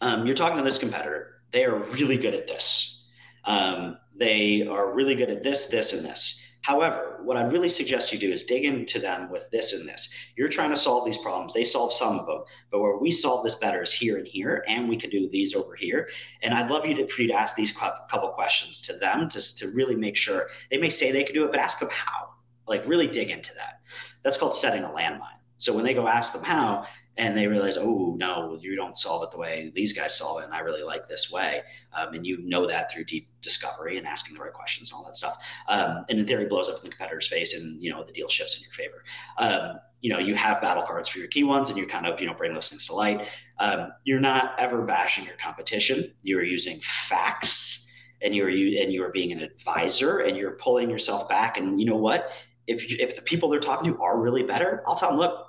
um, 0.00 0.26
you're 0.26 0.36
talking 0.36 0.58
to 0.58 0.64
this 0.64 0.78
competitor. 0.78 1.40
They 1.52 1.64
are 1.64 1.78
really 1.78 2.16
good 2.16 2.34
at 2.34 2.48
this. 2.48 3.04
Um, 3.44 3.98
they 4.16 4.66
are 4.66 4.92
really 4.92 5.14
good 5.14 5.30
at 5.30 5.44
this, 5.44 5.68
this, 5.68 5.92
and 5.92 6.04
this 6.04 6.42
However, 6.66 7.20
what 7.22 7.36
I'd 7.36 7.52
really 7.52 7.70
suggest 7.70 8.12
you 8.12 8.18
do 8.18 8.32
is 8.32 8.42
dig 8.42 8.64
into 8.64 8.98
them 8.98 9.30
with 9.30 9.48
this 9.52 9.72
and 9.72 9.88
this. 9.88 10.12
You're 10.34 10.48
trying 10.48 10.70
to 10.70 10.76
solve 10.76 11.04
these 11.04 11.18
problems. 11.18 11.54
They 11.54 11.64
solve 11.64 11.92
some 11.92 12.18
of 12.18 12.26
them, 12.26 12.42
but 12.72 12.80
where 12.80 12.96
we 12.96 13.12
solve 13.12 13.44
this 13.44 13.54
better 13.54 13.84
is 13.84 13.92
here 13.92 14.18
and 14.18 14.26
here, 14.26 14.64
and 14.66 14.88
we 14.88 14.96
can 14.96 15.08
do 15.08 15.28
these 15.28 15.54
over 15.54 15.76
here. 15.76 16.08
And 16.42 16.52
I'd 16.52 16.68
love 16.68 16.84
you 16.84 16.96
to, 16.96 17.06
for 17.06 17.22
you 17.22 17.28
to 17.28 17.34
ask 17.34 17.54
these 17.54 17.70
couple 17.70 18.30
questions 18.30 18.80
to 18.88 18.94
them 18.94 19.28
to, 19.28 19.56
to 19.58 19.68
really 19.76 19.94
make 19.94 20.16
sure 20.16 20.48
they 20.68 20.76
may 20.76 20.90
say 20.90 21.12
they 21.12 21.22
can 21.22 21.36
do 21.36 21.44
it, 21.44 21.52
but 21.52 21.60
ask 21.60 21.78
them 21.78 21.88
how. 21.88 22.30
Like 22.66 22.84
really 22.84 23.06
dig 23.06 23.30
into 23.30 23.54
that. 23.54 23.78
That's 24.24 24.36
called 24.36 24.56
setting 24.56 24.82
a 24.82 24.88
landmine. 24.88 25.38
So 25.58 25.72
when 25.72 25.84
they 25.84 25.94
go 25.94 26.08
ask 26.08 26.32
them 26.32 26.42
how, 26.42 26.84
and 27.18 27.36
they 27.36 27.46
realize, 27.46 27.78
oh 27.78 28.14
no, 28.18 28.58
you 28.60 28.76
don't 28.76 28.98
solve 28.98 29.22
it 29.22 29.30
the 29.30 29.38
way 29.38 29.72
these 29.74 29.94
guys 29.94 30.16
solve 30.16 30.42
it, 30.42 30.44
and 30.44 30.54
I 30.54 30.60
really 30.60 30.82
like 30.82 31.08
this 31.08 31.30
way. 31.30 31.62
Um, 31.92 32.14
and 32.14 32.26
you 32.26 32.38
know 32.42 32.66
that 32.66 32.92
through 32.92 33.04
deep 33.04 33.28
discovery 33.40 33.96
and 33.96 34.06
asking 34.06 34.36
the 34.36 34.42
right 34.42 34.52
questions 34.52 34.90
and 34.90 34.98
all 34.98 35.04
that 35.06 35.16
stuff. 35.16 35.38
Um, 35.68 36.04
and 36.08 36.18
in 36.18 36.26
theory, 36.26 36.44
blows 36.46 36.68
up 36.68 36.76
in 36.76 36.90
the 36.90 36.94
competitor's 36.94 37.28
face, 37.28 37.58
and 37.58 37.82
you 37.82 37.90
know 37.90 38.04
the 38.04 38.12
deal 38.12 38.28
shifts 38.28 38.56
in 38.56 38.62
your 38.62 38.72
favor. 38.72 39.04
Um, 39.38 39.80
you 40.02 40.12
know, 40.12 40.18
you 40.18 40.34
have 40.34 40.60
battle 40.60 40.82
cards 40.82 41.08
for 41.08 41.18
your 41.18 41.28
key 41.28 41.42
ones, 41.44 41.70
and 41.70 41.78
you 41.78 41.86
kind 41.86 42.06
of 42.06 42.20
you 42.20 42.26
know 42.26 42.34
bring 42.34 42.52
those 42.52 42.68
things 42.68 42.86
to 42.86 42.94
light. 42.94 43.26
Um, 43.58 43.92
you're 44.04 44.20
not 44.20 44.54
ever 44.58 44.82
bashing 44.82 45.24
your 45.24 45.36
competition. 45.36 46.12
You 46.22 46.38
are 46.38 46.44
using 46.44 46.80
facts, 47.08 47.90
and 48.20 48.34
you're 48.34 48.50
you 48.50 48.82
and 48.82 48.92
you 48.92 49.02
are 49.04 49.10
being 49.10 49.32
an 49.32 49.40
advisor, 49.40 50.18
and 50.18 50.36
you're 50.36 50.52
pulling 50.52 50.90
yourself 50.90 51.30
back. 51.30 51.56
And 51.56 51.80
you 51.80 51.86
know 51.86 51.96
what? 51.96 52.30
If 52.66 52.90
you, 52.90 52.98
if 53.00 53.16
the 53.16 53.22
people 53.22 53.48
they're 53.48 53.60
talking 53.60 53.94
to 53.94 54.02
are 54.02 54.20
really 54.20 54.42
better, 54.42 54.82
I'll 54.86 54.96
tell 54.96 55.10
them, 55.10 55.18
look 55.20 55.46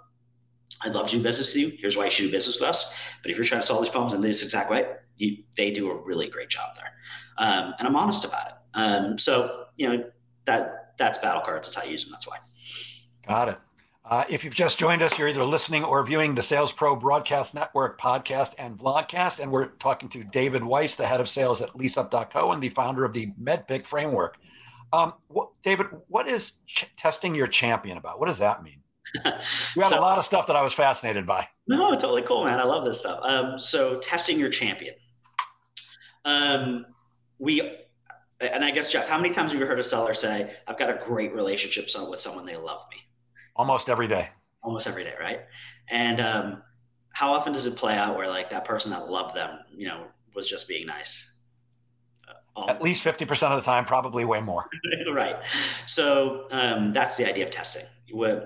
I'd 0.82 0.94
love 0.94 1.10
to 1.10 1.18
do 1.18 1.24
business 1.24 1.48
with 1.48 1.56
you. 1.56 1.78
Here's 1.80 1.98
why 1.98 2.06
you 2.06 2.12
should 2.12 2.24
do 2.24 2.32
business 2.32 2.60
with 2.60 2.70
us. 2.70 2.94
But 3.22 3.32
if 3.32 3.38
you're 3.38 3.46
trying 3.46 3.62
to 3.62 3.68
solve 3.68 3.84
these 3.84 3.92
problems 3.92 4.14
in 4.14 4.22
this 4.22 4.44
exact 4.44 4.70
way, 4.70 4.86
you, 5.18 5.38
they 5.58 5.72
do 5.72 5.90
a 5.92 5.96
really 5.96 6.28
great 6.28 6.50
job 6.50 6.76
there. 6.76 6.94
Um, 7.38 7.74
and 7.80 7.88
I'm 7.88 7.96
honest 7.96 8.26
about 8.26 8.48
it. 8.48 8.54
Um, 8.74 9.20
so, 9.20 9.66
you 9.76 9.90
know, 9.90 10.04
that 10.46 10.94
that's 10.98 11.20
battle 11.20 11.42
cards. 11.42 11.68
That's 11.68 11.76
how 11.76 11.84
I 11.84 11.92
use 11.92 12.04
them. 12.04 12.12
That's 12.12 12.28
why. 12.28 12.38
Got 13.28 13.50
it. 13.50 13.58
Uh, 14.10 14.24
if 14.30 14.46
you've 14.46 14.56
just 14.56 14.80
joined 14.80 15.02
us, 15.02 15.18
you're 15.18 15.28
either 15.28 15.44
listening 15.44 15.84
or 15.84 16.02
viewing 16.02 16.34
the 16.34 16.42
Sales 16.42 16.72
Pro 16.72 16.96
Broadcast 16.96 17.54
Network 17.54 18.00
podcast 18.00 18.54
and 18.58 18.78
vlogcast. 18.78 19.40
And 19.40 19.52
we're 19.52 19.66
talking 19.66 20.08
to 20.10 20.24
David 20.24 20.64
Weiss, 20.64 20.96
the 20.96 21.06
head 21.06 21.20
of 21.20 21.28
sales 21.28 21.62
at 21.62 21.72
leaseup.co 21.72 22.52
and 22.54 22.64
the 22.64 22.70
founder 22.70 23.04
of 23.04 23.12
the 23.12 23.34
MEDDPICC 23.42 23.86
framework. 23.86 24.38
Um, 24.94 25.14
what, 25.28 25.50
David, 25.62 25.88
what 26.08 26.30
is 26.30 26.54
ch- 26.66 26.90
testing 26.96 27.36
your 27.36 27.48
champion 27.48 27.98
about? 27.98 28.20
What 28.20 28.28
does 28.28 28.38
that 28.38 28.64
mean? 28.64 28.82
You 29.26 29.82
had 29.82 29.90
so, 29.90 30.00
a 30.00 30.02
lot 30.02 30.18
of 30.18 30.26
stuff 30.26 30.48
that 30.48 30.56
I 30.56 30.62
was 30.62 30.74
fascinated 30.74 31.26
by. 31.26 31.48
No, 31.68 31.92
totally 31.94 32.24
cool, 32.24 32.46
man. 32.46 32.60
I 32.60 32.64
love 32.64 32.86
this 32.86 33.00
stuff. 33.00 33.20
Um, 33.24 33.60
so 33.60 34.00
testing 34.00 34.40
your 34.40 34.50
champion. 34.50 34.96
Um, 36.26 36.86
we, 37.40 37.62
and 38.42 38.64
I 38.64 38.72
guess 38.72 38.90
Jeff, 38.90 39.08
how 39.08 39.18
many 39.18 39.34
times 39.34 39.52
have 39.52 39.60
you 39.60 39.66
heard 39.66 39.80
a 39.80 39.84
seller 39.84 40.14
say, 40.14 40.54
"I've 40.68 40.78
got 40.78 40.90
a 40.90 41.00
great 41.06 41.34
relationship 41.34 41.86
with 42.10 42.20
someone; 42.20 42.46
they 42.46 42.58
love 42.58 42.82
me"? 42.92 42.98
Almost 43.56 43.90
every 43.90 44.08
day. 44.08 44.30
Almost 44.62 44.88
every 44.88 45.04
day, 45.04 45.14
right? 45.20 45.40
And 45.90 46.20
um, 46.20 46.64
how 47.14 47.34
often 47.34 47.54
does 47.54 47.66
it 47.66 47.76
play 47.76 47.96
out 47.96 48.18
where 48.18 48.28
like 48.28 48.50
that 48.50 48.66
person 48.66 48.92
that 48.92 49.10
loved 49.10 49.36
them, 49.36 49.60
you 49.76 49.88
know, 49.88 50.06
was 50.36 50.50
just 50.50 50.68
being 50.68 50.86
nice? 50.86 51.27
Um, 52.58 52.70
At 52.70 52.82
least 52.82 53.04
50% 53.04 53.52
of 53.52 53.62
the 53.62 53.66
time, 53.66 53.86
probably 53.86 54.26
way 54.26 54.42
more. 54.42 54.66
right. 55.14 55.36
So 55.86 56.48
um, 56.52 56.92
that's 56.92 57.16
the 57.16 57.28
idea 57.28 57.46
of 57.46 57.52
testing. 57.52 57.86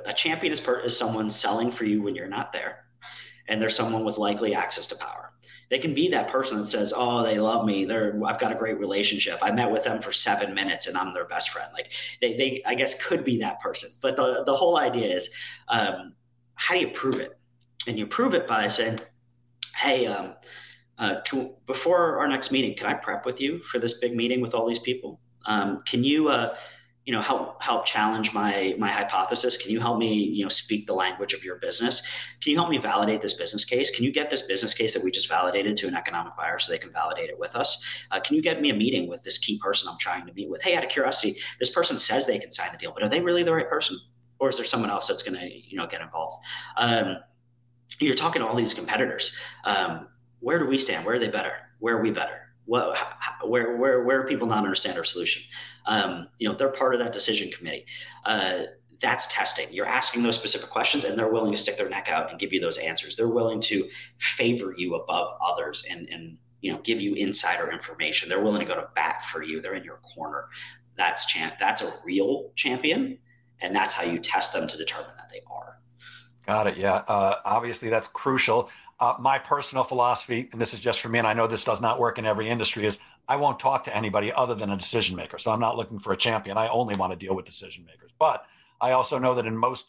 A 0.06 0.14
champion 0.14 0.52
is, 0.52 0.60
per, 0.60 0.80
is 0.80 0.98
someone 0.98 1.32
selling 1.32 1.72
for 1.72 1.86
you 1.86 2.02
when 2.02 2.14
you're 2.16 2.28
not 2.28 2.52
there, 2.52 2.86
and 3.48 3.62
they're 3.62 3.70
someone 3.70 4.04
with 4.04 4.18
likely 4.18 4.54
access 4.54 4.88
to 4.88 4.96
power. 4.96 5.32
They 5.70 5.80
can 5.80 5.94
be 5.94 6.10
that 6.10 6.28
person 6.28 6.58
that 6.58 6.68
says, 6.68 6.94
"Oh, 6.94 7.24
they 7.24 7.40
love 7.40 7.66
me. 7.66 7.86
They're 7.86 8.20
I've 8.26 8.40
got 8.40 8.52
a 8.52 8.56
great 8.56 8.78
relationship. 8.78 9.40
I 9.42 9.52
met 9.52 9.72
with 9.72 9.84
them 9.86 10.02
for 10.02 10.12
seven 10.12 10.54
minutes, 10.54 10.88
and 10.88 10.98
I'm 10.98 11.14
their 11.14 11.24
best 11.24 11.52
friend." 11.52 11.70
Like 11.74 11.92
they, 12.20 12.36
they 12.36 12.62
I 12.66 12.76
guess 12.76 13.02
could 13.02 13.24
be 13.24 13.38
that 13.40 13.62
person. 13.62 13.90
But 14.02 14.18
the 14.18 14.44
the 14.46 14.54
whole 14.54 14.78
idea 14.78 15.16
is, 15.16 15.30
um, 15.70 16.14
how 16.56 16.74
do 16.74 16.82
you 16.82 16.90
prove 16.90 17.22
it? 17.22 17.40
And 17.88 17.98
you 17.98 18.06
prove 18.06 18.34
it 18.34 18.48
by 18.48 18.68
saying, 18.68 19.00
"Hey, 19.74 20.08
um, 20.08 20.34
uh, 21.02 21.22
can, 21.26 21.52
before 21.66 22.20
our 22.20 22.28
next 22.28 22.52
meeting, 22.52 22.76
can 22.78 22.86
I 22.86 22.94
prep 22.94 23.26
with 23.26 23.42
you 23.42 23.60
for 23.72 23.80
this 23.80 23.98
big 23.98 24.16
meeting 24.16 24.40
with 24.40 24.54
all 24.54 24.70
these 24.70 24.80
people? 24.80 25.20
Um, 25.48 25.82
can 25.88 26.04
you, 26.04 26.30
uh, 26.30 26.56
you 27.06 27.12
know, 27.12 27.24
help 27.24 27.60
help 27.60 27.88
challenge 27.88 28.32
my 28.32 28.76
my 28.78 28.92
hypothesis? 28.92 29.58
Can 29.58 29.72
you 29.72 29.80
help 29.80 29.98
me, 29.98 30.14
you 30.14 30.44
know, 30.44 30.50
speak 30.50 30.86
the 30.86 30.94
language 30.94 31.34
of 31.34 31.44
your 31.44 31.56
business? 31.56 32.02
Can 32.44 32.52
you 32.52 32.58
help 32.58 32.70
me 32.70 32.78
validate 32.78 33.20
this 33.20 33.34
business 33.34 33.66
case? 33.66 33.90
Can 33.90 34.06
you 34.06 34.12
get 34.12 34.30
this 34.30 34.44
business 34.44 34.76
case 34.76 34.94
that 34.94 35.04
we 35.04 35.10
just 35.10 35.28
validated 35.28 35.76
to 35.78 35.88
an 35.88 35.96
economic 35.96 36.38
buyer 36.38 36.60
so 36.60 36.72
they 36.72 36.78
can 36.78 36.94
validate 36.94 37.32
it 37.32 37.40
with 37.40 37.56
us? 37.56 37.84
Uh, 38.12 38.20
can 38.20 38.36
you 38.36 38.44
get 38.44 38.62
me 38.62 38.70
a 38.70 38.76
meeting 38.76 39.10
with 39.10 39.24
this 39.24 39.40
key 39.40 39.58
person 39.58 39.90
I'm 39.90 39.98
trying 39.98 40.28
to 40.28 40.34
meet 40.34 40.52
with? 40.52 40.62
Hey, 40.62 40.76
out 40.76 40.84
of 40.84 40.92
curiosity, 40.92 41.40
this 41.60 41.72
person 41.72 41.98
says 41.98 42.28
they 42.28 42.38
can 42.38 42.52
sign 42.52 42.70
the 42.72 42.78
deal, 42.78 42.92
but 42.94 43.02
are 43.02 43.10
they 43.10 43.20
really 43.20 43.42
the 43.42 43.54
right 43.54 43.68
person, 43.68 43.98
or 44.38 44.52
is 44.52 44.58
there 44.58 44.68
someone 44.68 44.92
else 44.92 45.08
that's 45.08 45.24
going 45.24 45.40
to, 45.40 45.50
you 45.50 45.78
know, 45.78 45.88
get 45.88 46.02
involved? 46.02 46.38
Um, 46.78 47.18
you're 48.00 48.14
talking 48.14 48.44
to 48.44 48.48
all 48.48 48.56
these 48.56 48.76
competitors. 48.76 49.36
Um, 49.66 50.08
where 50.42 50.60
do 50.60 50.66
we 50.66 50.78
stand? 50.78 51.06
Where 51.06 51.16
are 51.16 51.20
they 51.20 51.30
better? 51.30 51.54
Where 51.80 51.98
are 51.98 52.02
we 52.02 52.12
better? 52.12 52.54
What, 52.66 52.98
where, 53.46 53.78
where, 53.78 54.04
where 54.04 54.22
are 54.22 54.28
people 54.28 54.48
not 54.48 54.60
understand 54.60 54.98
our 54.98 55.06
solution? 55.06 55.44
Um, 55.86 56.28
you 56.38 56.50
know, 56.50 56.56
they're 56.56 56.70
part 56.70 56.94
of 56.94 57.00
that 57.00 57.14
decision 57.14 57.52
committee. 57.52 57.86
Uh, 58.26 58.64
that's 59.02 59.28
testing. 59.34 59.68
You're 59.72 59.88
asking 59.88 60.24
those 60.24 60.38
specific 60.38 60.70
questions, 60.70 61.04
and 61.04 61.18
they're 61.18 61.32
willing 61.32 61.52
to 61.52 61.58
stick 61.58 61.78
their 61.78 61.90
neck 61.90 62.08
out 62.08 62.30
and 62.30 62.40
give 62.40 62.54
you 62.54 62.60
those 62.62 62.78
answers. 62.78 63.16
They're 63.16 63.28
willing 63.28 63.62
to 63.62 63.90
favor 64.20 64.74
you 64.78 64.96
above 64.96 65.38
others 65.44 65.86
and 65.90 66.08
and 66.10 66.38
you 66.62 66.72
know 66.72 66.80
give 66.84 67.02
you 67.02 67.16
insider 67.16 67.72
information. 67.72 68.30
They're 68.30 68.44
willing 68.44 68.60
to 68.60 68.66
go 68.66 68.76
to 68.76 68.88
bat 68.96 69.24
for 69.32 69.42
you. 69.42 69.60
They're 69.60 69.74
in 69.74 69.84
your 69.84 70.00
corner. 70.16 70.46
That's 70.98 71.26
champ. 71.26 71.56
That's 71.60 71.82
a 71.82 71.92
real 72.06 72.52
champion, 72.56 73.18
and 73.60 73.76
that's 73.76 73.96
how 73.96 74.04
you 74.04 74.20
test 74.20 74.54
them 74.54 74.68
to 74.68 74.78
determine 74.78 75.16
that 75.18 75.30
they 75.32 75.42
are. 75.52 75.80
Got 76.46 76.68
it. 76.68 76.78
Yeah. 76.78 77.04
Uh, 77.08 77.36
obviously, 77.46 77.90
that's 77.90 78.08
crucial. 78.08 78.70
Uh, 79.00 79.16
my 79.20 79.40
personal 79.40 79.84
philosophy, 79.84 80.50
and 80.52 80.62
this 80.62 80.74
is 80.74 80.80
just 80.80 81.02
for 81.02 81.10
me, 81.10 81.18
and 81.20 81.28
I 81.28 81.34
know 81.34 81.48
this 81.48 81.64
does 81.64 81.82
not 81.82 82.00
work 82.00 82.20
in 82.20 82.26
every 82.26 82.50
industry, 82.50 82.86
is 82.86 83.00
I 83.28 83.36
won't 83.36 83.60
talk 83.60 83.84
to 83.86 83.96
anybody 83.96 84.32
other 84.32 84.54
than 84.54 84.72
a 84.72 84.78
decision 84.78 85.16
maker. 85.16 85.38
So 85.38 85.52
I'm 85.52 85.60
not 85.60 85.78
looking 85.78 86.00
for 86.00 86.14
a 86.14 86.18
champion. 86.18 86.58
I 86.58 86.68
only 86.68 86.96
want 86.96 87.12
to 87.12 87.18
deal 87.18 87.36
with 87.36 87.46
decision 87.46 87.86
makers. 87.86 88.12
But 88.20 88.46
I 88.80 88.92
also 88.92 89.18
know 89.18 89.34
that 89.36 89.46
in 89.46 89.58
most, 89.58 89.88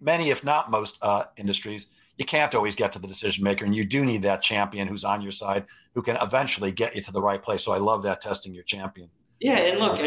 many, 0.00 0.30
if 0.30 0.44
not 0.44 0.70
most 0.70 0.98
uh, 1.02 1.24
industries, 1.36 1.86
you 2.18 2.26
can't 2.26 2.54
always 2.54 2.74
get 2.74 2.92
to 2.92 2.98
the 2.98 3.08
decision 3.08 3.44
maker, 3.44 3.64
and 3.64 3.74
you 3.74 3.84
do 3.84 4.04
need 4.04 4.22
that 4.22 4.42
champion 4.42 4.86
who's 4.86 5.04
on 5.04 5.22
your 5.22 5.32
side 5.32 5.64
who 5.94 6.02
can 6.02 6.16
eventually 6.20 6.70
get 6.70 6.94
you 6.94 7.00
to 7.00 7.12
the 7.12 7.22
right 7.22 7.42
place. 7.42 7.64
So 7.64 7.72
I 7.72 7.78
love 7.78 8.02
that 8.02 8.20
testing 8.20 8.52
your 8.52 8.64
champion. 8.64 9.08
Yeah, 9.40 9.56
and 9.56 9.78
look, 9.78 9.98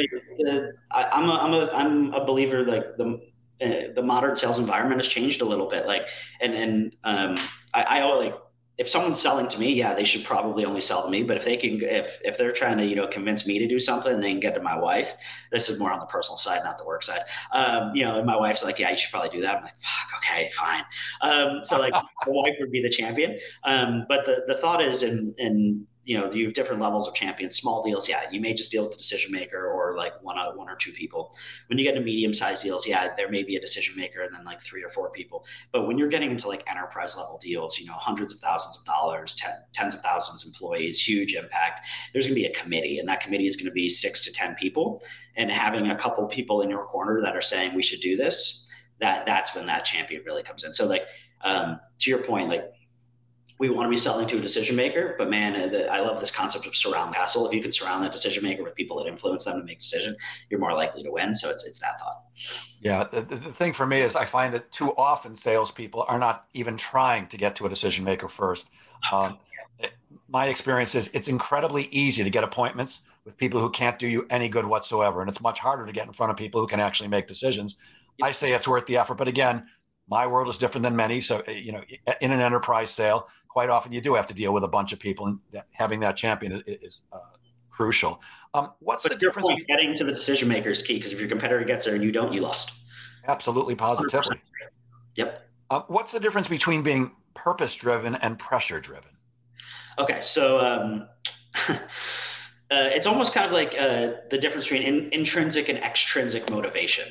I, 0.91 1.03
I'm 1.05 1.27
a, 1.27 1.33
I'm 1.33 1.53
a 1.53 1.71
I'm 1.71 2.13
a 2.13 2.23
believer 2.23 2.63
like 2.63 2.97
the 2.97 3.19
uh, 3.61 3.93
the 3.95 4.01
modern 4.01 4.35
sales 4.35 4.59
environment 4.59 5.01
has 5.01 5.07
changed 5.07 5.41
a 5.41 5.45
little 5.45 5.69
bit. 5.69 5.85
Like, 5.85 6.03
and 6.41 6.53
and 6.53 6.95
um, 7.03 7.37
I, 7.73 7.83
I 7.83 8.03
like 8.15 8.35
if 8.79 8.89
someone's 8.89 9.21
selling 9.21 9.47
to 9.49 9.59
me, 9.59 9.71
yeah, 9.71 9.93
they 9.93 10.03
should 10.03 10.23
probably 10.23 10.65
only 10.65 10.81
sell 10.81 11.03
to 11.03 11.09
me. 11.09 11.21
But 11.21 11.37
if 11.37 11.45
they 11.45 11.57
can, 11.57 11.79
if 11.83 12.19
if 12.23 12.37
they're 12.37 12.51
trying 12.51 12.77
to, 12.79 12.85
you 12.85 12.95
know, 12.95 13.07
convince 13.07 13.45
me 13.45 13.59
to 13.59 13.67
do 13.67 13.79
something, 13.79 14.19
they 14.19 14.31
can 14.31 14.39
get 14.39 14.55
to 14.55 14.61
my 14.61 14.75
wife. 14.75 15.11
This 15.51 15.69
is 15.69 15.79
more 15.79 15.91
on 15.91 15.99
the 15.99 16.07
personal 16.07 16.37
side, 16.37 16.61
not 16.63 16.79
the 16.79 16.85
work 16.85 17.03
side. 17.03 17.21
Um, 17.51 17.95
you 17.95 18.03
know, 18.03 18.17
and 18.17 18.25
my 18.25 18.35
wife's 18.37 18.63
like, 18.63 18.79
yeah, 18.79 18.89
you 18.89 18.97
should 18.97 19.11
probably 19.11 19.29
do 19.29 19.41
that. 19.41 19.57
I'm 19.57 19.63
like, 19.63 19.79
fuck, 19.79 20.17
okay, 20.17 20.49
fine. 20.55 20.83
Um, 21.21 21.63
so 21.63 21.77
like, 21.77 21.93
the 22.25 22.31
wife 22.31 22.55
would 22.59 22.71
be 22.71 22.81
the 22.81 22.89
champion. 22.89 23.37
Um, 23.63 24.05
but 24.09 24.25
the 24.25 24.41
the 24.47 24.55
thought 24.55 24.83
is, 24.83 25.03
in 25.03 25.35
in 25.37 25.85
you 26.05 26.17
know 26.17 26.31
you 26.31 26.45
have 26.45 26.53
different 26.53 26.81
levels 26.81 27.07
of 27.07 27.13
champions 27.13 27.55
small 27.55 27.83
deals 27.83 28.09
yeah 28.09 28.23
you 28.31 28.41
may 28.41 28.53
just 28.53 28.71
deal 28.71 28.83
with 28.83 28.91
the 28.91 28.97
decision 28.97 29.31
maker 29.31 29.67
or 29.67 29.95
like 29.95 30.13
one 30.21 30.37
or 30.37 30.55
one 30.57 30.69
or 30.69 30.75
two 30.75 30.91
people. 30.91 31.33
When 31.67 31.77
you 31.77 31.85
get 31.85 31.93
to 31.95 32.01
medium 32.01 32.33
sized 32.33 32.63
deals 32.63 32.87
yeah 32.87 33.13
there 33.15 33.29
may 33.29 33.43
be 33.43 33.55
a 33.55 33.61
decision 33.61 33.95
maker 33.95 34.21
and 34.21 34.33
then 34.35 34.43
like 34.43 34.61
three 34.61 34.83
or 34.83 34.89
four 34.89 35.09
people. 35.11 35.45
But 35.71 35.87
when 35.87 35.97
you're 35.97 36.09
getting 36.09 36.31
into 36.31 36.47
like 36.47 36.69
enterprise 36.69 37.15
level 37.17 37.39
deals 37.41 37.79
you 37.79 37.85
know 37.85 37.93
hundreds 37.93 38.33
of 38.33 38.39
thousands 38.39 38.77
of 38.77 38.85
dollars 38.85 39.35
ten, 39.35 39.53
tens 39.73 39.93
of 39.93 40.01
thousands 40.01 40.43
of 40.43 40.47
employees 40.49 41.01
huge 41.01 41.35
impact 41.35 41.81
there's 42.11 42.25
going 42.25 42.35
to 42.35 42.41
be 42.41 42.45
a 42.45 42.53
committee 42.53 42.99
and 42.99 43.07
that 43.07 43.21
committee 43.21 43.47
is 43.47 43.55
going 43.55 43.65
to 43.65 43.71
be 43.71 43.89
six 43.89 44.23
to 44.25 44.31
ten 44.31 44.55
people. 44.55 45.01
And 45.35 45.49
having 45.49 45.89
a 45.89 45.97
couple 45.97 46.27
people 46.27 46.61
in 46.61 46.69
your 46.69 46.83
corner 46.83 47.21
that 47.21 47.35
are 47.35 47.41
saying 47.41 47.73
we 47.73 47.81
should 47.81 48.01
do 48.01 48.15
this 48.15 48.67
that 48.99 49.25
that's 49.25 49.53
when 49.55 49.65
that 49.67 49.85
champion 49.85 50.23
really 50.25 50.43
comes 50.43 50.63
in. 50.63 50.73
So 50.73 50.85
like 50.85 51.03
um, 51.41 51.79
to 51.99 52.09
your 52.09 52.19
point, 52.19 52.49
like 52.49 52.71
we 53.59 53.69
want 53.69 53.85
to 53.85 53.89
be 53.89 53.97
selling 53.97 54.27
to 54.27 54.37
a 54.37 54.41
decision 54.41 54.75
maker, 54.75 55.15
but 55.17 55.29
man, 55.29 55.73
uh, 55.73 55.77
I 55.83 55.99
love 55.99 56.19
this 56.19 56.31
concept 56.31 56.65
of 56.65 56.75
surround 56.75 57.13
castle. 57.13 57.47
If 57.47 57.53
you 57.53 57.61
can 57.61 57.71
surround 57.71 58.03
that 58.03 58.11
decision 58.11 58.43
maker 58.43 58.63
with 58.63 58.75
people 58.75 58.97
that 58.97 59.09
influence 59.09 59.45
them 59.45 59.59
to 59.59 59.65
make 59.65 59.79
decision, 59.79 60.15
you're 60.49 60.59
more 60.59 60.73
likely 60.73 61.03
to 61.03 61.11
win. 61.11 61.35
So 61.35 61.49
it's 61.49 61.65
it's 61.65 61.79
that 61.79 61.99
thought. 61.99 62.23
Yeah, 62.81 63.05
the, 63.05 63.21
the 63.21 63.51
thing 63.51 63.73
for 63.73 63.85
me 63.85 64.01
is 64.01 64.15
I 64.15 64.25
find 64.25 64.53
that 64.53 64.71
too 64.71 64.93
often 64.97 65.35
salespeople 65.35 66.05
are 66.07 66.19
not 66.19 66.45
even 66.53 66.77
trying 66.77 67.27
to 67.27 67.37
get 67.37 67.55
to 67.57 67.65
a 67.65 67.69
decision 67.69 68.03
maker 68.03 68.27
first. 68.27 68.69
Um, 69.11 69.37
my 70.29 70.47
experience 70.47 70.95
is 70.95 71.09
it's 71.13 71.27
incredibly 71.27 71.83
easy 71.85 72.23
to 72.23 72.29
get 72.29 72.43
appointments 72.43 73.01
with 73.23 73.37
people 73.37 73.61
who 73.61 73.69
can't 73.69 73.99
do 73.99 74.07
you 74.07 74.25
any 74.29 74.49
good 74.49 74.65
whatsoever, 74.65 75.21
and 75.21 75.29
it's 75.29 75.41
much 75.41 75.59
harder 75.59 75.85
to 75.85 75.91
get 75.91 76.07
in 76.07 76.13
front 76.13 76.31
of 76.31 76.37
people 76.37 76.59
who 76.59 76.67
can 76.67 76.79
actually 76.79 77.07
make 77.07 77.27
decisions. 77.27 77.75
Yep. 78.17 78.29
I 78.29 78.31
say 78.31 78.51
it's 78.51 78.67
worth 78.67 78.85
the 78.85 78.97
effort, 78.97 79.15
but 79.15 79.27
again, 79.27 79.65
my 80.09 80.27
world 80.27 80.49
is 80.49 80.57
different 80.57 80.83
than 80.83 80.95
many. 80.95 81.21
So, 81.21 81.43
you 81.47 81.71
know, 81.71 81.81
in 82.21 82.31
an 82.31 82.39
enterprise 82.39 82.91
sale, 82.91 83.27
quite 83.47 83.69
often 83.69 83.93
you 83.93 84.01
do 84.01 84.15
have 84.15 84.27
to 84.27 84.33
deal 84.33 84.53
with 84.53 84.63
a 84.63 84.67
bunch 84.67 84.93
of 84.93 84.99
people, 84.99 85.27
and 85.27 85.39
that, 85.51 85.67
having 85.71 85.99
that 86.01 86.15
champion 86.17 86.63
is, 86.67 86.77
is 86.81 87.01
uh, 87.11 87.19
crucial. 87.69 88.21
Um, 88.53 88.71
what's 88.79 89.03
but 89.03 89.13
the 89.13 89.17
difference? 89.17 89.49
Point, 89.49 89.67
getting 89.67 89.95
to 89.95 90.03
the 90.03 90.11
decision 90.11 90.47
maker 90.47 90.69
is 90.69 90.81
key 90.81 90.95
because 90.95 91.11
if 91.11 91.19
your 91.19 91.29
competitor 91.29 91.63
gets 91.63 91.85
there 91.85 91.95
and 91.95 92.03
you 92.03 92.11
don't, 92.11 92.33
you 92.33 92.41
lost. 92.41 92.71
Absolutely, 93.27 93.75
positively. 93.75 94.37
100%. 94.37 94.39
Yep. 95.15 95.49
Uh, 95.69 95.81
what's 95.87 96.11
the 96.11 96.19
difference 96.19 96.47
between 96.47 96.83
being 96.83 97.11
purpose 97.33 97.75
driven 97.75 98.15
and 98.15 98.37
pressure 98.37 98.79
driven? 98.79 99.11
Okay, 99.97 100.21
so 100.23 100.59
um, 100.59 101.07
uh, 101.69 101.77
it's 102.69 103.05
almost 103.05 103.33
kind 103.33 103.47
of 103.47 103.53
like 103.53 103.75
uh, 103.77 104.13
the 104.29 104.37
difference 104.37 104.65
between 104.67 104.83
in, 104.83 105.13
intrinsic 105.13 105.69
and 105.69 105.77
extrinsic 105.79 106.49
motivation. 106.49 107.05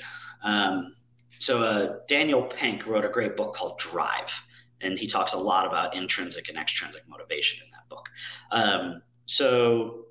Um, 0.44 0.94
so 1.42 1.60
uh, 1.64 1.96
Daniel 2.06 2.44
Pink 2.44 2.86
wrote 2.86 3.04
a 3.04 3.08
great 3.08 3.36
book 3.36 3.56
called 3.56 3.76
Drive, 3.76 4.30
and 4.80 4.96
he 4.96 5.08
talks 5.08 5.32
a 5.32 5.36
lot 5.36 5.66
about 5.66 5.96
intrinsic 5.96 6.48
and 6.48 6.56
extrinsic 6.56 7.02
motivation 7.08 7.58
in 7.64 7.70
that 7.72 7.88
book. 7.88 8.08
Um, 8.52 9.02
so 9.26 10.06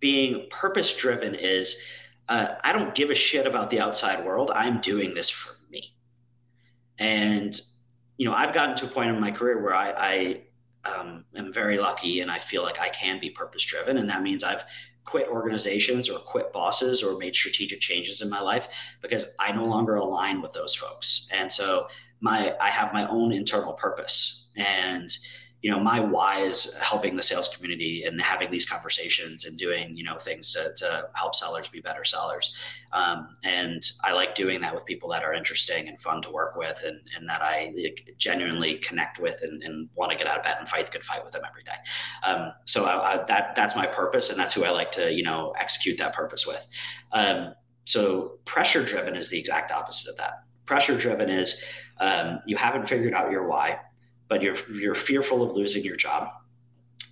being 0.00 0.48
purpose 0.50 0.92
driven 0.96 1.36
is 1.36 1.80
uh, 2.28 2.56
I 2.64 2.72
don't 2.72 2.96
give 2.96 3.10
a 3.10 3.14
shit 3.14 3.46
about 3.46 3.70
the 3.70 3.78
outside 3.78 4.24
world. 4.24 4.50
I'm 4.52 4.80
doing 4.80 5.14
this 5.14 5.30
for 5.30 5.52
me, 5.70 5.94
and 6.98 7.60
you 8.16 8.28
know 8.28 8.34
I've 8.34 8.52
gotten 8.52 8.74
to 8.78 8.86
a 8.86 8.88
point 8.88 9.10
in 9.10 9.20
my 9.20 9.30
career 9.30 9.62
where 9.62 9.76
I, 9.76 9.92
I 9.92 10.42
um, 10.84 11.24
am 11.36 11.52
very 11.52 11.78
lucky 11.78 12.22
and 12.22 12.30
I 12.30 12.40
feel 12.40 12.64
like 12.64 12.80
I 12.80 12.88
can 12.88 13.20
be 13.20 13.30
purpose 13.30 13.64
driven, 13.64 13.98
and 13.98 14.10
that 14.10 14.24
means 14.24 14.42
I've 14.42 14.64
quit 15.04 15.28
organizations 15.28 16.08
or 16.08 16.18
quit 16.18 16.52
bosses 16.52 17.02
or 17.02 17.18
made 17.18 17.34
strategic 17.34 17.80
changes 17.80 18.22
in 18.22 18.30
my 18.30 18.40
life 18.40 18.68
because 19.00 19.26
I 19.38 19.52
no 19.52 19.64
longer 19.64 19.96
align 19.96 20.40
with 20.42 20.52
those 20.52 20.74
folks. 20.74 21.28
And 21.32 21.50
so 21.50 21.86
my 22.20 22.54
I 22.60 22.70
have 22.70 22.92
my 22.92 23.08
own 23.08 23.32
internal 23.32 23.72
purpose 23.72 24.50
and 24.56 25.10
you 25.62 25.70
know 25.70 25.78
my 25.78 26.00
why 26.00 26.42
is 26.42 26.74
helping 26.74 27.16
the 27.16 27.22
sales 27.22 27.48
community 27.54 28.02
and 28.04 28.20
having 28.20 28.50
these 28.50 28.66
conversations 28.66 29.46
and 29.46 29.56
doing 29.56 29.96
you 29.96 30.04
know 30.04 30.18
things 30.18 30.52
to, 30.52 30.74
to 30.76 31.08
help 31.14 31.34
sellers 31.34 31.68
be 31.68 31.80
better 31.80 32.04
sellers. 32.04 32.54
Um, 32.92 33.36
and 33.44 33.82
i 34.04 34.12
like 34.12 34.34
doing 34.34 34.60
that 34.60 34.74
with 34.74 34.84
people 34.84 35.08
that 35.10 35.22
are 35.22 35.32
interesting 35.32 35.88
and 35.88 36.00
fun 36.02 36.20
to 36.22 36.30
work 36.30 36.56
with 36.56 36.82
and, 36.84 37.00
and 37.16 37.28
that 37.28 37.40
i 37.40 37.72
genuinely 38.18 38.74
connect 38.78 39.18
with 39.18 39.40
and, 39.42 39.62
and 39.62 39.88
want 39.94 40.10
to 40.12 40.18
get 40.18 40.26
out 40.26 40.36
of 40.36 40.44
bed 40.44 40.56
and 40.60 40.68
fight 40.68 40.86
the 40.86 40.92
good 40.92 41.04
fight 41.04 41.24
with 41.24 41.32
them 41.32 41.42
every 41.48 41.62
day. 41.62 41.70
Um, 42.24 42.52
so 42.66 42.84
I, 42.84 43.14
I, 43.14 43.24
that 43.24 43.54
that's 43.56 43.76
my 43.76 43.86
purpose 43.86 44.30
and 44.30 44.38
that's 44.38 44.52
who 44.52 44.64
i 44.64 44.70
like 44.70 44.92
to 44.92 45.12
you 45.12 45.22
know 45.22 45.54
execute 45.58 45.96
that 45.98 46.14
purpose 46.14 46.46
with. 46.46 46.64
Um, 47.12 47.54
so 47.84 48.38
pressure 48.44 48.84
driven 48.84 49.16
is 49.16 49.28
the 49.28 49.38
exact 49.38 49.72
opposite 49.72 50.10
of 50.10 50.16
that. 50.18 50.44
Pressure 50.66 50.96
driven 50.96 51.30
is 51.30 51.64
um, 51.98 52.40
you 52.46 52.56
haven't 52.56 52.88
figured 52.88 53.14
out 53.14 53.30
your 53.30 53.46
why 53.46 53.78
but 54.32 54.40
you're 54.40 54.56
you're 54.72 54.94
fearful 54.94 55.42
of 55.42 55.54
losing 55.54 55.84
your 55.84 55.96
job. 55.96 56.30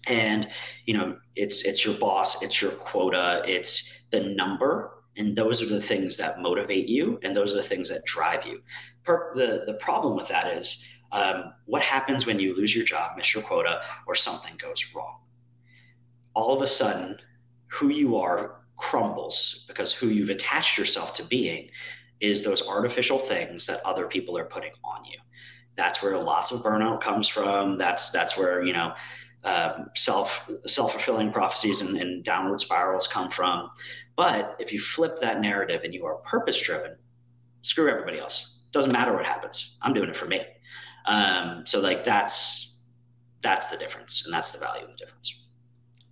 And 0.07 0.49
you 0.87 0.97
know 0.97 1.19
it's 1.37 1.67
it's 1.67 1.85
your 1.85 1.93
boss 1.93 2.43
it's 2.43 2.63
your 2.63 2.71
quota 2.71 3.43
it's 3.45 4.05
the 4.11 4.21
number. 4.21 5.03
And 5.19 5.37
those 5.37 5.61
are 5.61 5.67
the 5.67 5.83
things 5.83 6.17
that 6.17 6.41
motivate 6.41 6.89
you 6.89 7.21
and 7.23 7.37
those 7.37 7.53
are 7.53 7.57
the 7.57 7.71
things 7.73 7.91
that 7.91 8.07
drive 8.07 8.47
you. 8.47 8.63
Per- 9.05 9.35
the 9.35 9.65
the 9.71 9.75
problem 9.75 10.17
with 10.17 10.29
that 10.29 10.47
is 10.57 10.89
um, 11.13 11.53
what 11.67 11.83
happens 11.83 12.25
when 12.25 12.41
you 12.41 12.57
lose 12.57 12.75
your 12.75 12.87
job 12.87 13.19
miss 13.19 13.35
your 13.35 13.43
quota 13.43 13.83
or 14.07 14.15
something 14.15 14.55
goes 14.57 14.83
wrong? 14.95 15.19
All 16.35 16.57
of 16.57 16.63
a 16.63 16.67
sudden 16.67 17.19
who 17.67 17.89
you 17.91 18.17
are 18.17 18.63
crumbles 18.79 19.67
because 19.69 19.93
who 19.93 20.09
you've 20.09 20.31
attached 20.31 20.79
yourself 20.79 21.13
to 21.17 21.25
being 21.25 21.69
is 22.21 22.43
those 22.43 22.67
artificial 22.67 23.19
things 23.19 23.67
that 23.67 23.85
other 23.85 24.07
people 24.07 24.39
are 24.39 24.47
putting 24.47 24.73
on 24.83 25.05
you 25.05 25.19
that's 25.77 26.03
where 26.03 26.19
lots 26.19 26.53
of 26.53 26.61
burnout 26.61 27.01
comes 27.01 27.29
from. 27.29 27.79
That's 27.79 28.11
that's 28.11 28.37
where 28.37 28.63
you 28.63 28.73
know 28.73 28.93
um, 29.45 29.91
self 29.95 30.49
self 30.67 30.93
fulfilling 30.93 31.33
prophecies 31.33 31.81
and, 31.81 31.97
and 31.97 32.25
downward 32.25 32.61
spirals 32.61 33.07
come 33.07 33.31
from. 33.31 33.71
But 34.17 34.57
if 34.59 34.73
you 34.73 34.81
flip 34.81 35.21
that 35.21 35.41
narrative 35.41 35.83
and 35.85 35.95
you 35.95 36.05
are 36.07 36.17
purpose 36.17 36.61
driven, 36.61 36.97
screw 37.63 37.89
everybody 37.91 38.19
else. 38.19 38.59
Doesn't 38.73 38.93
matter 38.93 39.13
what 39.13 39.25
happens. 39.25 39.77
I'm 39.83 39.95
doing 39.95 40.11
it 40.11 40.17
for 40.17 40.27
me. 40.27 40.43
Um, 41.07 41.65
so 41.67 41.81
like 41.81 42.05
that's 42.05 42.81
that's 43.43 43.67
the 43.67 43.77
difference, 43.77 44.25
and 44.25 44.35
that's 44.35 44.53
the 44.53 44.59
value 44.59 44.85
of 44.85 44.91
the 44.91 44.97
difference. 44.97 45.35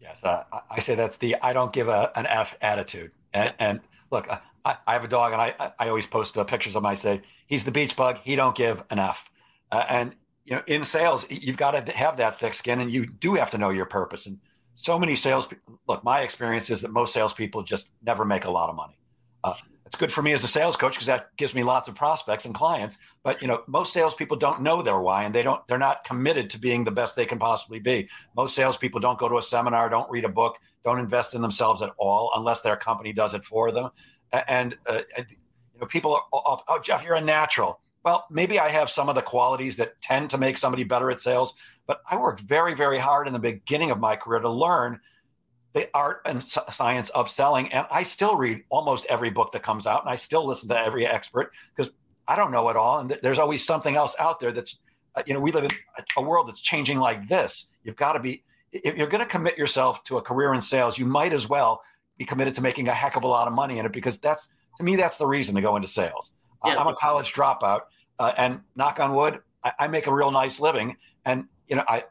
Yes, 0.00 0.24
uh, 0.24 0.44
I 0.70 0.78
say 0.78 0.94
that's 0.94 1.18
the 1.18 1.36
I 1.42 1.52
don't 1.52 1.72
give 1.72 1.88
a, 1.88 2.10
an 2.16 2.26
F 2.26 2.56
attitude. 2.62 3.10
And, 3.34 3.52
and 3.58 3.80
look, 4.10 4.26
I, 4.64 4.76
I, 4.86 4.92
have 4.94 5.04
a 5.04 5.08
dog, 5.08 5.32
and 5.32 5.42
I 5.42 5.72
I 5.78 5.88
always 5.88 6.06
post 6.06 6.38
uh, 6.38 6.44
pictures 6.44 6.74
of 6.74 6.82
him. 6.82 6.86
I 6.86 6.94
say 6.94 7.20
he's 7.46 7.64
the 7.64 7.70
beach 7.70 7.94
bug. 7.94 8.18
He 8.24 8.34
don't 8.34 8.56
give 8.56 8.82
an 8.90 8.98
F. 8.98 9.28
Uh, 9.70 9.84
and 9.88 10.14
you 10.44 10.54
know, 10.54 10.62
in 10.66 10.84
sales, 10.84 11.26
you've 11.28 11.58
got 11.58 11.72
to 11.72 11.92
have 11.92 12.16
that 12.16 12.40
thick 12.40 12.54
skin, 12.54 12.80
and 12.80 12.90
you 12.90 13.06
do 13.06 13.34
have 13.34 13.50
to 13.50 13.58
know 13.58 13.70
your 13.70 13.86
purpose. 13.86 14.26
And 14.26 14.38
so 14.74 14.98
many 14.98 15.14
sales 15.14 15.48
look, 15.86 16.04
my 16.04 16.20
experience 16.20 16.70
is 16.70 16.80
that 16.82 16.90
most 16.90 17.12
salespeople 17.12 17.62
just 17.64 17.90
never 18.02 18.24
make 18.24 18.44
a 18.44 18.50
lot 18.50 18.70
of 18.70 18.76
money. 18.76 18.98
Uh, 19.44 19.54
it's 19.84 19.96
good 19.96 20.12
for 20.12 20.20
me 20.20 20.32
as 20.32 20.44
a 20.44 20.48
sales 20.48 20.76
coach 20.76 20.92
because 20.92 21.06
that 21.06 21.34
gives 21.38 21.54
me 21.54 21.62
lots 21.62 21.88
of 21.88 21.94
prospects 21.94 22.44
and 22.44 22.54
clients. 22.54 22.98
But 23.22 23.40
you 23.40 23.48
know, 23.48 23.62
most 23.66 23.92
salespeople 23.92 24.36
don't 24.36 24.60
know 24.60 24.82
their 24.82 25.00
why, 25.00 25.24
and 25.24 25.34
they 25.34 25.42
don't. 25.42 25.66
They're 25.66 25.78
not 25.78 26.04
committed 26.04 26.50
to 26.50 26.58
being 26.58 26.84
the 26.84 26.90
best 26.90 27.16
they 27.16 27.26
can 27.26 27.38
possibly 27.38 27.78
be. 27.78 28.08
Most 28.36 28.54
salespeople 28.54 29.00
don't 29.00 29.18
go 29.18 29.28
to 29.28 29.38
a 29.38 29.42
seminar, 29.42 29.88
don't 29.88 30.10
read 30.10 30.24
a 30.24 30.28
book, 30.28 30.58
don't 30.84 30.98
invest 30.98 31.34
in 31.34 31.40
themselves 31.40 31.82
at 31.82 31.90
all, 31.96 32.30
unless 32.36 32.60
their 32.60 32.76
company 32.76 33.12
does 33.12 33.34
it 33.34 33.44
for 33.44 33.72
them. 33.72 33.90
And 34.32 34.76
uh, 34.86 35.00
you 35.16 35.80
know, 35.80 35.86
people 35.86 36.14
are, 36.14 36.22
oh, 36.32 36.60
oh, 36.68 36.80
Jeff, 36.80 37.02
you're 37.02 37.14
a 37.14 37.20
natural 37.20 37.80
well, 38.04 38.26
maybe 38.30 38.58
I 38.58 38.68
have 38.68 38.90
some 38.90 39.08
of 39.08 39.14
the 39.14 39.22
qualities 39.22 39.76
that 39.76 40.00
tend 40.00 40.30
to 40.30 40.38
make 40.38 40.56
somebody 40.58 40.84
better 40.84 41.10
at 41.10 41.20
sales, 41.20 41.54
but 41.86 42.00
I 42.08 42.16
worked 42.16 42.40
very, 42.40 42.74
very 42.74 42.98
hard 42.98 43.26
in 43.26 43.32
the 43.32 43.38
beginning 43.38 43.90
of 43.90 43.98
my 43.98 44.16
career 44.16 44.40
to 44.40 44.50
learn 44.50 45.00
the 45.74 45.88
art 45.94 46.22
and 46.24 46.42
science 46.42 47.10
of 47.10 47.28
selling. 47.28 47.72
And 47.72 47.86
I 47.90 48.02
still 48.02 48.36
read 48.36 48.64
almost 48.70 49.06
every 49.06 49.30
book 49.30 49.52
that 49.52 49.62
comes 49.62 49.86
out, 49.86 50.02
and 50.02 50.10
I 50.10 50.16
still 50.16 50.46
listen 50.46 50.68
to 50.70 50.78
every 50.78 51.06
expert 51.06 51.52
because 51.76 51.92
I 52.26 52.36
don't 52.36 52.52
know 52.52 52.68
it 52.68 52.76
all. 52.76 52.98
And 52.98 53.18
there's 53.22 53.38
always 53.38 53.64
something 53.64 53.96
else 53.96 54.14
out 54.18 54.40
there 54.40 54.52
that's, 54.52 54.80
uh, 55.14 55.22
you 55.26 55.34
know, 55.34 55.40
we 55.40 55.52
live 55.52 55.64
in 55.64 55.70
a 56.16 56.22
world 56.22 56.48
that's 56.48 56.60
changing 56.60 56.98
like 56.98 57.28
this. 57.28 57.68
You've 57.84 57.96
got 57.96 58.12
to 58.12 58.20
be, 58.20 58.44
if 58.72 58.96
you're 58.96 59.06
going 59.08 59.24
to 59.24 59.30
commit 59.30 59.56
yourself 59.56 60.04
to 60.04 60.18
a 60.18 60.22
career 60.22 60.54
in 60.54 60.62
sales, 60.62 60.98
you 60.98 61.06
might 61.06 61.32
as 61.32 61.48
well 61.48 61.82
be 62.16 62.24
committed 62.24 62.54
to 62.56 62.62
making 62.62 62.88
a 62.88 62.94
heck 62.94 63.16
of 63.16 63.24
a 63.24 63.26
lot 63.26 63.48
of 63.48 63.54
money 63.54 63.78
in 63.78 63.86
it 63.86 63.92
because 63.92 64.18
that's, 64.18 64.48
to 64.76 64.84
me, 64.84 64.96
that's 64.96 65.16
the 65.16 65.26
reason 65.26 65.54
to 65.54 65.60
go 65.60 65.76
into 65.76 65.88
sales. 65.88 66.32
Yeah. 66.64 66.76
I'm 66.76 66.86
a 66.86 66.94
college 66.94 67.32
dropout 67.32 67.82
uh, 68.18 68.32
and 68.36 68.60
knock 68.74 69.00
on 69.00 69.14
wood, 69.14 69.40
I, 69.62 69.72
I, 69.78 69.88
make 69.88 70.06
a 70.06 70.14
real 70.14 70.30
nice 70.30 70.60
living. 70.60 70.96
And 71.24 71.46
you 71.66 71.76
know, 71.76 71.84
I, 71.86 72.04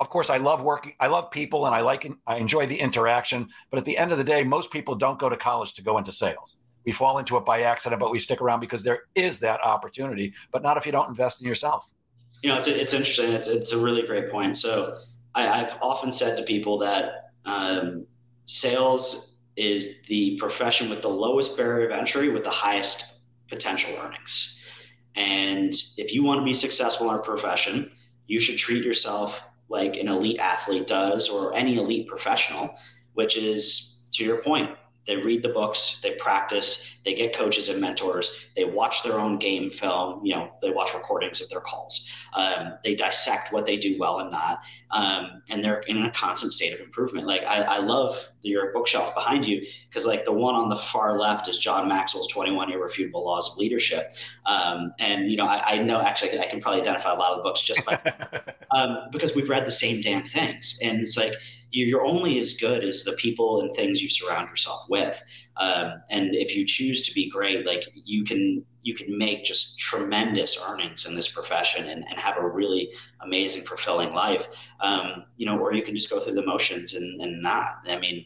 of 0.00 0.08
course, 0.08 0.30
I 0.30 0.38
love 0.38 0.62
working. 0.62 0.94
I 0.98 1.08
love 1.08 1.30
people, 1.30 1.66
and 1.66 1.74
I 1.74 1.80
like, 1.80 2.10
I 2.26 2.36
enjoy 2.36 2.66
the 2.66 2.80
interaction. 2.80 3.48
But 3.70 3.78
at 3.78 3.84
the 3.84 3.98
end 3.98 4.12
of 4.12 4.18
the 4.18 4.24
day, 4.24 4.42
most 4.44 4.70
people 4.70 4.94
don't 4.94 5.18
go 5.18 5.28
to 5.28 5.36
college 5.36 5.74
to 5.74 5.82
go 5.82 5.98
into 5.98 6.12
sales. 6.12 6.56
We 6.84 6.92
fall 6.92 7.18
into 7.18 7.36
it 7.36 7.44
by 7.44 7.62
accident, 7.62 8.00
but 8.00 8.10
we 8.10 8.18
stick 8.18 8.40
around 8.40 8.60
because 8.60 8.82
there 8.82 9.00
is 9.14 9.40
that 9.40 9.60
opportunity. 9.62 10.32
But 10.50 10.62
not 10.62 10.78
if 10.78 10.86
you 10.86 10.92
don't 10.92 11.08
invest 11.08 11.42
in 11.42 11.46
yourself. 11.46 11.86
You 12.42 12.50
know, 12.50 12.58
it's 12.58 12.68
it's 12.68 12.94
interesting. 12.94 13.32
It's 13.32 13.48
it's 13.48 13.72
a 13.72 13.78
really 13.78 14.02
great 14.06 14.30
point. 14.30 14.56
So 14.56 15.02
I, 15.34 15.58
have 15.58 15.78
often 15.82 16.10
said 16.10 16.38
to 16.38 16.44
people 16.44 16.78
that 16.78 17.32
um, 17.44 18.06
sales 18.46 19.36
is 19.56 20.00
the 20.08 20.38
profession 20.38 20.88
with 20.88 21.02
the 21.02 21.08
lowest 21.08 21.56
barrier 21.56 21.86
of 21.86 21.92
entry 21.92 22.30
with 22.30 22.44
the 22.44 22.50
highest 22.50 23.09
potential 23.50 23.90
earnings. 24.02 24.58
And 25.16 25.74
if 25.96 26.14
you 26.14 26.22
want 26.22 26.40
to 26.40 26.44
be 26.44 26.54
successful 26.54 27.08
in 27.08 27.12
our 27.12 27.22
profession, 27.22 27.90
you 28.26 28.40
should 28.40 28.56
treat 28.56 28.84
yourself 28.84 29.40
like 29.68 29.96
an 29.96 30.08
elite 30.08 30.38
athlete 30.38 30.86
does 30.86 31.28
or 31.28 31.54
any 31.54 31.76
elite 31.76 32.08
professional, 32.08 32.74
which 33.14 33.36
is 33.36 34.08
to 34.14 34.24
your 34.24 34.38
point, 34.38 34.70
they 35.06 35.16
read 35.16 35.42
the 35.42 35.48
books, 35.48 36.00
they 36.02 36.12
practice, 36.12 37.00
they 37.04 37.14
get 37.14 37.34
coaches 37.34 37.68
and 37.68 37.80
mentors, 37.80 38.44
they 38.54 38.64
watch 38.64 39.02
their 39.02 39.18
own 39.18 39.38
game 39.38 39.70
film, 39.70 40.24
you 40.24 40.34
know, 40.34 40.50
they 40.60 40.70
watch 40.70 40.94
recordings 40.94 41.40
of 41.40 41.48
their 41.48 41.60
calls, 41.60 42.08
um, 42.34 42.74
they 42.84 42.94
dissect 42.94 43.52
what 43.52 43.66
they 43.66 43.76
do 43.76 43.96
well 43.98 44.20
and 44.20 44.30
not, 44.30 44.60
um, 44.90 45.42
and 45.48 45.64
they're 45.64 45.80
in 45.80 46.02
a 46.02 46.10
constant 46.10 46.52
state 46.52 46.74
of 46.74 46.80
improvement. 46.80 47.26
Like 47.26 47.42
I, 47.42 47.62
I 47.62 47.78
love 47.78 48.16
your 48.42 48.72
bookshelf 48.72 49.14
behind 49.14 49.46
you 49.46 49.66
because 49.88 50.04
like 50.04 50.24
the 50.24 50.32
one 50.32 50.54
on 50.54 50.68
the 50.68 50.76
far 50.76 51.18
left 51.18 51.48
is 51.48 51.58
John 51.58 51.88
Maxwell's 51.88 52.28
21 52.28 52.72
Irrefutable 52.72 53.24
Laws 53.24 53.52
of 53.52 53.58
Leadership, 53.58 54.12
um, 54.46 54.92
and 54.98 55.30
you 55.30 55.36
know 55.36 55.46
I, 55.46 55.74
I, 55.74 55.82
know 55.82 56.00
actually 56.00 56.38
I 56.38 56.46
can 56.46 56.60
probably 56.60 56.82
identify 56.82 57.12
a 57.12 57.16
lot 57.16 57.32
of 57.32 57.38
the 57.38 57.42
books 57.42 57.62
just 57.62 57.84
by 57.86 58.00
um, 58.70 59.08
because 59.12 59.34
we've 59.34 59.48
read 59.48 59.66
the 59.66 59.72
same 59.72 60.02
damn 60.02 60.24
things, 60.24 60.78
and 60.82 61.00
it's 61.00 61.16
like 61.16 61.32
you're 61.70 62.04
only 62.04 62.38
as 62.38 62.56
good 62.56 62.84
as 62.84 63.04
the 63.04 63.12
people 63.12 63.60
and 63.60 63.74
things 63.74 64.02
you 64.02 64.10
surround 64.10 64.48
yourself 64.48 64.86
with. 64.88 65.22
Um, 65.56 66.02
and 66.10 66.34
if 66.34 66.54
you 66.54 66.66
choose 66.66 67.06
to 67.06 67.14
be 67.14 67.30
great, 67.30 67.66
like 67.66 67.84
you 67.94 68.24
can 68.24 68.64
you 68.82 68.94
can 68.94 69.16
make 69.16 69.44
just 69.44 69.78
tremendous 69.78 70.58
earnings 70.66 71.04
in 71.04 71.14
this 71.14 71.30
profession 71.30 71.88
and, 71.88 72.04
and 72.08 72.18
have 72.18 72.38
a 72.38 72.48
really 72.48 72.90
amazing, 73.20 73.64
fulfilling 73.64 74.14
life. 74.14 74.46
Um, 74.80 75.24
you 75.36 75.44
know, 75.44 75.58
or 75.58 75.74
you 75.74 75.82
can 75.82 75.94
just 75.94 76.08
go 76.08 76.20
through 76.20 76.34
the 76.34 76.46
motions 76.46 76.94
and, 76.94 77.20
and 77.20 77.42
not. 77.42 77.80
I 77.86 77.98
mean, 77.98 78.24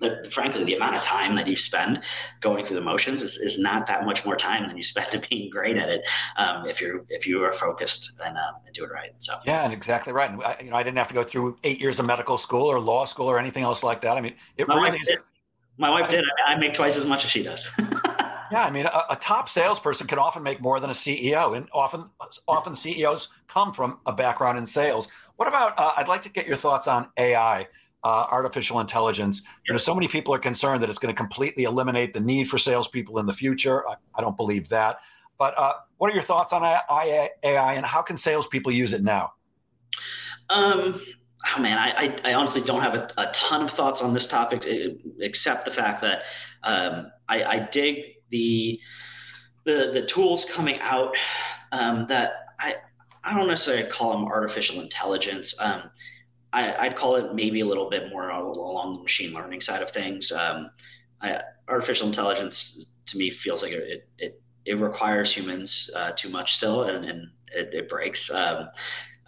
the, 0.00 0.28
frankly, 0.30 0.64
the 0.64 0.74
amount 0.74 0.96
of 0.96 1.02
time 1.02 1.34
that 1.36 1.46
you 1.46 1.56
spend 1.56 2.00
going 2.40 2.64
through 2.64 2.76
the 2.76 2.82
motions 2.82 3.22
is, 3.22 3.36
is 3.36 3.58
not 3.58 3.86
that 3.86 4.04
much 4.04 4.24
more 4.24 4.36
time 4.36 4.66
than 4.68 4.76
you 4.76 4.82
spend 4.82 5.10
to 5.12 5.28
being 5.30 5.50
great 5.50 5.76
at 5.76 5.88
it. 5.88 6.02
Um, 6.36 6.66
if 6.66 6.80
you're 6.80 7.04
if 7.08 7.26
you 7.26 7.42
are 7.44 7.52
focused 7.52 8.12
and, 8.24 8.36
um, 8.36 8.54
and 8.66 8.74
do 8.74 8.84
it 8.84 8.90
right. 8.90 9.10
So 9.20 9.38
yeah, 9.44 9.64
and 9.64 9.72
exactly 9.72 10.12
right. 10.12 10.30
And 10.30 10.42
I, 10.42 10.56
you 10.62 10.70
know, 10.70 10.76
I 10.76 10.82
didn't 10.82 10.98
have 10.98 11.08
to 11.08 11.14
go 11.14 11.24
through 11.24 11.58
eight 11.64 11.80
years 11.80 11.98
of 11.98 12.06
medical 12.06 12.38
school 12.38 12.66
or 12.66 12.78
law 12.80 13.04
school 13.04 13.26
or 13.26 13.38
anything 13.38 13.64
else 13.64 13.82
like 13.82 14.00
that. 14.02 14.16
I 14.16 14.20
mean, 14.20 14.34
it 14.56 14.68
my 14.68 14.74
really 14.74 14.90
wife 14.90 15.02
is. 15.02 15.08
Did. 15.08 15.18
My 15.76 15.90
wife 15.90 16.08
did. 16.08 16.24
I 16.46 16.56
make 16.56 16.74
twice 16.74 16.96
as 16.96 17.04
much 17.04 17.24
as 17.24 17.32
she 17.32 17.42
does. 17.42 17.66
yeah, 17.78 18.64
I 18.64 18.70
mean, 18.70 18.86
a, 18.86 19.04
a, 19.10 19.16
top 19.16 19.48
salesperson 19.48 20.06
can 20.06 20.20
often 20.20 20.44
make 20.44 20.60
more 20.60 20.78
than 20.78 20.88
a 20.88 20.92
CEO, 20.92 21.56
and 21.56 21.68
often 21.72 22.10
often 22.46 22.76
CEOs 22.76 23.28
come 23.48 23.72
from 23.72 23.98
a 24.06 24.12
background 24.12 24.56
in 24.56 24.66
sales. 24.66 25.08
What 25.34 25.48
about? 25.48 25.76
Uh, 25.76 25.92
I'd 25.96 26.06
like 26.06 26.22
to 26.22 26.28
get 26.28 26.46
your 26.46 26.56
thoughts 26.56 26.86
on 26.86 27.08
AI 27.16 27.66
uh, 28.04 28.26
artificial 28.30 28.80
intelligence. 28.80 29.42
You 29.66 29.72
know, 29.72 29.78
so 29.78 29.94
many 29.94 30.08
people 30.08 30.34
are 30.34 30.38
concerned 30.38 30.82
that 30.82 30.90
it's 30.90 30.98
going 30.98 31.12
to 31.12 31.16
completely 31.16 31.64
eliminate 31.64 32.12
the 32.12 32.20
need 32.20 32.44
for 32.44 32.58
salespeople 32.58 33.18
in 33.18 33.26
the 33.26 33.32
future. 33.32 33.88
I, 33.88 33.94
I 34.14 34.20
don't 34.20 34.36
believe 34.36 34.68
that. 34.68 34.98
But 35.38 35.58
uh, 35.58 35.72
what 35.96 36.10
are 36.10 36.14
your 36.14 36.22
thoughts 36.22 36.52
on 36.52 36.62
AI, 36.62 37.30
AI 37.42 37.74
and 37.74 37.84
how 37.84 38.02
can 38.02 38.18
salespeople 38.18 38.72
use 38.72 38.92
it 38.92 39.02
now? 39.02 39.32
Um, 40.50 41.00
oh 41.56 41.60
man, 41.60 41.78
I, 41.78 42.06
I, 42.06 42.30
I, 42.30 42.34
honestly 42.34 42.60
don't 42.60 42.82
have 42.82 42.94
a, 42.94 43.08
a, 43.16 43.32
ton 43.32 43.62
of 43.62 43.70
thoughts 43.70 44.02
on 44.02 44.12
this 44.12 44.28
topic, 44.28 44.64
except 45.20 45.64
the 45.64 45.70
fact 45.70 46.02
that 46.02 46.22
um, 46.62 47.10
I, 47.28 47.44
I, 47.44 47.58
dig 47.70 48.16
the, 48.28 48.78
the 49.64 49.90
the 49.94 50.06
tools 50.06 50.44
coming 50.44 50.78
out 50.80 51.16
um, 51.72 52.06
that 52.08 52.32
I 52.60 52.76
I 53.24 53.34
don't 53.34 53.48
necessarily 53.48 53.90
call 53.90 54.12
them 54.12 54.26
artificial 54.26 54.82
intelligence. 54.82 55.54
Um, 55.58 55.90
I, 56.54 56.88
would 56.88 56.96
call 56.96 57.16
it 57.16 57.34
maybe 57.34 57.60
a 57.60 57.66
little 57.66 57.90
bit 57.90 58.08
more 58.10 58.28
along 58.30 58.96
the 58.96 59.02
machine 59.02 59.32
learning 59.32 59.60
side 59.60 59.82
of 59.82 59.90
things. 59.90 60.30
Um, 60.30 60.70
I, 61.20 61.40
artificial 61.68 62.06
intelligence 62.06 62.86
to 63.06 63.18
me 63.18 63.30
feels 63.30 63.62
like 63.62 63.72
it 63.72 64.08
it, 64.18 64.40
it 64.64 64.74
requires 64.74 65.32
humans 65.32 65.90
uh, 65.94 66.12
too 66.12 66.28
much 66.28 66.56
still, 66.56 66.84
and, 66.84 67.04
and 67.04 67.28
it, 67.52 67.70
it 67.72 67.88
breaks. 67.88 68.30
Um, 68.30 68.68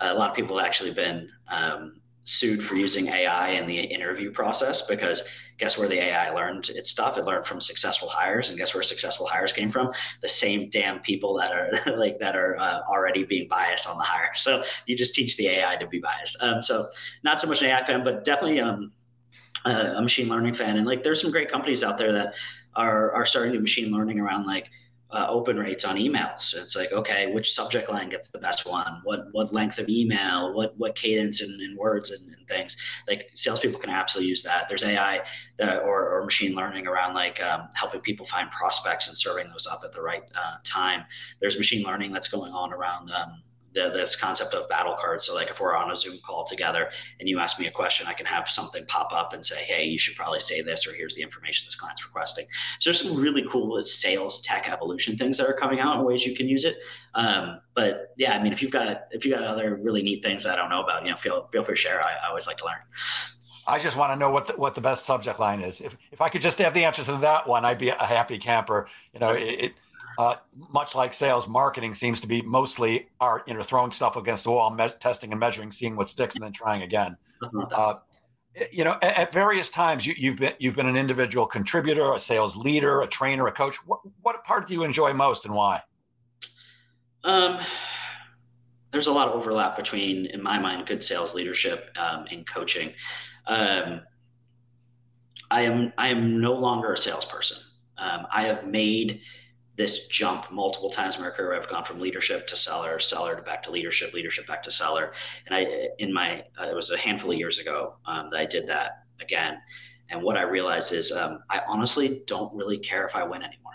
a 0.01 0.15
lot 0.15 0.31
of 0.31 0.37
people 0.37 0.59
have 0.59 0.67
actually 0.67 0.93
been 0.93 1.29
um, 1.49 2.01
sued 2.27 2.63
for 2.63 2.75
using 2.75 3.07
AI 3.07 3.51
in 3.51 3.67
the 3.67 3.79
interview 3.79 4.33
process 4.33 4.83
because 4.87 5.27
guess 5.59 5.79
where 5.79 5.89
the 5.89 6.03
AI 6.03 6.31
learned 6.31 6.69
its 6.71 6.91
stuff? 6.91 7.17
It 7.17 7.25
learned 7.25 7.47
from 7.47 7.61
successful 7.61 8.09
hires, 8.09 8.51
and 8.51 8.59
guess 8.59 8.75
where 8.75 8.83
successful 8.83 9.27
hires 9.27 9.53
came 9.53 9.71
from? 9.71 9.93
The 10.21 10.29
same 10.29 10.69
damn 10.69 10.99
people 10.99 11.39
that 11.39 11.53
are 11.53 11.97
like 11.97 12.19
that 12.19 12.37
are 12.37 12.59
uh, 12.59 12.81
already 12.89 13.25
being 13.25 13.49
biased 13.49 13.89
on 13.89 13.97
the 13.97 14.05
hire. 14.05 14.33
So 14.35 14.65
you 14.87 14.97
just 14.97 15.15
teach 15.15 15.37
the 15.37 15.49
AI 15.49 15.77
to 15.77 15.87
be 15.87 16.01
biased. 16.01 16.43
Um, 16.43 16.63
so 16.63 16.89
not 17.23 17.41
so 17.41 17.47
much 17.47 17.63
an 17.63 17.69
AI 17.69 17.85
fan, 17.85 18.05
but 18.05 18.25
definitely 18.25 18.61
um, 18.61 18.93
a 19.65 20.03
machine 20.03 20.29
learning 20.29 20.55
fan. 20.55 20.77
And 20.77 20.87
like, 20.87 21.03
there's 21.03 21.23
some 21.23 21.31
great 21.31 21.51
companies 21.51 21.83
out 21.83 21.97
there 21.97 22.13
that 22.13 22.35
are 22.75 23.13
are 23.13 23.25
starting 23.25 23.53
to 23.55 23.61
machine 23.61 23.91
learning 23.91 24.21
around 24.21 24.47
like 24.47 24.69
uh, 25.11 25.27
open 25.29 25.57
rates 25.57 25.85
on 25.85 25.97
emails. 25.97 26.55
It's 26.55 26.75
like, 26.75 26.93
okay, 26.93 27.33
which 27.33 27.53
subject 27.53 27.89
line 27.89 28.09
gets 28.09 28.29
the 28.29 28.39
best 28.39 28.69
one? 28.69 29.01
What 29.05 29.29
what 29.33 29.53
length 29.53 29.79
of 29.79 29.89
email? 29.89 30.53
What 30.55 30.77
what 30.79 30.97
cadence 30.97 31.43
and, 31.43 31.61
and 31.61 31.77
words 31.79 32.11
and, 32.11 32.35
and, 32.35 32.47
things? 32.49 32.77
Like 33.07 33.31
salespeople 33.35 33.81
can 33.81 33.91
absolutely 33.91 34.31
use 34.31 34.43
that. 34.43 34.69
There's 34.69 34.85
AI 34.85 35.23
that, 35.59 35.83
or, 35.83 36.11
or 36.11 36.25
machine 36.25 36.55
learning 36.55 36.87
around 36.87 37.15
like 37.15 37.41
um, 37.43 37.69
helping 37.75 38.01
people 38.01 38.27
find 38.27 38.51
prospects 38.51 39.09
and 39.09 39.17
serving 39.17 39.49
those 39.51 39.67
up 39.67 39.83
at 39.85 39.93
the 39.93 40.03
right 40.03 40.23
uh, 40.35 40.57
time. 40.65 41.05
There's 41.41 41.57
machine 41.57 41.85
learning 41.85 42.13
that's 42.13 42.29
going 42.29 42.53
on 42.53 42.73
around 42.73 43.11
um, 43.11 43.43
the, 43.77 43.91
this 43.91 44.17
concept 44.17 44.55
of 44.55 44.69
battle 44.69 44.97
cards. 44.99 45.27
So 45.27 45.35
like 45.35 45.51
if 45.51 45.61
we're 45.61 45.77
on 45.77 45.91
a 45.91 45.97
Zoom 45.97 46.19
call 46.25 46.47
together 46.47 46.91
and 47.21 47.29
you 47.29 47.39
ask 47.39 47.61
me 47.61 47.67
a 47.67 47.71
question, 47.71 48.07
I 48.07 48.15
can 48.15 48.27
have 48.27 48.49
something 48.49 48.85
pop 48.87 49.13
up 49.13 49.35
and 49.35 49.45
say, 49.45 49.63
hey, 49.63 49.85
you 49.85 49.99
should 49.99 50.17
probably 50.17 50.41
say 50.41 50.63
this, 50.63 50.87
or 50.87 50.95
here's 50.95 51.15
the 51.15 51.23
information 51.23 51.67
this 51.67 51.77
client's 51.77 52.05
requesting. 52.05 52.47
So 52.81 52.91
there's 52.91 53.03
some 53.03 53.17
really 53.17 53.45
cool 53.51 53.85
sales 53.85 54.41
tech 54.43 54.69
evolution 54.69 55.17
things 55.19 55.37
that 55.37 55.47
are 55.47 55.53
coming 55.53 55.79
out 55.79 55.99
and 55.99 56.07
ways 56.07 56.25
you 56.25 56.35
can 56.35 56.49
use 56.49 56.65
it. 56.65 56.79
Um, 57.15 57.61
but 57.75 58.15
yeah, 58.17 58.37
I 58.37 58.43
mean, 58.43 58.53
if 58.53 58.63
you've 58.63 58.73
got 58.73 59.03
if 59.11 59.25
you 59.25 59.35
got 59.35 59.45
other 59.45 59.77
really 59.77 60.03
neat 60.03 60.23
things 60.23 60.47
I 60.47 60.57
don't 60.57 60.71
know 60.71 60.83
about, 60.83 61.05
you 61.05 61.11
know, 61.11 61.17
feel 61.19 61.49
feel 61.53 61.63
free 61.63 61.75
to 61.75 61.81
share. 61.81 62.03
I, 62.03 62.15
I 62.25 62.29
always 62.29 62.47
like 62.47 62.57
to 62.59 62.65
learn. 62.65 62.81
I 63.69 63.79
just 63.79 63.97
want 63.97 64.13
to 64.13 64.17
know 64.17 64.31
what 64.31 64.47
the, 64.47 64.53
what 64.55 64.75
the 64.75 64.81
best 64.81 65.07
subject 65.07 65.41
line 65.41 65.61
is. 65.61 65.81
If 65.81 65.97
if 66.13 66.21
I 66.21 66.29
could 66.29 66.41
just 66.41 66.59
have 66.59 66.73
the 66.73 66.85
answer 66.85 67.05
to 67.05 67.17
that 67.17 67.47
one, 67.47 67.65
I'd 67.65 67.79
be 67.79 67.89
a 67.89 68.05
happy 68.05 68.39
camper. 68.39 68.87
You 69.13 69.21
know, 69.21 69.31
it, 69.31 69.43
it 69.43 69.73
uh, 70.19 70.37
much 70.73 70.95
like 70.95 71.13
sales, 71.13 71.47
marketing 71.47 71.95
seems 71.95 72.21
to 72.21 72.27
be 72.27 72.43
mostly 72.43 73.09
are 73.21 73.43
you 73.47 73.55
know 73.55 73.63
throwing 73.63 73.93
stuff 73.93 74.17
against 74.17 74.45
the 74.45 74.51
wall, 74.51 74.71
me- 74.71 74.89
testing 75.01 75.33
and 75.33 75.41
measuring, 75.41 75.71
seeing 75.71 75.97
what 75.97 76.09
sticks, 76.09 76.35
and 76.35 76.45
then 76.45 76.53
trying 76.53 76.83
again. 76.83 77.17
Uh, 77.73 77.95
you 78.73 78.85
know, 78.85 78.97
at, 79.03 79.19
at, 79.19 79.33
various 79.33 79.69
times, 79.69 80.07
you, 80.07 80.31
have 80.31 80.39
been 80.39 80.55
you've 80.59 80.75
been 80.75 80.87
an 80.87 80.97
individual 80.97 81.47
contributor, 81.47 82.15
a 82.15 82.19
sales 82.19 82.57
leader, 82.57 83.03
a 83.03 83.07
trainer, 83.07 83.47
a 83.47 83.53
coach. 83.53 83.77
What 83.87 84.01
what 84.23 84.43
part 84.45 84.67
do 84.67 84.75
you 84.75 84.83
enjoy 84.83 85.13
most, 85.13 85.45
and 85.45 85.55
why? 85.55 85.83
Um, 87.25 87.59
there's 88.93 89.09
a 89.09 89.13
lot 89.13 89.29
of 89.29 89.35
overlap 89.35 89.77
between, 89.77 90.27
in 90.27 90.43
my 90.43 90.59
mind, 90.59 90.87
good 90.87 91.03
sales 91.03 91.35
leadership 91.35 91.91
um, 91.99 92.27
and 92.31 92.47
coaching. 92.47 92.93
Um, 93.47 94.01
I 95.51 95.63
am 95.63 95.93
I 95.99 96.09
am 96.09 96.41
no 96.41 96.55
longer 96.55 96.95
a 96.95 96.99
salesperson. 96.99 97.59
Um, 97.99 98.27
I 98.33 98.45
have 98.45 98.67
made 98.67 99.21
this 99.77 100.07
jump 100.09 100.51
multiple 100.51 100.91
times 100.91 101.17
in 101.17 101.23
my 101.23 101.31
career. 101.31 101.61
I've 101.61 101.69
gone 101.69 101.85
from 101.85 102.01
leadership 102.01 102.47
to 102.49 102.57
seller, 102.57 102.99
seller 102.99 103.37
to 103.37 103.43
back 103.43 103.63
to 103.65 103.71
leadership, 103.71 104.15
leadership 104.15 104.47
back 104.47 104.63
to 104.65 104.71
seller. 104.71 105.13
And 105.47 105.55
I, 105.55 105.89
in 105.99 106.13
my, 106.13 106.45
uh, 106.59 106.69
it 106.69 106.75
was 106.75 106.91
a 106.91 106.97
handful 106.97 107.31
of 107.31 107.39
years 107.39 107.59
ago 107.59 107.97
um, 108.07 108.31
that 108.31 108.41
I 108.41 108.47
did 108.47 108.67
that 108.69 109.05
again. 109.21 109.59
And 110.09 110.23
what 110.23 110.37
I 110.37 110.43
realized 110.43 110.93
is 110.93 111.13
um, 111.13 111.43
I 111.51 111.61
honestly 111.69 112.23
don't 112.27 112.55
really 112.55 112.79
care 112.79 113.07
if 113.07 113.15
I 113.15 113.25
win 113.25 113.43
anymore. 113.43 113.73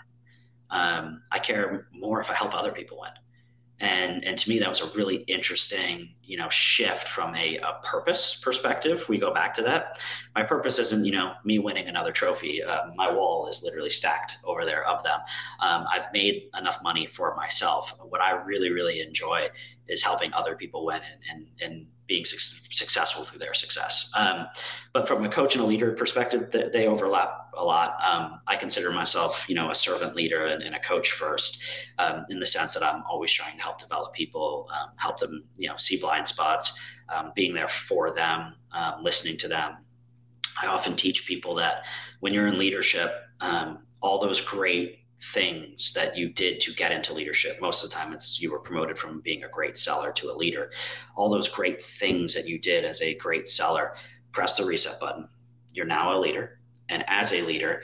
Um, 0.70 1.22
I 1.30 1.38
care 1.38 1.88
more 1.92 2.20
if 2.20 2.30
I 2.30 2.34
help 2.34 2.54
other 2.54 2.72
people 2.72 2.98
win 3.00 3.10
and 3.82 4.24
and 4.24 4.38
to 4.38 4.48
me 4.48 4.60
that 4.60 4.68
was 4.68 4.80
a 4.80 4.96
really 4.96 5.16
interesting 5.26 6.14
you 6.22 6.38
know 6.38 6.48
shift 6.48 7.08
from 7.08 7.34
a, 7.34 7.58
a 7.58 7.80
purpose 7.82 8.40
perspective. 8.42 9.04
We 9.08 9.18
go 9.18 9.34
back 9.34 9.52
to 9.54 9.62
that. 9.62 9.98
My 10.36 10.44
purpose 10.44 10.78
isn't 10.78 11.04
you 11.04 11.12
know 11.12 11.34
me 11.44 11.58
winning 11.58 11.88
another 11.88 12.12
trophy. 12.12 12.62
Uh, 12.62 12.86
my 12.94 13.12
wall 13.12 13.48
is 13.48 13.62
literally 13.62 13.90
stacked 13.90 14.38
over 14.44 14.64
there 14.64 14.86
of 14.86 15.02
them. 15.02 15.18
Um, 15.60 15.84
i've 15.90 16.12
made 16.12 16.44
enough 16.58 16.78
money 16.82 17.06
for 17.06 17.34
myself. 17.34 17.92
What 18.08 18.20
i 18.20 18.30
really 18.30 18.70
really 18.70 19.00
enjoy 19.00 19.48
is 19.88 20.02
helping 20.02 20.32
other 20.32 20.54
people 20.54 20.86
win 20.86 21.00
and 21.30 21.46
and, 21.60 21.70
and 21.70 21.86
being 22.12 22.26
su- 22.26 22.60
successful 22.70 23.24
through 23.24 23.38
their 23.38 23.54
success. 23.54 24.10
Um, 24.14 24.38
but 24.94 25.08
from 25.08 25.24
a 25.24 25.30
coach 25.38 25.54
and 25.54 25.64
a 25.64 25.66
leader 25.66 25.90
perspective, 26.02 26.42
they, 26.52 26.68
they 26.74 26.86
overlap 26.86 27.30
a 27.56 27.64
lot. 27.64 27.90
Um, 28.10 28.40
I 28.46 28.56
consider 28.56 28.90
myself, 28.90 29.30
you 29.48 29.54
know, 29.54 29.70
a 29.70 29.74
servant 29.74 30.14
leader 30.14 30.44
and, 30.52 30.62
and 30.62 30.74
a 30.74 30.80
coach 30.80 31.12
first, 31.12 31.62
um, 31.98 32.26
in 32.28 32.38
the 32.38 32.50
sense 32.56 32.74
that 32.74 32.82
I'm 32.82 33.02
always 33.10 33.32
trying 33.32 33.56
to 33.56 33.62
help 33.62 33.78
develop 33.80 34.12
people, 34.12 34.68
um, 34.76 34.90
help 34.96 35.18
them, 35.18 35.44
you 35.56 35.68
know, 35.68 35.78
see 35.78 35.98
blind 35.98 36.28
spots, 36.28 36.78
um, 37.08 37.32
being 37.34 37.54
there 37.54 37.72
for 37.88 38.14
them, 38.14 38.54
um, 38.72 39.02
listening 39.02 39.38
to 39.38 39.48
them. 39.48 39.78
I 40.62 40.66
often 40.66 40.96
teach 40.96 41.26
people 41.26 41.54
that 41.56 41.76
when 42.20 42.34
you're 42.34 42.48
in 42.48 42.58
leadership, 42.58 43.10
all 44.02 44.20
those 44.20 44.40
great 44.40 45.01
things 45.32 45.92
that 45.94 46.16
you 46.16 46.28
did 46.28 46.60
to 46.62 46.74
get 46.74 46.92
into 46.92 47.14
leadership. 47.14 47.60
Most 47.60 47.84
of 47.84 47.90
the 47.90 47.96
time, 47.96 48.12
it's 48.12 48.40
you 48.40 48.50
were 48.50 48.60
promoted 48.60 48.98
from 48.98 49.20
being 49.20 49.44
a 49.44 49.48
great 49.48 49.76
seller 49.76 50.12
to 50.12 50.30
a 50.30 50.36
leader. 50.36 50.70
All 51.16 51.30
those 51.30 51.48
great 51.48 51.84
things 51.84 52.34
that 52.34 52.48
you 52.48 52.58
did 52.58 52.84
as 52.84 53.00
a 53.02 53.14
great 53.14 53.48
seller, 53.48 53.94
press 54.32 54.56
the 54.56 54.64
reset 54.64 54.98
button. 55.00 55.28
You're 55.72 55.86
now 55.86 56.16
a 56.16 56.20
leader. 56.20 56.58
And 56.88 57.04
as 57.06 57.32
a 57.32 57.42
leader, 57.42 57.82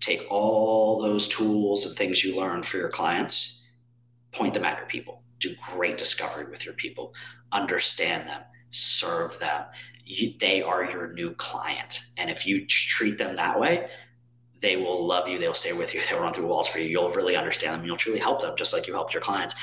take 0.00 0.24
all 0.30 1.00
those 1.00 1.28
tools 1.28 1.84
and 1.86 1.96
things 1.96 2.22
you 2.22 2.36
learned 2.36 2.66
for 2.66 2.76
your 2.76 2.90
clients, 2.90 3.62
point 4.32 4.54
them 4.54 4.64
at 4.64 4.78
your 4.78 4.86
people. 4.86 5.22
Do 5.40 5.54
great 5.70 5.98
discovery 5.98 6.50
with 6.50 6.64
your 6.64 6.74
people, 6.74 7.12
understand 7.52 8.28
them, 8.28 8.42
serve 8.70 9.38
them. 9.38 9.64
You, 10.04 10.34
they 10.40 10.62
are 10.62 10.84
your 10.84 11.12
new 11.12 11.34
client. 11.34 12.00
And 12.16 12.30
if 12.30 12.46
you 12.46 12.66
treat 12.66 13.18
them 13.18 13.36
that 13.36 13.60
way, 13.60 13.88
they 14.60 14.76
will 14.76 15.06
love 15.06 15.28
you. 15.28 15.38
They'll 15.38 15.54
stay 15.54 15.72
with 15.72 15.94
you. 15.94 16.00
They'll 16.08 16.20
run 16.20 16.34
through 16.34 16.46
walls 16.46 16.68
for 16.68 16.78
you. 16.78 16.88
You'll 16.88 17.12
really 17.12 17.36
understand 17.36 17.80
them. 17.80 17.86
You'll 17.86 17.96
truly 17.96 18.18
help 18.18 18.40
them, 18.40 18.54
just 18.56 18.72
like 18.72 18.86
you 18.86 18.92
helped 18.92 19.14
your 19.14 19.22
clients. 19.22 19.54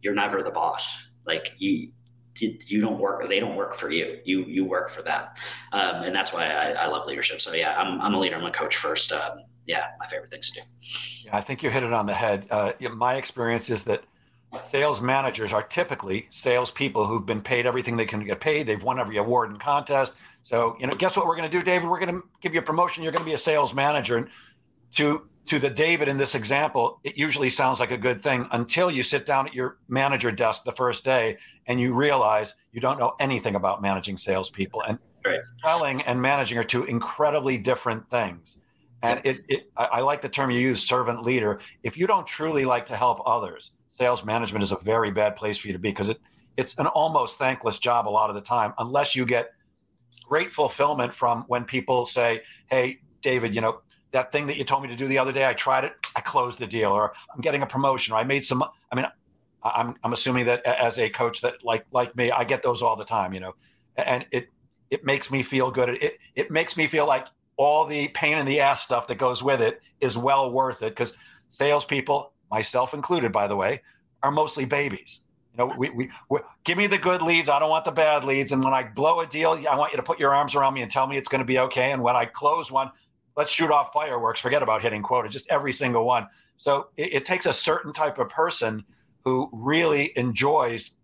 You're 0.00 0.14
never 0.14 0.42
the 0.42 0.50
boss. 0.50 1.10
Like 1.26 1.52
you, 1.58 1.90
you 2.38 2.80
don't 2.80 2.98
work. 2.98 3.28
They 3.28 3.40
don't 3.40 3.56
work 3.56 3.78
for 3.78 3.90
you. 3.90 4.18
You 4.24 4.44
you 4.44 4.64
work 4.64 4.94
for 4.94 5.02
them, 5.02 5.26
um, 5.72 6.02
and 6.02 6.14
that's 6.14 6.32
why 6.32 6.46
I, 6.46 6.70
I, 6.70 6.86
love 6.86 7.06
leadership. 7.06 7.40
So 7.40 7.52
yeah, 7.52 7.78
I'm 7.78 8.00
I'm 8.00 8.14
a 8.14 8.18
leader. 8.18 8.36
I'm 8.36 8.44
a 8.44 8.50
coach 8.50 8.78
first. 8.78 9.12
Um, 9.12 9.44
yeah, 9.66 9.88
my 10.00 10.06
favorite 10.06 10.30
things 10.30 10.50
to 10.50 10.60
do. 10.60 10.66
Yeah, 11.26 11.36
I 11.36 11.40
think 11.40 11.62
you 11.62 11.70
hit 11.70 11.82
it 11.82 11.92
on 11.92 12.06
the 12.06 12.14
head. 12.14 12.46
Uh, 12.50 12.72
my 12.94 13.14
experience 13.14 13.70
is 13.70 13.84
that 13.84 14.02
sales 14.60 15.00
managers 15.00 15.52
are 15.52 15.62
typically 15.62 16.26
salespeople 16.30 17.06
who've 17.06 17.24
been 17.24 17.42
paid 17.42 17.64
everything 17.64 17.96
they 17.96 18.04
can 18.04 18.24
get 18.24 18.40
paid. 18.40 18.66
They've 18.66 18.82
won 18.82 18.98
every 18.98 19.16
award 19.16 19.50
and 19.50 19.60
contest. 19.60 20.14
So, 20.42 20.76
you 20.80 20.86
know, 20.86 20.94
guess 20.94 21.16
what 21.16 21.26
we're 21.26 21.36
going 21.36 21.50
to 21.50 21.56
do, 21.56 21.62
David? 21.62 21.88
We're 21.88 22.00
going 22.00 22.14
to 22.14 22.22
give 22.40 22.52
you 22.54 22.60
a 22.60 22.64
promotion. 22.64 23.02
You're 23.02 23.12
going 23.12 23.24
to 23.24 23.28
be 23.28 23.34
a 23.34 23.38
sales 23.38 23.74
manager. 23.74 24.16
And 24.16 24.28
to 24.94 25.28
to 25.46 25.58
the 25.58 25.70
David 25.70 26.06
in 26.06 26.18
this 26.18 26.34
example, 26.34 27.00
it 27.02 27.16
usually 27.16 27.50
sounds 27.50 27.80
like 27.80 27.90
a 27.90 27.98
good 27.98 28.20
thing 28.20 28.46
until 28.52 28.90
you 28.90 29.02
sit 29.02 29.26
down 29.26 29.48
at 29.48 29.54
your 29.54 29.78
manager 29.88 30.30
desk 30.30 30.62
the 30.62 30.72
first 30.72 31.04
day 31.04 31.36
and 31.66 31.80
you 31.80 31.94
realize 31.94 32.54
you 32.70 32.80
don't 32.80 32.98
know 32.98 33.14
anything 33.18 33.56
about 33.56 33.82
managing 33.82 34.16
salespeople. 34.16 34.82
And 34.82 34.98
right. 35.24 35.40
selling 35.60 36.02
and 36.02 36.22
managing 36.22 36.58
are 36.58 36.64
two 36.64 36.84
incredibly 36.84 37.58
different 37.58 38.08
things. 38.08 38.58
And 39.02 39.20
it, 39.24 39.44
it 39.48 39.72
I, 39.76 39.84
I 39.84 40.00
like 40.00 40.20
the 40.20 40.28
term 40.28 40.50
you 40.50 40.60
use, 40.60 40.84
servant 40.84 41.24
leader. 41.24 41.58
If 41.82 41.96
you 41.96 42.06
don't 42.06 42.26
truly 42.26 42.64
like 42.64 42.86
to 42.86 42.96
help 42.96 43.20
others, 43.26 43.72
sales 43.88 44.24
management 44.24 44.62
is 44.62 44.70
a 44.70 44.76
very 44.76 45.10
bad 45.10 45.34
place 45.34 45.58
for 45.58 45.66
you 45.66 45.72
to 45.72 45.78
be 45.78 45.90
because 45.90 46.08
it 46.08 46.20
it's 46.56 46.76
an 46.78 46.86
almost 46.86 47.38
thankless 47.38 47.78
job 47.78 48.06
a 48.06 48.10
lot 48.10 48.28
of 48.28 48.36
the 48.36 48.42
time, 48.42 48.74
unless 48.78 49.16
you 49.16 49.24
get 49.24 49.52
great 50.22 50.50
fulfillment 50.50 51.14
from 51.14 51.44
when 51.48 51.64
people 51.64 52.06
say, 52.06 52.42
"Hey, 52.66 53.00
David, 53.22 53.54
you 53.54 53.60
know, 53.60 53.80
that 54.12 54.30
thing 54.30 54.46
that 54.46 54.56
you 54.56 54.64
told 54.64 54.82
me 54.82 54.88
to 54.88 54.96
do 54.96 55.06
the 55.06 55.18
other 55.18 55.32
day, 55.32 55.46
I 55.46 55.54
tried 55.54 55.84
it, 55.84 55.94
I 56.14 56.20
closed 56.20 56.58
the 56.58 56.66
deal, 56.66 56.92
or 56.92 57.12
I'm 57.34 57.40
getting 57.40 57.62
a 57.62 57.66
promotion, 57.66 58.14
or 58.14 58.18
I 58.18 58.24
made 58.24 58.44
some. 58.44 58.62
I 58.62 58.94
mean, 58.94 59.06
I'm 59.62 59.96
I'm 60.02 60.12
assuming 60.12 60.46
that 60.46 60.64
as 60.66 60.98
a 60.98 61.08
coach 61.08 61.40
that 61.40 61.64
like 61.64 61.86
like 61.92 62.14
me, 62.16 62.30
I 62.30 62.44
get 62.44 62.62
those 62.62 62.82
all 62.82 62.96
the 62.96 63.04
time, 63.04 63.32
you 63.32 63.40
know, 63.40 63.54
and 63.96 64.26
it 64.30 64.48
it 64.90 65.04
makes 65.04 65.30
me 65.30 65.42
feel 65.42 65.70
good. 65.70 65.90
It 65.90 66.18
it 66.34 66.50
makes 66.50 66.76
me 66.76 66.86
feel 66.86 67.06
like 67.06 67.26
all 67.56 67.84
the 67.84 68.08
pain 68.08 68.38
in 68.38 68.46
the 68.46 68.60
ass 68.60 68.82
stuff 68.82 69.06
that 69.08 69.16
goes 69.16 69.42
with 69.42 69.60
it 69.60 69.80
is 70.00 70.16
well 70.16 70.50
worth 70.50 70.82
it 70.82 70.90
because 70.90 71.14
salespeople, 71.48 72.32
myself 72.50 72.94
included, 72.94 73.30
by 73.32 73.46
the 73.46 73.56
way, 73.56 73.82
are 74.22 74.30
mostly 74.30 74.64
babies. 74.64 75.20
You 75.52 75.58
know, 75.58 75.74
we, 75.76 75.90
we, 75.90 76.10
we, 76.30 76.40
give 76.64 76.78
me 76.78 76.86
the 76.86 76.96
good 76.96 77.20
leads. 77.20 77.48
I 77.48 77.58
don't 77.58 77.68
want 77.68 77.84
the 77.84 77.90
bad 77.90 78.24
leads. 78.24 78.52
And 78.52 78.64
when 78.64 78.72
I 78.72 78.84
blow 78.84 79.20
a 79.20 79.26
deal, 79.26 79.50
I 79.70 79.76
want 79.76 79.92
you 79.92 79.98
to 79.98 80.02
put 80.02 80.18
your 80.18 80.34
arms 80.34 80.54
around 80.54 80.72
me 80.74 80.82
and 80.82 80.90
tell 80.90 81.06
me 81.06 81.18
it's 81.18 81.28
going 81.28 81.40
to 81.40 81.46
be 81.46 81.58
okay. 81.58 81.92
And 81.92 82.02
when 82.02 82.16
I 82.16 82.24
close 82.24 82.70
one, 82.70 82.90
let's 83.36 83.50
shoot 83.50 83.70
off 83.70 83.92
fireworks. 83.92 84.40
Forget 84.40 84.62
about 84.62 84.82
hitting 84.82 85.02
quota, 85.02 85.28
just 85.28 85.46
every 85.50 85.72
single 85.72 86.06
one. 86.06 86.26
So 86.56 86.88
it, 86.96 87.12
it 87.12 87.24
takes 87.26 87.44
a 87.44 87.52
certain 87.52 87.92
type 87.92 88.18
of 88.18 88.30
person 88.30 88.84
who 89.24 89.50
really 89.52 90.16
enjoys 90.16 90.96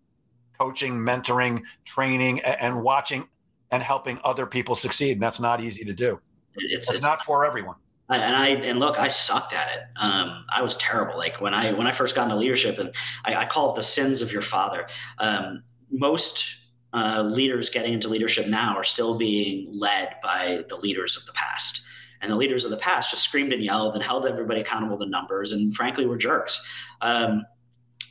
coaching, 0.59 0.93
mentoring, 0.93 1.61
training, 1.85 2.39
and, 2.41 2.57
and 2.59 2.81
watching 2.81 3.27
and 3.71 3.83
helping 3.83 4.19
other 4.23 4.45
people 4.45 4.73
succeed. 4.73 5.13
And 5.13 5.21
that's 5.21 5.39
not 5.39 5.61
easy 5.61 5.85
to 5.85 5.93
do. 5.93 6.19
It's, 6.55 6.89
it's 6.89 7.01
not 7.01 7.23
for 7.23 7.45
everyone. 7.45 7.75
And 8.09 8.35
I 8.35 8.47
and 8.47 8.79
look, 8.79 8.97
I 8.97 9.07
sucked 9.07 9.53
at 9.53 9.69
it. 9.69 9.81
Um, 9.95 10.45
I 10.53 10.63
was 10.63 10.77
terrible. 10.77 11.17
Like 11.17 11.39
when 11.39 11.53
I 11.53 11.73
when 11.73 11.85
I 11.85 11.91
first 11.91 12.15
got 12.15 12.23
into 12.23 12.37
leadership, 12.37 12.79
and 12.79 12.91
I, 13.23 13.35
I 13.35 13.45
call 13.45 13.73
it 13.73 13.75
the 13.75 13.83
sins 13.83 14.21
of 14.21 14.31
your 14.31 14.41
father. 14.41 14.87
Um, 15.19 15.63
most 15.91 16.43
uh, 16.93 17.21
leaders 17.21 17.69
getting 17.69 17.93
into 17.93 18.07
leadership 18.07 18.47
now 18.47 18.75
are 18.75 18.83
still 18.83 19.17
being 19.17 19.69
led 19.71 20.15
by 20.23 20.63
the 20.69 20.75
leaders 20.75 21.17
of 21.17 21.25
the 21.25 21.33
past. 21.33 21.85
And 22.21 22.31
the 22.31 22.35
leaders 22.35 22.65
of 22.65 22.71
the 22.71 22.77
past 22.77 23.11
just 23.11 23.23
screamed 23.23 23.53
and 23.53 23.63
yelled 23.63 23.93
and 23.93 24.03
held 24.03 24.25
everybody 24.25 24.61
accountable 24.61 24.97
to 24.99 25.05
numbers 25.05 25.51
and 25.51 25.73
frankly 25.75 26.05
were 26.05 26.17
jerks. 26.17 26.61
Um, 27.01 27.45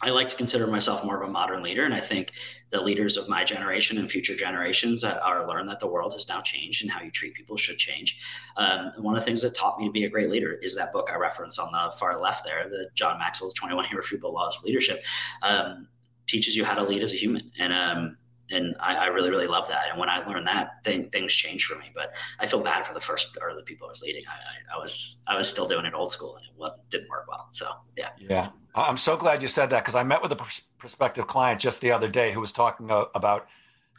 I 0.00 0.10
like 0.10 0.28
to 0.30 0.36
consider 0.36 0.66
myself 0.66 1.04
more 1.04 1.20
of 1.20 1.28
a 1.28 1.32
modern 1.32 1.62
leader. 1.62 1.84
And 1.84 1.92
I 1.92 2.00
think 2.00 2.32
the 2.70 2.80
leaders 2.80 3.16
of 3.16 3.28
my 3.28 3.44
generation 3.44 3.98
and 3.98 4.10
future 4.10 4.36
generations 4.36 5.02
are 5.02 5.46
learn 5.48 5.66
that 5.66 5.80
the 5.80 5.86
world 5.86 6.12
has 6.12 6.28
now 6.28 6.40
changed 6.42 6.82
and 6.82 6.90
how 6.90 7.00
you 7.00 7.10
treat 7.10 7.34
people 7.34 7.56
should 7.56 7.78
change. 7.78 8.18
Um, 8.56 8.92
one 8.98 9.16
of 9.16 9.22
the 9.22 9.24
things 9.24 9.40
that 9.42 9.54
taught 9.54 9.78
me 9.78 9.86
to 9.86 9.92
be 9.92 10.04
a 10.04 10.10
great 10.10 10.28
leader 10.28 10.58
is 10.62 10.74
that 10.76 10.92
book 10.92 11.08
I 11.12 11.16
referenced 11.16 11.58
on 11.58 11.72
the 11.72 11.96
far 11.98 12.20
left 12.20 12.44
there, 12.44 12.68
the 12.68 12.90
John 12.94 13.18
Maxwell's 13.18 13.54
21 13.54 13.86
Irrefutable 13.90 14.34
Laws 14.34 14.56
of 14.58 14.64
Leadership, 14.64 15.02
um, 15.42 15.88
teaches 16.26 16.54
you 16.54 16.64
how 16.64 16.74
to 16.74 16.82
lead 16.82 17.02
as 17.02 17.12
a 17.12 17.16
human. 17.16 17.50
And 17.58 17.72
um, 17.72 18.17
and 18.50 18.74
I, 18.80 18.96
I, 18.96 19.06
really 19.06 19.30
really 19.30 19.46
love 19.46 19.68
that. 19.68 19.90
And 19.90 19.98
when 19.98 20.08
i 20.08 20.24
learned 20.26 20.46
that 20.46 20.84
thing, 20.84 21.08
things 21.10 21.32
changed 21.32 21.66
for 21.66 21.78
me. 21.78 21.86
But 21.94 22.12
i 22.40 22.46
feel 22.46 22.62
bad 22.62 22.86
for 22.86 22.94
the 22.94 23.00
first 23.00 23.36
or 23.40 23.54
the 23.54 23.62
people 23.62 23.86
i 23.86 23.90
was 23.90 24.02
leading. 24.02 24.24
I, 24.28 24.74
I, 24.74 24.78
I 24.78 24.80
was 24.80 25.22
i 25.26 25.36
was 25.36 25.48
still 25.48 25.68
doing 25.68 25.84
it 25.84 25.94
old 25.94 26.12
school 26.12 26.36
and 26.36 26.44
it 26.44 26.52
wasn't 26.56 26.88
didn't 26.90 27.08
work 27.08 27.26
well. 27.28 27.48
So 27.52 27.66
yeah. 27.96 28.10
Yeah. 28.18 28.50
I'm 28.74 28.96
so 28.96 29.16
glad 29.16 29.42
you 29.42 29.48
said 29.48 29.70
that 29.70 29.82
because 29.84 29.94
i 29.94 30.02
met 30.02 30.22
with 30.22 30.32
a 30.32 30.46
prospective 30.78 31.26
client 31.26 31.60
just 31.60 31.80
the 31.80 31.92
other 31.92 32.08
day 32.08 32.32
who 32.32 32.40
was 32.40 32.52
talking 32.52 32.90
about 32.90 33.48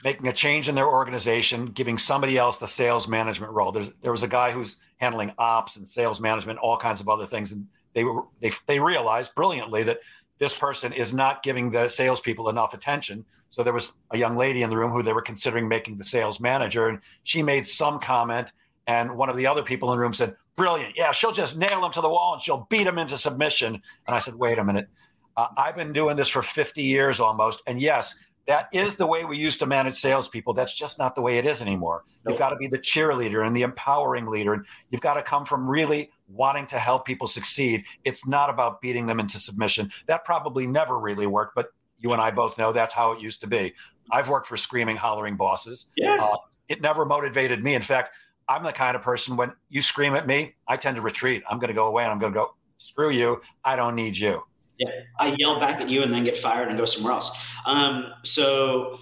making 0.04 0.28
a 0.28 0.34
change 0.34 0.70
in 0.70 0.76
their 0.76 0.88
organization 0.88 1.66
giving 1.68 1.98
somebody 1.98 2.38
else 2.38 2.58
the 2.58 2.68
sales 2.68 3.08
management 3.08 3.52
role. 3.52 3.72
There's, 3.72 3.92
there 4.02 4.14
was 4.14 4.24
a 4.24 4.30
guy 4.30 4.52
who's 4.52 4.78
handling 4.98 5.34
ops 5.38 5.76
and 5.76 5.88
sales 5.88 6.22
management 6.22 6.60
all 6.60 6.78
kinds 6.78 7.02
of 7.02 7.10
other 7.10 7.26
things 7.26 7.52
and 7.52 7.68
they 7.94 8.04
were 8.04 8.24
they, 8.42 8.52
they 8.68 8.80
realized 8.80 9.36
brilliantly 9.36 9.84
that 9.84 10.00
this 10.40 10.58
person 10.58 10.92
is 10.94 11.14
not 11.14 11.44
giving 11.44 11.70
the 11.70 11.90
salespeople 11.90 12.50
enough 12.50 12.74
attention. 12.74 13.26
So 13.52 13.64
there 13.64 13.74
was 13.74 13.98
a 14.12 14.18
young 14.18 14.36
lady 14.36 14.64
in 14.64 14.70
the 14.70 14.78
room 14.78 14.92
who 14.92 15.04
they 15.04 15.14
were 15.14 15.22
considering 15.22 15.68
making 15.68 15.98
the 15.98 16.04
sales 16.04 16.40
manager, 16.40 16.88
and 16.88 17.00
she 17.24 17.44
made 17.44 17.68
some 17.68 18.00
comment, 18.00 18.52
and 18.88 19.16
one 19.16 19.30
of 19.30 19.36
the 19.36 19.48
other 19.48 19.64
people 19.64 19.92
in 19.92 19.98
the 19.98 20.02
room 20.02 20.14
said, 20.14 20.36
"Brilliant, 20.56 20.96
yeah, 20.96 21.12
she'll 21.12 21.32
just 21.32 21.58
nail 21.58 21.86
him 21.86 21.92
to 21.92 22.02
the 22.02 22.10
wall 22.10 22.34
and 22.34 22.42
she'll 22.42 22.68
beat 22.70 22.88
him 22.88 22.98
into 22.98 23.18
submission." 23.18 23.76
And 24.08 24.16
I 24.16 24.20
said, 24.20 24.36
"Wait 24.36 24.58
a 24.58 24.64
minute, 24.64 24.88
uh, 25.36 25.48
I've 25.58 25.76
been 25.76 25.94
doing 25.94 26.16
this 26.16 26.30
for 26.30 26.42
50 26.42 26.82
years 26.82 27.20
almost, 27.20 27.62
and 27.68 27.82
yes." 27.82 28.16
That 28.48 28.68
is 28.74 28.96
the 28.96 29.06
way 29.06 29.26
we 29.26 29.38
used 29.38 29.60
to 29.60 29.68
manage 29.68 29.96
salespeople. 29.96 30.54
That's 30.54 30.74
just 30.74 30.98
not 30.98 31.14
the 31.14 31.22
way 31.22 31.38
it 31.38 31.46
is 31.46 31.62
anymore. 31.62 32.04
You've 32.28 32.40
got 32.40 32.50
to 32.50 32.56
be 32.56 32.68
the 32.68 32.80
cheerleader 32.80 33.46
and 33.46 33.56
the 33.56 33.62
empowering 33.62 34.26
leader, 34.26 34.54
and 34.54 34.66
you've 34.90 35.02
got 35.02 35.14
to 35.16 35.22
come 35.22 35.46
from 35.46 35.70
really 35.70 36.10
wanting 36.28 36.66
to 36.68 36.80
help 36.80 37.06
people 37.06 37.28
succeed. 37.28 37.84
It's 38.06 38.28
not 38.28 38.50
about 38.50 38.82
beating 38.82 39.06
them 39.06 39.20
into 39.20 39.40
submission. 39.40 39.92
That 40.08 40.26
probably 40.26 40.66
never 40.66 40.98
really 40.98 41.28
worked, 41.28 41.54
but 41.54 41.68
you 42.00 42.12
and 42.14 42.22
I 42.22 42.32
both 42.32 42.58
know 42.58 42.72
that's 42.72 42.94
how 42.94 43.12
it 43.12 43.22
used 43.22 43.42
to 43.42 43.48
be. 43.48 43.74
I've 44.12 44.30
worked 44.30 44.48
for 44.48 44.58
screaming, 44.58 44.96
hollering 44.96 45.36
bosses. 45.36 45.88
Yeah. 45.96 46.18
Uh, 46.20 46.38
it 46.68 46.82
never 46.82 47.06
motivated 47.06 47.64
me. 47.64 47.76
In 47.76 47.82
fact, 47.82 48.16
I'm 48.48 48.64
the 48.64 48.72
kind 48.72 48.96
of 48.96 49.04
person 49.04 49.38
when 49.38 49.54
you 49.70 49.82
scream 49.82 50.16
at 50.16 50.26
me, 50.26 50.56
I 50.68 50.78
tend 50.78 50.96
to 50.96 51.02
retreat. 51.02 51.44
I'm 51.48 51.60
going 51.60 51.68
to 51.68 51.76
go 51.76 51.86
away 51.86 52.04
and 52.04 52.12
I'm 52.12 52.20
going 52.20 52.34
to 52.34 52.40
go, 52.40 52.56
screw 52.78 53.12
you. 53.12 53.42
I 53.64 53.76
don't 53.76 53.96
need 53.96 54.18
you. 54.18 54.42
Yeah. 54.80 54.90
I 55.20 55.36
yell 55.38 55.60
back 55.60 55.82
at 55.82 55.90
you 55.90 56.04
and 56.04 56.12
then 56.12 56.24
get 56.24 56.38
fired 56.38 56.70
and 56.70 56.78
go 56.78 56.86
somewhere 56.86 57.14
else. 57.14 57.38
Um, 57.66 58.14
so 58.24 58.98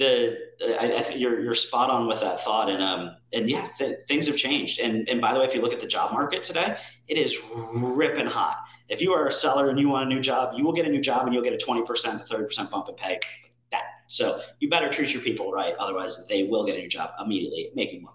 the 0.00 0.36
I, 0.80 0.96
I, 0.96 1.02
think 1.02 1.20
you're 1.20 1.40
you're 1.40 1.54
spot 1.54 1.90
on 1.90 2.08
with 2.08 2.20
that 2.20 2.42
thought, 2.42 2.68
and 2.68 2.82
um 2.82 3.16
and 3.32 3.48
yeah, 3.48 3.68
th- 3.78 3.98
things 4.08 4.26
have 4.26 4.36
changed. 4.36 4.80
And 4.80 5.08
and 5.08 5.20
by 5.20 5.32
the 5.32 5.38
way, 5.38 5.46
if 5.46 5.54
you 5.54 5.60
look 5.60 5.72
at 5.72 5.80
the 5.80 5.86
job 5.86 6.12
market 6.12 6.42
today, 6.42 6.76
it 7.06 7.16
is 7.16 7.36
ripping 7.72 8.26
hot. 8.26 8.56
If 8.88 9.00
you 9.00 9.12
are 9.12 9.28
a 9.28 9.32
seller 9.32 9.70
and 9.70 9.78
you 9.78 9.88
want 9.88 10.10
a 10.10 10.14
new 10.14 10.20
job, 10.20 10.54
you 10.56 10.64
will 10.64 10.72
get 10.72 10.86
a 10.86 10.88
new 10.88 11.00
job 11.00 11.26
and 11.26 11.34
you'll 11.34 11.44
get 11.44 11.52
a 11.52 11.58
twenty 11.58 11.84
percent, 11.84 12.22
thirty 12.22 12.46
percent 12.46 12.70
bump 12.70 12.88
in 12.88 12.96
pay. 12.96 13.20
That 13.70 13.84
so 14.08 14.40
you 14.58 14.68
better 14.68 14.90
treat 14.90 15.12
your 15.12 15.22
people 15.22 15.52
right, 15.52 15.74
otherwise 15.78 16.26
they 16.28 16.44
will 16.44 16.64
get 16.64 16.76
a 16.76 16.78
new 16.78 16.88
job 16.88 17.10
immediately, 17.24 17.70
making 17.76 18.02
more. 18.02 18.14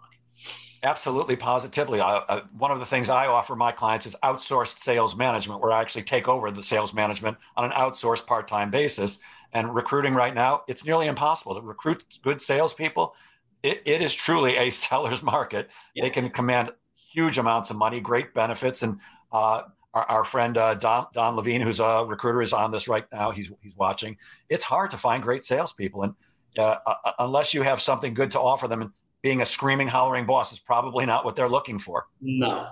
Absolutely, 0.86 1.36
positively. 1.36 2.00
I, 2.00 2.18
uh, 2.18 2.42
one 2.60 2.70
of 2.70 2.80
the 2.80 2.86
things 2.86 3.10
I 3.10 3.26
offer 3.26 3.56
my 3.56 3.72
clients 3.72 4.06
is 4.06 4.16
outsourced 4.24 4.78
sales 4.78 5.16
management, 5.16 5.60
where 5.60 5.72
I 5.72 5.82
actually 5.82 6.04
take 6.04 6.28
over 6.28 6.52
the 6.52 6.62
sales 6.62 6.94
management 6.94 7.38
on 7.58 7.66
an 7.66 7.72
outsourced 7.72 8.28
part 8.28 8.48
time 8.48 8.70
basis. 8.70 9.18
And 9.52 9.74
recruiting 9.74 10.14
right 10.14 10.36
now, 10.36 10.62
it's 10.68 10.86
nearly 10.86 11.08
impossible 11.08 11.56
to 11.56 11.62
recruit 11.62 12.06
good 12.22 12.40
salespeople. 12.40 13.16
It, 13.64 13.82
it 13.84 14.04
is 14.04 14.14
truly 14.14 14.58
a 14.58 14.70
seller's 14.86 15.24
market. 15.24 15.72
Yeah. 15.96 16.04
They 16.04 16.12
can 16.12 16.30
command 16.30 16.70
huge 16.96 17.40
amounts 17.40 17.72
of 17.72 17.78
money, 17.78 18.00
great 18.00 18.36
benefits. 18.36 18.84
And 18.84 19.00
uh, 19.32 19.64
our, 19.96 20.04
our, 20.04 20.24
friend 20.24 20.56
uh, 20.56 20.76
Don, 20.76 21.08
Don 21.16 21.36
Levine, 21.36 21.62
who's 21.62 21.80
a 21.80 22.06
recruiter, 22.06 22.44
is 22.44 22.54
on 22.54 22.70
this 22.70 22.88
right 22.88 23.06
now. 23.12 23.32
He's, 23.32 23.50
he's 23.64 23.76
watching. 23.76 24.18
It's 24.50 24.64
hard 24.64 24.92
to 24.92 24.98
find 24.98 25.24
great 25.24 25.46
salespeople. 25.46 26.04
And 26.04 26.14
uh, 26.60 26.78
uh 26.86 27.12
unless 27.18 27.56
you 27.56 27.64
have 27.64 27.82
something 27.82 28.14
good 28.14 28.30
to 28.32 28.40
offer 28.40 28.68
them, 28.68 28.94
being 29.26 29.42
a 29.42 29.46
screaming, 29.46 29.88
hollering 29.88 30.28
boss 30.28 30.54
is 30.54 30.60
probably 30.60 31.04
not 31.04 31.26
what 31.26 31.36
they're 31.36 31.50
looking 31.50 31.80
for. 31.80 32.06
No, 32.22 32.68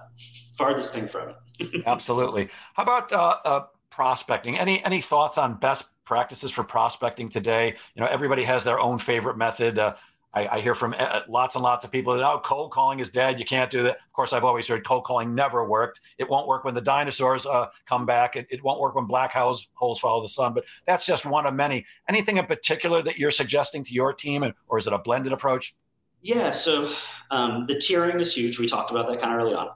farthest 0.56 0.93
thing 0.93 1.08
from 1.08 1.30
it. 1.30 1.84
Absolutely. 1.88 2.47
How 2.76 2.84
about 2.84 3.12
uh, 3.12 3.38
uh, 3.43 3.64
prospecting? 3.89 4.60
Any 4.60 4.86
any 4.86 5.01
thoughts 5.01 5.39
on 5.39 5.56
best 5.56 5.86
practices 6.06 6.51
for 6.51 6.64
prospecting 6.64 7.28
today? 7.28 7.76
You 7.95 8.04
know, 8.04 8.08
everybody 8.08 8.43
has 8.43 8.64
their 8.64 8.80
own 8.80 8.99
favorite 8.99 9.36
method. 9.36 9.80
Uh, 9.80 9.95
I, 10.36 10.47
I, 10.47 10.60
hear 10.62 10.76
from 10.76 10.95
uh, 10.97 11.22
lots 11.28 11.56
and 11.56 11.64
lots 11.64 11.86
of 11.86 11.91
people 11.91 12.16
that 12.16 12.24
oh, 12.24 12.39
cold 12.43 12.72
calling 12.72 12.99
is 12.99 13.10
dead. 13.10 13.39
You 13.39 13.45
can't 13.45 13.72
do 13.72 13.82
that. 13.84 13.95
Of 13.95 14.14
course, 14.14 14.32
I've 14.32 14.43
always 14.43 14.68
heard 14.68 14.86
cold 14.86 15.06
calling 15.06 15.34
never 15.34 15.68
worked. 15.68 16.01
It 16.20 16.30
won't 16.30 16.47
work 16.47 16.66
when 16.66 16.76
the 16.76 16.82
dinosaurs 16.82 17.47
uh, 17.47 17.68
come 17.88 18.06
back. 18.06 18.36
It, 18.36 18.45
it, 18.51 18.64
won't 18.64 18.80
work 18.80 18.93
when 18.93 19.06
black 19.06 19.32
holes, 19.32 19.70
holes 19.74 19.99
follow 19.99 20.22
the 20.22 20.30
sun. 20.30 20.54
But 20.54 20.66
that's 20.86 21.06
just 21.06 21.26
one 21.26 21.47
of 21.47 21.56
many. 21.56 21.86
Anything 22.08 22.38
in 22.38 22.45
particular 22.45 23.01
that 23.01 23.18
you're 23.18 23.32
suggesting 23.32 23.84
to 23.86 23.93
your 23.93 24.14
team, 24.14 24.43
or 24.68 24.78
is 24.78 24.86
it 24.86 24.93
a 24.93 24.99
blended 24.99 25.34
approach? 25.34 25.76
Yeah, 26.24 26.52
so 26.52 26.94
um, 27.32 27.66
the 27.68 27.76
tiering 27.76 28.22
is 28.22 28.34
huge. 28.34 28.58
We 28.58 28.68
talked 28.68 28.92
about 28.92 29.08
that 29.10 29.20
kind 29.22 29.34
of 29.34 29.40
early 29.42 29.54
on. 29.54 29.70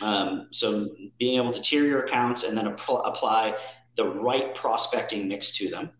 Um, 0.00 0.48
so 0.50 0.88
being 1.18 1.38
able 1.38 1.52
to 1.52 1.62
tier 1.62 1.84
your 1.84 2.04
accounts 2.04 2.42
and 2.44 2.58
then 2.58 2.66
ap- 2.66 2.80
apply 2.88 3.56
the 3.96 4.04
right 4.04 4.54
prospecting 4.54 5.28
mix 5.28 5.56
to 5.58 5.70
them. 5.70 5.90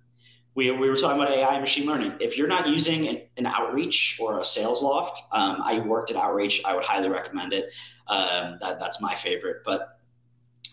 We, 0.56 0.70
we 0.72 0.88
were 0.90 0.96
talking 0.96 1.22
about 1.22 1.32
AI 1.32 1.52
and 1.54 1.60
machine 1.60 1.86
learning. 1.86 2.14
If 2.18 2.36
you're 2.36 2.48
not 2.48 2.68
using 2.68 3.06
an, 3.08 3.22
an 3.36 3.46
outreach 3.46 4.18
or 4.20 4.40
a 4.40 4.42
Salesloft, 4.42 5.16
um, 5.32 5.60
I 5.62 5.78
worked 5.80 6.10
at 6.10 6.16
outreach. 6.16 6.62
I 6.64 6.74
would 6.74 6.84
highly 6.84 7.08
recommend 7.08 7.52
it. 7.52 7.66
Um, 8.08 8.58
that, 8.60 8.80
that's 8.80 9.00
my 9.00 9.14
favorite. 9.14 9.58
But 9.64 10.00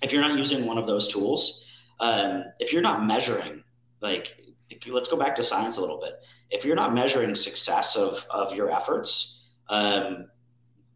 if 0.02 0.12
you're 0.12 0.22
not 0.22 0.38
using 0.38 0.66
one 0.66 0.78
of 0.78 0.88
those 0.88 1.08
tools, 1.10 1.66
um, 2.00 2.46
if 2.60 2.74
you're 2.74 2.82
not 2.82 3.06
measuring, 3.06 3.64
like, 4.02 4.36
let's 4.88 5.08
go 5.08 5.18
back 5.18 5.36
to 5.36 5.44
science 5.44 5.78
a 5.78 5.82
little 5.82 6.02
bit. 6.02 6.14
If 6.54 6.64
you're 6.64 6.76
not 6.76 6.94
measuring 6.94 7.34
success 7.36 7.96
of, 7.96 8.24
of 8.30 8.54
your 8.54 8.72
efforts, 8.72 9.42
um, 9.70 10.28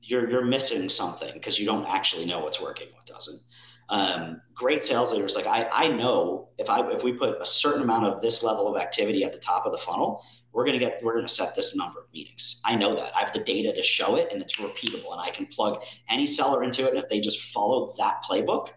you're 0.01 0.29
you're 0.29 0.45
missing 0.45 0.87
something 0.87 1.33
because 1.33 1.59
you 1.59 1.65
don't 1.65 1.85
actually 1.85 2.25
know 2.25 2.39
what's 2.39 2.61
working, 2.61 2.87
what 2.93 3.05
doesn't. 3.05 3.41
Um, 3.89 4.41
great 4.53 4.83
sales 4.83 5.11
leaders, 5.11 5.35
like 5.35 5.47
I, 5.47 5.67
I 5.71 5.87
know 5.87 6.49
if 6.57 6.69
I 6.69 6.87
if 6.91 7.03
we 7.03 7.13
put 7.13 7.41
a 7.41 7.45
certain 7.45 7.81
amount 7.81 8.05
of 8.05 8.21
this 8.21 8.43
level 8.43 8.67
of 8.67 8.79
activity 8.81 9.23
at 9.23 9.33
the 9.33 9.39
top 9.39 9.65
of 9.65 9.71
the 9.71 9.77
funnel, 9.79 10.21
we're 10.51 10.65
gonna 10.65 10.79
get 10.79 10.99
we're 11.03 11.15
gonna 11.15 11.27
set 11.27 11.55
this 11.55 11.75
number 11.75 12.01
of 12.01 12.05
meetings. 12.13 12.59
I 12.63 12.75
know 12.75 12.95
that. 12.95 13.15
I 13.15 13.23
have 13.23 13.33
the 13.33 13.43
data 13.43 13.73
to 13.73 13.83
show 13.83 14.15
it 14.15 14.29
and 14.31 14.41
it's 14.41 14.57
repeatable 14.57 15.11
and 15.11 15.21
I 15.21 15.31
can 15.31 15.45
plug 15.47 15.81
any 16.09 16.27
seller 16.27 16.63
into 16.63 16.85
it 16.85 16.93
and 16.93 17.03
if 17.03 17.09
they 17.09 17.19
just 17.19 17.53
follow 17.53 17.93
that 17.97 18.23
playbook, 18.29 18.69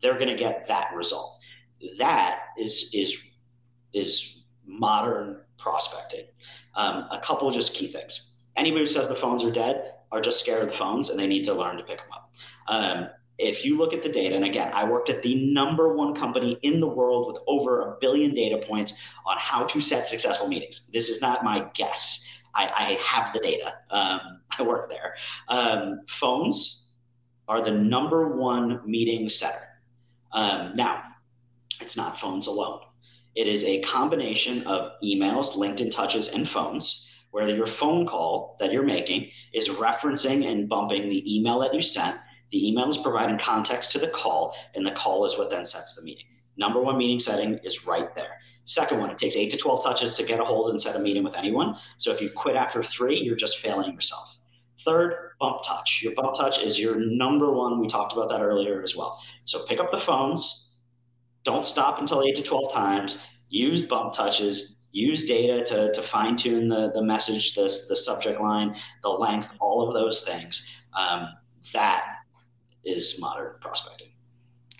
they're 0.00 0.18
gonna 0.18 0.36
get 0.36 0.66
that 0.68 0.94
result. 0.94 1.38
That 1.98 2.40
is 2.58 2.90
is 2.92 3.18
is 3.92 4.44
modern 4.66 5.43
prospecting. 5.58 6.26
Um, 6.74 7.06
a 7.10 7.20
couple 7.22 7.50
just 7.50 7.74
key 7.74 7.88
things. 7.88 8.34
Anybody 8.56 8.82
who 8.82 8.86
says 8.86 9.08
the 9.08 9.14
phones 9.14 9.42
are 9.42 9.50
dead, 9.50 9.94
are 10.12 10.20
just 10.20 10.40
scared 10.40 10.62
of 10.62 10.68
the 10.70 10.76
phones 10.76 11.10
and 11.10 11.18
they 11.18 11.26
need 11.26 11.44
to 11.44 11.54
learn 11.54 11.76
to 11.76 11.82
pick 11.82 11.98
them 11.98 12.08
up. 12.12 12.30
Um, 12.68 13.08
if 13.38 13.64
you 13.64 13.76
look 13.76 13.92
at 13.92 14.02
the 14.02 14.08
data, 14.08 14.36
and 14.36 14.44
again, 14.44 14.70
I 14.72 14.88
worked 14.88 15.10
at 15.10 15.22
the 15.22 15.52
number 15.52 15.94
one 15.94 16.14
company 16.14 16.56
in 16.62 16.78
the 16.78 16.86
world 16.86 17.26
with 17.26 17.38
over 17.48 17.80
a 17.82 17.96
billion 18.00 18.32
data 18.32 18.64
points 18.64 19.02
on 19.26 19.36
how 19.40 19.64
to 19.64 19.80
set 19.80 20.06
successful 20.06 20.46
meetings. 20.46 20.88
This 20.92 21.08
is 21.08 21.20
not 21.20 21.42
my 21.42 21.66
guess. 21.74 22.24
I, 22.54 22.68
I 22.68 22.98
have 23.02 23.32
the 23.32 23.40
data. 23.40 23.74
Um, 23.90 24.40
I 24.58 24.62
work 24.62 24.88
there. 24.88 25.16
Um, 25.48 26.02
phones 26.08 26.92
are 27.48 27.60
the 27.60 27.72
number 27.72 28.36
one 28.36 28.80
meeting 28.88 29.28
setter. 29.28 29.58
Um, 30.32 30.76
now, 30.76 31.02
it's 31.80 31.96
not 31.96 32.20
phones 32.20 32.46
alone. 32.46 32.80
It 33.34 33.46
is 33.46 33.64
a 33.64 33.82
combination 33.82 34.62
of 34.66 34.92
emails, 35.02 35.56
LinkedIn 35.56 35.90
touches, 35.90 36.28
and 36.28 36.48
phones 36.48 37.10
where 37.34 37.48
your 37.48 37.66
phone 37.66 38.06
call 38.06 38.56
that 38.60 38.70
you're 38.70 38.84
making 38.84 39.28
is 39.52 39.68
referencing 39.68 40.48
and 40.48 40.68
bumping 40.68 41.08
the 41.08 41.36
email 41.36 41.58
that 41.58 41.74
you 41.74 41.82
sent. 41.82 42.16
The 42.52 42.68
email 42.68 42.88
is 42.88 42.98
providing 42.98 43.38
context 43.38 43.90
to 43.92 43.98
the 43.98 44.06
call, 44.06 44.54
and 44.76 44.86
the 44.86 44.92
call 44.92 45.26
is 45.26 45.36
what 45.36 45.50
then 45.50 45.66
sets 45.66 45.96
the 45.96 46.02
meeting. 46.02 46.26
Number 46.56 46.80
one 46.80 46.96
meeting 46.96 47.18
setting 47.18 47.58
is 47.64 47.84
right 47.84 48.14
there. 48.14 48.38
Second 48.66 49.00
one, 49.00 49.10
it 49.10 49.18
takes 49.18 49.34
eight 49.34 49.50
to 49.50 49.56
12 49.56 49.82
touches 49.82 50.14
to 50.14 50.22
get 50.22 50.38
a 50.38 50.44
hold 50.44 50.70
and 50.70 50.80
set 50.80 50.94
a 50.94 51.00
meeting 51.00 51.24
with 51.24 51.34
anyone. 51.34 51.76
So 51.98 52.12
if 52.12 52.20
you 52.20 52.30
quit 52.30 52.54
after 52.54 52.84
three, 52.84 53.18
you're 53.18 53.34
just 53.34 53.58
failing 53.58 53.92
yourself. 53.92 54.38
Third, 54.84 55.32
bump 55.40 55.62
touch. 55.64 56.02
Your 56.04 56.14
bump 56.14 56.36
touch 56.36 56.60
is 56.60 56.78
your 56.78 56.96
number 56.96 57.52
one. 57.52 57.80
We 57.80 57.88
talked 57.88 58.12
about 58.12 58.28
that 58.28 58.42
earlier 58.42 58.82
as 58.82 58.94
well. 58.94 59.20
So 59.44 59.64
pick 59.66 59.80
up 59.80 59.90
the 59.90 60.00
phones. 60.00 60.63
Don't 61.44 61.64
stop 61.64 62.00
until 62.00 62.22
eight 62.22 62.36
to 62.36 62.42
12 62.42 62.72
times. 62.72 63.26
Use 63.48 63.82
bump 63.82 64.14
touches 64.14 64.74
use 64.94 65.26
data 65.26 65.64
to, 65.64 65.92
to 65.92 66.02
fine 66.02 66.36
tune 66.36 66.68
the, 66.68 66.92
the 66.94 67.02
message, 67.02 67.54
the, 67.54 67.62
the 67.62 67.96
subject 67.96 68.40
line, 68.40 68.76
the 69.02 69.08
length, 69.08 69.48
all 69.60 69.86
of 69.86 69.92
those 69.92 70.24
things. 70.24 70.66
Um, 70.96 71.28
that 71.72 72.04
is 72.84 73.18
modern 73.20 73.56
prospecting. 73.60 74.08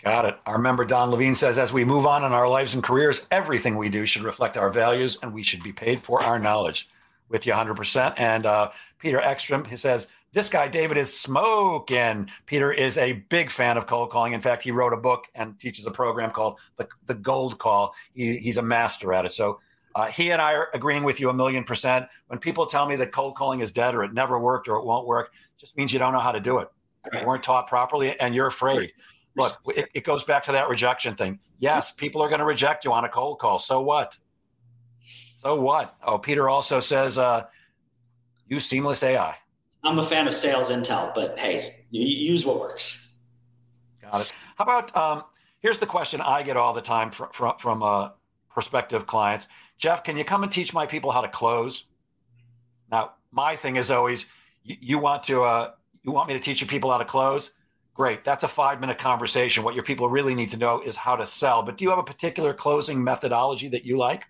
Got 0.03 0.25
it. 0.25 0.37
Our 0.45 0.57
member 0.57 0.85
Don 0.85 1.11
Levine 1.11 1.35
says, 1.35 1.57
as 1.57 1.73
we 1.73 1.83
move 1.83 2.05
on 2.05 2.23
in 2.23 2.31
our 2.31 2.47
lives 2.47 2.73
and 2.73 2.83
careers, 2.83 3.27
everything 3.29 3.75
we 3.75 3.89
do 3.89 4.05
should 4.05 4.23
reflect 4.23 4.55
our 4.55 4.69
values 4.69 5.17
and 5.21 5.33
we 5.33 5.43
should 5.43 5.63
be 5.63 5.73
paid 5.73 5.99
for 5.99 6.23
our 6.23 6.39
knowledge. 6.39 6.87
With 7.27 7.45
you 7.45 7.53
100%. 7.53 8.13
And 8.17 8.45
uh, 8.45 8.71
Peter 8.99 9.19
Ekstrom, 9.19 9.65
he 9.65 9.77
says, 9.77 10.07
this 10.35 10.49
guy, 10.49 10.67
David, 10.67 10.97
is 10.97 11.17
smoking. 11.17 12.29
Peter 12.45 12.69
is 12.69 12.97
a 12.97 13.13
big 13.13 13.49
fan 13.49 13.77
of 13.77 13.87
cold 13.87 14.11
calling. 14.11 14.33
In 14.33 14.41
fact, 14.41 14.63
he 14.63 14.69
wrote 14.69 14.91
a 14.91 14.97
book 14.97 15.27
and 15.33 15.57
teaches 15.57 15.85
a 15.85 15.91
program 15.91 16.31
called 16.31 16.59
The, 16.75 16.89
the 17.05 17.13
Gold 17.13 17.57
Call. 17.57 17.95
He, 18.13 18.37
he's 18.39 18.57
a 18.57 18.61
master 18.61 19.13
at 19.13 19.23
it. 19.23 19.31
So 19.31 19.61
uh, 19.95 20.07
he 20.07 20.31
and 20.31 20.41
I 20.41 20.53
are 20.53 20.67
agreeing 20.73 21.03
with 21.03 21.21
you 21.21 21.29
a 21.29 21.33
million 21.33 21.63
percent. 21.63 22.07
When 22.27 22.37
people 22.37 22.65
tell 22.65 22.85
me 22.85 22.97
that 22.97 23.13
cold 23.13 23.37
calling 23.37 23.61
is 23.61 23.71
dead 23.71 23.95
or 23.95 24.03
it 24.03 24.13
never 24.13 24.37
worked 24.37 24.67
or 24.67 24.75
it 24.75 24.83
won't 24.83 25.07
work, 25.07 25.31
just 25.57 25.77
means 25.77 25.93
you 25.93 25.99
don't 25.99 26.11
know 26.11 26.19
how 26.19 26.33
to 26.33 26.41
do 26.41 26.59
it. 26.59 26.67
You 27.13 27.25
weren't 27.25 27.43
taught 27.43 27.67
properly 27.67 28.19
and 28.19 28.35
you're 28.35 28.47
afraid. 28.47 28.91
Look, 29.37 29.57
it, 29.67 29.87
it 29.93 30.03
goes 30.03 30.25
back 30.25 30.43
to 30.43 30.51
that 30.51 30.67
rejection 30.67 31.15
thing. 31.15 31.39
Yes, 31.59 31.93
people 31.93 32.21
are 32.21 32.27
going 32.27 32.39
to 32.39 32.45
reject 32.45 32.83
you 32.83 32.91
on 32.91 33.05
a 33.05 33.09
cold 33.09 33.39
call. 33.39 33.57
So 33.57 33.79
what? 33.79 34.17
So 35.37 35.61
what? 35.61 35.95
Oh, 36.03 36.17
Peter 36.17 36.49
also 36.49 36.81
says, 36.81 37.17
uh, 37.17 37.43
use 38.49 38.65
seamless 38.65 39.01
AI. 39.01 39.37
I'm 39.85 39.99
a 39.99 40.07
fan 40.07 40.27
of 40.27 40.35
sales 40.35 40.69
intel, 40.69 41.13
but 41.13 41.37
hey, 41.37 41.85
use 41.91 42.45
what 42.45 42.59
works. 42.59 43.07
Got 44.01 44.21
it. 44.21 44.31
How 44.57 44.63
about 44.63 44.95
um, 44.97 45.23
here's 45.59 45.79
the 45.79 45.85
question 45.85 46.21
I 46.21 46.43
get 46.43 46.57
all 46.57 46.73
the 46.73 46.81
time 46.81 47.11
from 47.11 47.29
from, 47.31 47.57
from 47.59 47.83
uh, 47.83 48.09
prospective 48.55 49.05
clients. 49.05 49.47
Jeff, 49.77 50.03
can 50.03 50.17
you 50.17 50.23
come 50.23 50.41
and 50.41 50.51
teach 50.51 50.73
my 50.73 50.87
people 50.87 51.11
how 51.11 51.21
to 51.21 51.27
close? 51.27 51.85
Now, 52.89 53.11
my 53.31 53.57
thing 53.57 53.75
is 53.75 53.91
always, 53.91 54.25
you, 54.63 54.77
you 54.79 54.97
want 54.97 55.23
to, 55.25 55.43
uh, 55.43 55.71
you 56.03 56.11
want 56.11 56.29
me 56.29 56.33
to 56.35 56.39
teach 56.39 56.61
your 56.61 56.69
people 56.69 56.89
how 56.89 56.97
to 56.97 57.05
close? 57.05 57.51
Great. 57.93 58.23
That's 58.23 58.43
a 58.43 58.47
five 58.47 58.79
minute 58.79 58.97
conversation. 58.97 59.63
What 59.63 59.75
your 59.75 59.83
people 59.83 60.09
really 60.09 60.33
need 60.33 60.51
to 60.51 60.57
know 60.57 60.81
is 60.81 60.95
how 60.95 61.17
to 61.17 61.27
sell. 61.27 61.63
But 61.63 61.77
do 61.77 61.83
you 61.83 61.89
have 61.89 61.99
a 61.99 62.03
particular 62.03 62.53
closing 62.53 63.03
methodology 63.03 63.67
that 63.69 63.85
you 63.85 63.97
like? 63.97 64.23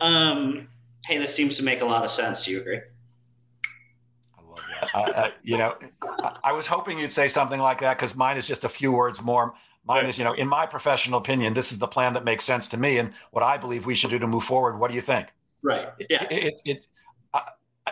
Um, 0.00 0.68
hey, 1.04 1.18
this 1.18 1.32
seems 1.32 1.56
to 1.56 1.62
make 1.62 1.80
a 1.80 1.84
lot 1.84 2.04
of 2.04 2.10
sense. 2.10 2.42
Do 2.42 2.50
you 2.50 2.60
agree? 2.60 2.80
I 4.94 5.00
love 5.00 5.14
that. 5.14 5.24
uh, 5.24 5.30
you 5.42 5.58
know, 5.58 5.76
I, 6.02 6.38
I 6.44 6.52
was 6.52 6.66
hoping 6.66 6.98
you'd 6.98 7.12
say 7.12 7.28
something 7.28 7.60
like 7.60 7.80
that 7.80 7.98
because 7.98 8.14
mine 8.14 8.36
is 8.36 8.46
just 8.46 8.64
a 8.64 8.68
few 8.68 8.92
words 8.92 9.20
more. 9.20 9.54
Mine 9.86 10.06
is, 10.06 10.16
you 10.16 10.24
know, 10.24 10.32
in 10.32 10.48
my 10.48 10.64
professional 10.64 11.18
opinion, 11.18 11.52
this 11.52 11.72
is 11.72 11.78
the 11.78 11.86
plan 11.86 12.14
that 12.14 12.24
makes 12.24 12.44
sense 12.44 12.68
to 12.70 12.78
me 12.78 12.98
and 12.98 13.12
what 13.32 13.42
I 13.42 13.58
believe 13.58 13.84
we 13.84 13.94
should 13.94 14.10
do 14.10 14.18
to 14.18 14.26
move 14.26 14.44
forward. 14.44 14.78
What 14.78 14.88
do 14.88 14.94
you 14.94 15.02
think? 15.02 15.28
Right. 15.62 15.88
Yeah. 16.08 16.26
It, 16.30 16.44
it, 16.44 16.60
it, 16.64 16.86
uh, 17.34 17.40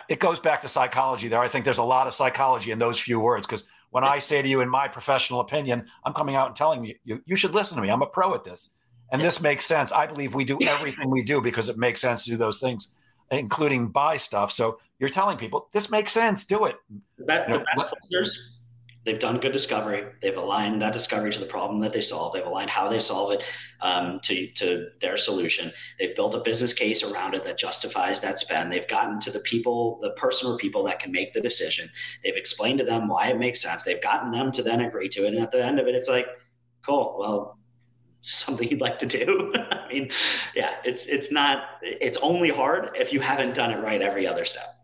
it 0.09 0.19
goes 0.19 0.39
back 0.39 0.61
to 0.61 0.69
psychology 0.69 1.27
there. 1.27 1.39
I 1.39 1.47
think 1.47 1.65
there's 1.65 1.77
a 1.77 1.83
lot 1.83 2.07
of 2.07 2.13
psychology 2.13 2.71
in 2.71 2.79
those 2.79 2.99
few 2.99 3.19
words 3.19 3.45
because 3.45 3.65
when 3.91 4.03
I 4.03 4.17
say 4.17 4.41
to 4.41 4.47
you, 4.47 4.61
in 4.61 4.69
my 4.69 4.87
professional 4.87 5.39
opinion, 5.39 5.85
I'm 6.03 6.13
coming 6.13 6.35
out 6.35 6.47
and 6.47 6.55
telling 6.55 6.83
you, 6.83 6.95
you, 7.03 7.21
you 7.25 7.35
should 7.35 7.53
listen 7.53 7.75
to 7.75 7.83
me. 7.83 7.89
I'm 7.89 8.01
a 8.01 8.07
pro 8.07 8.33
at 8.33 8.43
this. 8.43 8.71
And 9.11 9.21
yeah. 9.21 9.27
this 9.27 9.39
makes 9.39 9.65
sense. 9.65 9.91
I 9.91 10.07
believe 10.07 10.33
we 10.33 10.45
do 10.45 10.57
everything 10.63 11.11
we 11.11 11.21
do 11.21 11.41
because 11.41 11.69
it 11.69 11.77
makes 11.77 12.01
sense 12.01 12.23
to 12.23 12.31
do 12.31 12.37
those 12.37 12.59
things, 12.59 12.91
including 13.33 13.87
buy 13.89 14.17
stuff. 14.17 14.51
So 14.51 14.79
you're 14.99 15.09
telling 15.09 15.37
people 15.37 15.69
this 15.71 15.89
makes 15.89 16.11
sense. 16.11 16.45
Do 16.45 16.65
it. 16.65 16.75
The 17.17 17.25
best, 17.25 17.49
you 17.49 17.55
know, 17.55 17.59
the 17.59 17.81
best 17.81 17.93
closers 18.09 18.53
they've 19.05 19.19
done 19.19 19.39
good 19.39 19.51
discovery. 19.51 20.05
They've 20.21 20.37
aligned 20.37 20.81
that 20.81 20.93
discovery 20.93 21.31
to 21.33 21.39
the 21.39 21.45
problem 21.45 21.81
that 21.81 21.93
they 21.93 22.01
solve. 22.01 22.33
They've 22.33 22.45
aligned 22.45 22.69
how 22.69 22.87
they 22.87 22.99
solve 22.99 23.33
it 23.33 23.43
um, 23.81 24.19
to, 24.23 24.47
to 24.53 24.87
their 25.01 25.17
solution. 25.17 25.71
They've 25.99 26.15
built 26.15 26.35
a 26.35 26.39
business 26.39 26.73
case 26.73 27.03
around 27.03 27.35
it 27.35 27.43
that 27.43 27.57
justifies 27.57 28.21
that 28.21 28.39
spend. 28.39 28.71
They've 28.71 28.87
gotten 28.87 29.19
to 29.21 29.31
the 29.31 29.41
people, 29.41 29.99
the 30.01 30.11
person 30.11 30.49
or 30.49 30.57
people 30.57 30.83
that 30.85 30.99
can 30.99 31.11
make 31.11 31.33
the 31.33 31.41
decision. 31.41 31.89
They've 32.23 32.35
explained 32.35 32.79
to 32.79 32.85
them 32.85 33.07
why 33.07 33.27
it 33.27 33.37
makes 33.37 33.61
sense. 33.61 33.83
They've 33.83 34.01
gotten 34.01 34.31
them 34.31 34.51
to 34.53 34.63
then 34.63 34.81
agree 34.81 35.09
to 35.09 35.25
it. 35.25 35.33
And 35.33 35.43
at 35.43 35.51
the 35.51 35.63
end 35.63 35.79
of 35.79 35.87
it, 35.87 35.95
it's 35.95 36.09
like, 36.09 36.27
cool. 36.85 37.17
Well, 37.19 37.59
something 38.23 38.67
you'd 38.67 38.81
like 38.81 38.97
to 38.99 39.05
do. 39.05 39.53
I 39.71 39.87
mean, 39.87 40.11
yeah, 40.55 40.75
it's 40.83 41.05
it's 41.05 41.31
not. 41.31 41.65
It's 41.81 42.17
only 42.17 42.49
hard 42.49 42.91
if 42.95 43.13
you 43.13 43.19
haven't 43.19 43.53
done 43.53 43.71
it 43.71 43.79
right 43.79 44.01
every 44.01 44.25
other 44.25 44.45
step. 44.45 44.75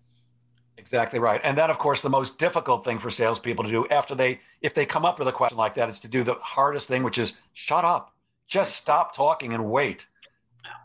Exactly 0.78 1.20
right. 1.20 1.42
And 1.44 1.58
then, 1.58 1.70
of 1.70 1.78
course, 1.78 2.02
the 2.02 2.10
most 2.10 2.40
difficult 2.40 2.86
thing 2.86 3.00
for 3.00 3.10
salespeople 3.10 3.66
to 3.66 3.70
do 3.70 3.86
after 3.90 4.16
they, 4.16 4.40
if 4.62 4.74
they 4.74 4.86
come 4.86 5.04
up 5.04 5.20
with 5.20 5.28
a 5.28 5.32
question 5.32 5.58
like 5.58 5.74
that, 5.74 5.90
is 5.90 6.00
to 6.02 6.08
do 6.08 6.24
the 6.24 6.36
hardest 6.36 6.88
thing, 6.88 7.04
which 7.04 7.18
is 7.18 7.34
shut 7.54 7.84
up. 7.84 8.16
Just 8.48 8.78
stop 8.78 9.14
talking 9.14 9.54
and 9.54 9.70
wait. 9.70 10.08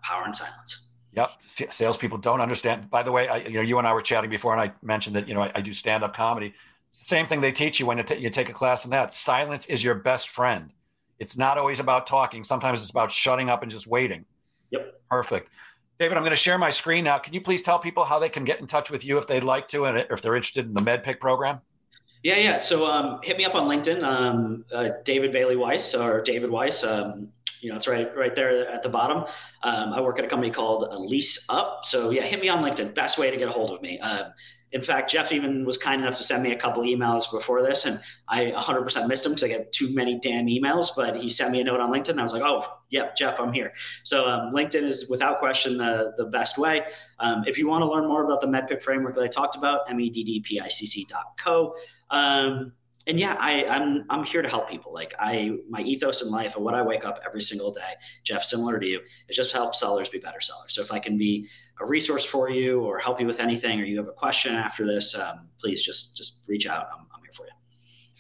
Power 0.03 0.25
and 0.25 0.35
silence. 0.35 0.85
Yep. 1.13 1.31
Salespeople 1.47 2.19
don't 2.19 2.41
understand. 2.41 2.91
By 2.91 3.05
the 3.05 3.13
way, 3.13 3.29
I, 3.29 3.37
you 3.37 3.51
know, 3.53 3.61
you 3.61 3.79
and 3.79 3.87
I 3.87 3.95
were 3.95 4.03
chatting 4.03 4.31
before, 4.31 4.53
and 4.53 4.61
I 4.61 4.75
mentioned 4.83 5.15
that 5.15 5.29
you 5.29 5.35
know 5.35 5.43
I, 5.43 5.53
I 5.55 5.61
do 5.61 5.73
stand-up 5.73 6.15
comedy. 6.15 6.55
Same 6.91 7.27
thing 7.27 7.41
they 7.41 7.53
teach 7.53 7.79
you 7.79 7.87
when 7.87 7.99
you, 7.99 8.05
t- 8.05 8.17
you 8.17 8.31
take 8.31 8.49
a 8.49 8.53
class 8.53 8.85
in 8.85 8.91
that. 8.91 9.15
Silence 9.15 9.67
is 9.67 9.83
your 9.83 9.95
best 9.95 10.29
friend. 10.29 10.73
It's 11.25 11.39
not 11.39 11.57
always 11.57 11.81
about 11.81 12.07
talking. 12.07 12.45
Sometimes 12.45 12.83
it's 12.83 12.91
about 12.91 13.11
shutting 13.11 13.49
up 13.49 13.63
and 13.63 13.73
just 13.73 13.87
waiting. 13.87 14.27
Yep. 14.73 15.01
Perfect. 15.11 15.49
David, 15.99 16.19
I'm 16.19 16.23
going 16.23 16.33
to 16.33 16.37
share 16.37 16.59
my 16.59 16.69
screen 16.69 17.05
now. 17.05 17.19
Can 17.19 17.33
you 17.33 17.41
please 17.41 17.63
tell 17.63 17.79
people 17.79 18.05
how 18.05 18.19
they 18.19 18.29
can 18.29 18.45
get 18.45 18.61
in 18.61 18.67
touch 18.67 18.91
with 18.91 19.07
you 19.07 19.17
if 19.17 19.27
they'd 19.27 19.43
like 19.43 19.69
to, 19.69 19.87
and 19.87 20.07
if 20.11 20.21
they're 20.21 20.37
interested 20.37 20.67
in 20.67 20.75
the 20.75 20.83
MEDDPICC 20.83 21.21
program? 21.21 21.63
Yeah, 22.23 22.37
yeah. 22.37 22.59
So 22.59 22.85
um, 22.85 23.21
hit 23.23 23.39
me 23.39 23.47
up 23.47 23.55
on 23.55 23.67
LinkedIn, 23.67 24.03
um, 24.03 24.67
uh, 24.71 24.91
David 25.05 25.33
Bailey 25.33 25.57
Weiss 25.57 25.95
or 25.95 26.21
David 26.21 26.51
Weiss. 26.51 26.85
Um, 26.85 27.29
you 27.61 27.71
know, 27.71 27.77
it's 27.77 27.89
right 27.89 28.15
right 28.15 28.37
there 28.37 28.69
at 28.69 28.83
the 28.83 28.91
bottom. 28.91 29.25
Um, 29.63 29.95
I 29.95 30.01
work 30.03 30.19
at 30.19 30.27
a 30.27 30.29
company 30.29 30.53
called 30.53 30.91
LeaseUp. 30.91 31.87
So 31.87 32.11
yeah, 32.11 32.23
hit 32.23 32.41
me 32.41 32.51
on 32.51 32.63
LinkedIn. 32.63 32.95
Best 32.95 33.17
way 33.17 33.31
to 33.31 33.37
get 33.39 33.49
a 33.49 33.53
hold 33.53 33.71
of 33.71 33.81
me. 33.81 33.99
Uh, 33.99 34.29
in 34.75 34.83
fact, 34.83 35.09
Jeff 35.09 35.31
even 35.31 35.65
was 35.65 35.79
kind 35.79 36.03
enough 36.03 36.17
to 36.17 36.25
send 36.25 36.43
me 36.43 36.51
a 36.51 36.59
couple 36.59 36.83
emails 36.83 37.31
before 37.31 37.63
this, 37.63 37.87
and 37.87 38.01
I 38.29 38.47
100% 38.47 39.07
missed 39.07 39.25
him 39.25 39.31
because 39.31 39.45
I 39.45 39.49
get 39.49 39.73
too 39.73 39.95
many 39.95 40.19
damn 40.19 40.47
emails. 40.47 40.89
But 40.97 41.15
he 41.15 41.31
sent 41.31 41.53
me 41.53 41.61
a 41.61 41.65
note 41.65 41.79
on 41.79 41.93
LinkedIn, 41.93 42.09
and 42.11 42.21
I 42.21 42.25
was 42.25 42.33
like, 42.33 42.43
"Oh, 42.43 42.67
yeah, 42.91 43.11
Jeff, 43.17 43.39
I'm 43.39 43.53
here." 43.53 43.73
So 44.03 44.27
um, 44.27 44.53
LinkedIn 44.53 44.83
is 44.83 45.09
without 45.09 45.39
question 45.39 45.79
the 45.79 46.15
the 46.17 46.25
best 46.25 46.59
way. 46.59 46.83
Um, 47.21 47.45
if 47.47 47.57
you 47.57 47.69
want 47.69 47.83
to 47.83 47.89
learn 47.89 48.09
more 48.09 48.25
about 48.25 48.41
the 48.41 48.49
MEDDPICC 48.49 48.83
framework 48.83 49.15
that 49.15 49.23
I 49.23 49.29
talked 49.29 49.55
about, 49.55 49.87
meddpicc.co. 49.89 51.75
Um, 52.11 52.73
and 53.07 53.19
yeah, 53.19 53.37
I, 53.39 53.67
I'm 53.67 54.05
I'm 54.09 54.25
here 54.25 54.43
to 54.43 54.49
help 54.49 54.69
people. 54.69 54.93
Like 54.93 55.15
I, 55.19 55.53
my 55.69 55.81
ethos 55.81 56.23
in 56.23 56.31
life 56.31 56.57
and 56.57 56.65
what 56.65 56.75
I 56.75 56.83
wake 56.83 57.05
up 57.05 57.21
every 57.27 57.43
single 57.43 57.73
day, 57.73 57.93
Jeff, 58.25 58.45
similar 58.45 58.79
to 58.79 58.87
you, 58.87 59.01
is 59.29 59.37
just 59.37 59.53
help 59.53 59.75
sellers 59.75 60.09
be 60.09 60.19
better 60.19 60.41
sellers. 60.41 60.75
So 60.75 60.83
if 60.83 60.91
I 60.91 60.99
can 60.99 61.19
be 61.19 61.49
a 61.81 61.87
resource 61.87 62.25
for 62.25 62.49
you 62.51 62.81
or 62.81 62.99
help 62.99 63.21
you 63.21 63.27
with 63.27 63.41
anything, 63.41 63.81
or 63.81 63.85
you 63.85 63.99
have 63.99 64.09
a 64.09 64.13
question 64.13 64.55
after 64.55 64.87
this, 64.87 65.15
um, 65.15 65.49
please 65.61 65.83
just 65.83 66.17
just 66.17 66.41
reach 66.47 66.67
out. 66.67 66.87
I'm, 66.93 67.07
I'm 67.15 67.23
here 67.23 67.33
for 67.35 67.47
you. 67.47 67.53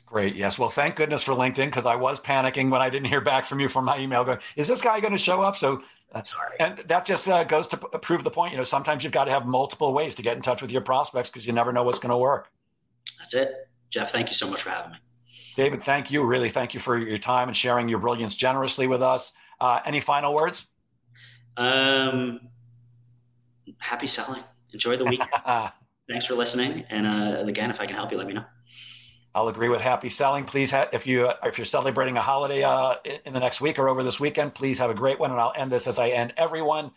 Great. 0.06 0.36
Yes. 0.36 0.58
Well, 0.58 0.68
thank 0.68 0.96
goodness 0.96 1.24
for 1.24 1.32
LinkedIn 1.32 1.66
because 1.66 1.86
I 1.86 1.96
was 1.96 2.20
panicking 2.20 2.70
when 2.70 2.82
I 2.82 2.90
didn't 2.90 3.08
hear 3.08 3.22
back 3.22 3.46
from 3.46 3.58
you 3.60 3.68
from 3.68 3.86
my 3.86 3.98
email. 3.98 4.22
Going, 4.22 4.38
is 4.54 4.68
this 4.68 4.82
guy 4.82 5.00
going 5.00 5.12
to 5.12 5.18
show 5.18 5.42
up? 5.42 5.56
So, 5.56 5.82
uh, 6.12 6.22
Sorry. 6.22 6.56
and 6.60 6.78
that 6.78 7.06
just 7.06 7.26
uh, 7.26 7.42
goes 7.44 7.66
to 7.68 7.78
p- 7.78 7.98
prove 7.98 8.22
the 8.22 8.30
point. 8.30 8.52
You 8.52 8.58
know, 8.58 8.64
sometimes 8.64 9.02
you've 9.02 9.12
got 9.12 9.24
to 9.24 9.30
have 9.32 9.46
multiple 9.46 9.92
ways 9.92 10.14
to 10.16 10.22
get 10.22 10.36
in 10.36 10.42
touch 10.42 10.62
with 10.62 10.70
your 10.70 10.82
prospects 10.82 11.30
because 11.30 11.46
you 11.46 11.52
never 11.52 11.72
know 11.72 11.82
what's 11.82 11.98
going 11.98 12.10
to 12.10 12.16
work. 12.16 12.52
That's 13.18 13.34
it, 13.34 13.52
Jeff. 13.94 14.10
Thank 14.10 14.28
you 14.28 14.34
so 14.34 14.50
much 14.50 14.62
for 14.62 14.70
having 14.70 14.90
me. 14.90 14.98
David, 15.54 15.84
thank 15.84 16.10
you. 16.10 16.24
Really, 16.24 16.48
thank 16.48 16.74
you 16.74 16.80
for 16.80 16.98
your 16.98 17.16
time 17.16 17.46
and 17.46 17.56
sharing 17.56 17.88
your 17.88 18.00
brilliance 18.00 18.34
generously 18.34 18.88
with 18.88 19.02
us. 19.02 19.32
Uh, 19.60 19.78
any 19.84 20.00
final 20.00 20.34
words? 20.34 20.66
Um, 21.56 22.40
happy 23.78 24.08
selling. 24.08 24.42
Enjoy 24.72 24.96
the 24.96 25.04
week. 25.04 25.22
Thanks 26.08 26.26
for 26.26 26.34
listening. 26.34 26.84
And 26.90 27.06
uh, 27.06 27.44
again, 27.46 27.70
if 27.70 27.80
I 27.80 27.86
can 27.86 27.94
help 27.94 28.10
you, 28.10 28.18
let 28.18 28.26
me 28.26 28.32
know. 28.32 28.44
I'll 29.32 29.46
agree 29.46 29.68
with 29.68 29.80
happy 29.80 30.08
selling. 30.08 30.44
Please, 30.44 30.72
ha- 30.72 30.88
if 30.92 31.06
you 31.06 31.30
if 31.44 31.56
you're 31.56 31.64
celebrating 31.64 32.16
a 32.16 32.20
holiday 32.20 32.64
uh, 32.64 32.96
in 33.24 33.32
the 33.32 33.40
next 33.40 33.60
week 33.60 33.78
or 33.78 33.88
over 33.88 34.02
this 34.02 34.18
weekend, 34.18 34.54
please 34.54 34.78
have 34.78 34.90
a 34.90 34.94
great 34.94 35.20
one. 35.20 35.30
And 35.30 35.40
I'll 35.40 35.52
end 35.56 35.70
this 35.70 35.86
as 35.86 36.00
I 36.00 36.08
end 36.08 36.34
everyone. 36.36 36.90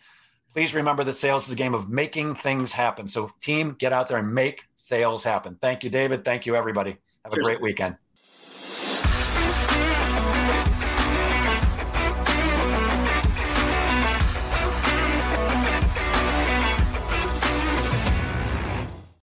Please 0.54 0.74
remember 0.74 1.04
that 1.04 1.18
sales 1.18 1.46
is 1.46 1.52
a 1.52 1.56
game 1.56 1.74
of 1.74 1.88
making 1.88 2.34
things 2.36 2.72
happen. 2.72 3.06
So, 3.06 3.30
team, 3.40 3.76
get 3.78 3.92
out 3.92 4.08
there 4.08 4.18
and 4.18 4.34
make 4.34 4.66
sales 4.76 5.22
happen. 5.22 5.56
Thank 5.60 5.84
you, 5.84 5.90
David. 5.90 6.24
Thank 6.24 6.46
you, 6.46 6.56
everybody. 6.56 6.96
Have 7.24 7.32
a 7.32 7.40
great 7.40 7.60
weekend. 7.60 7.96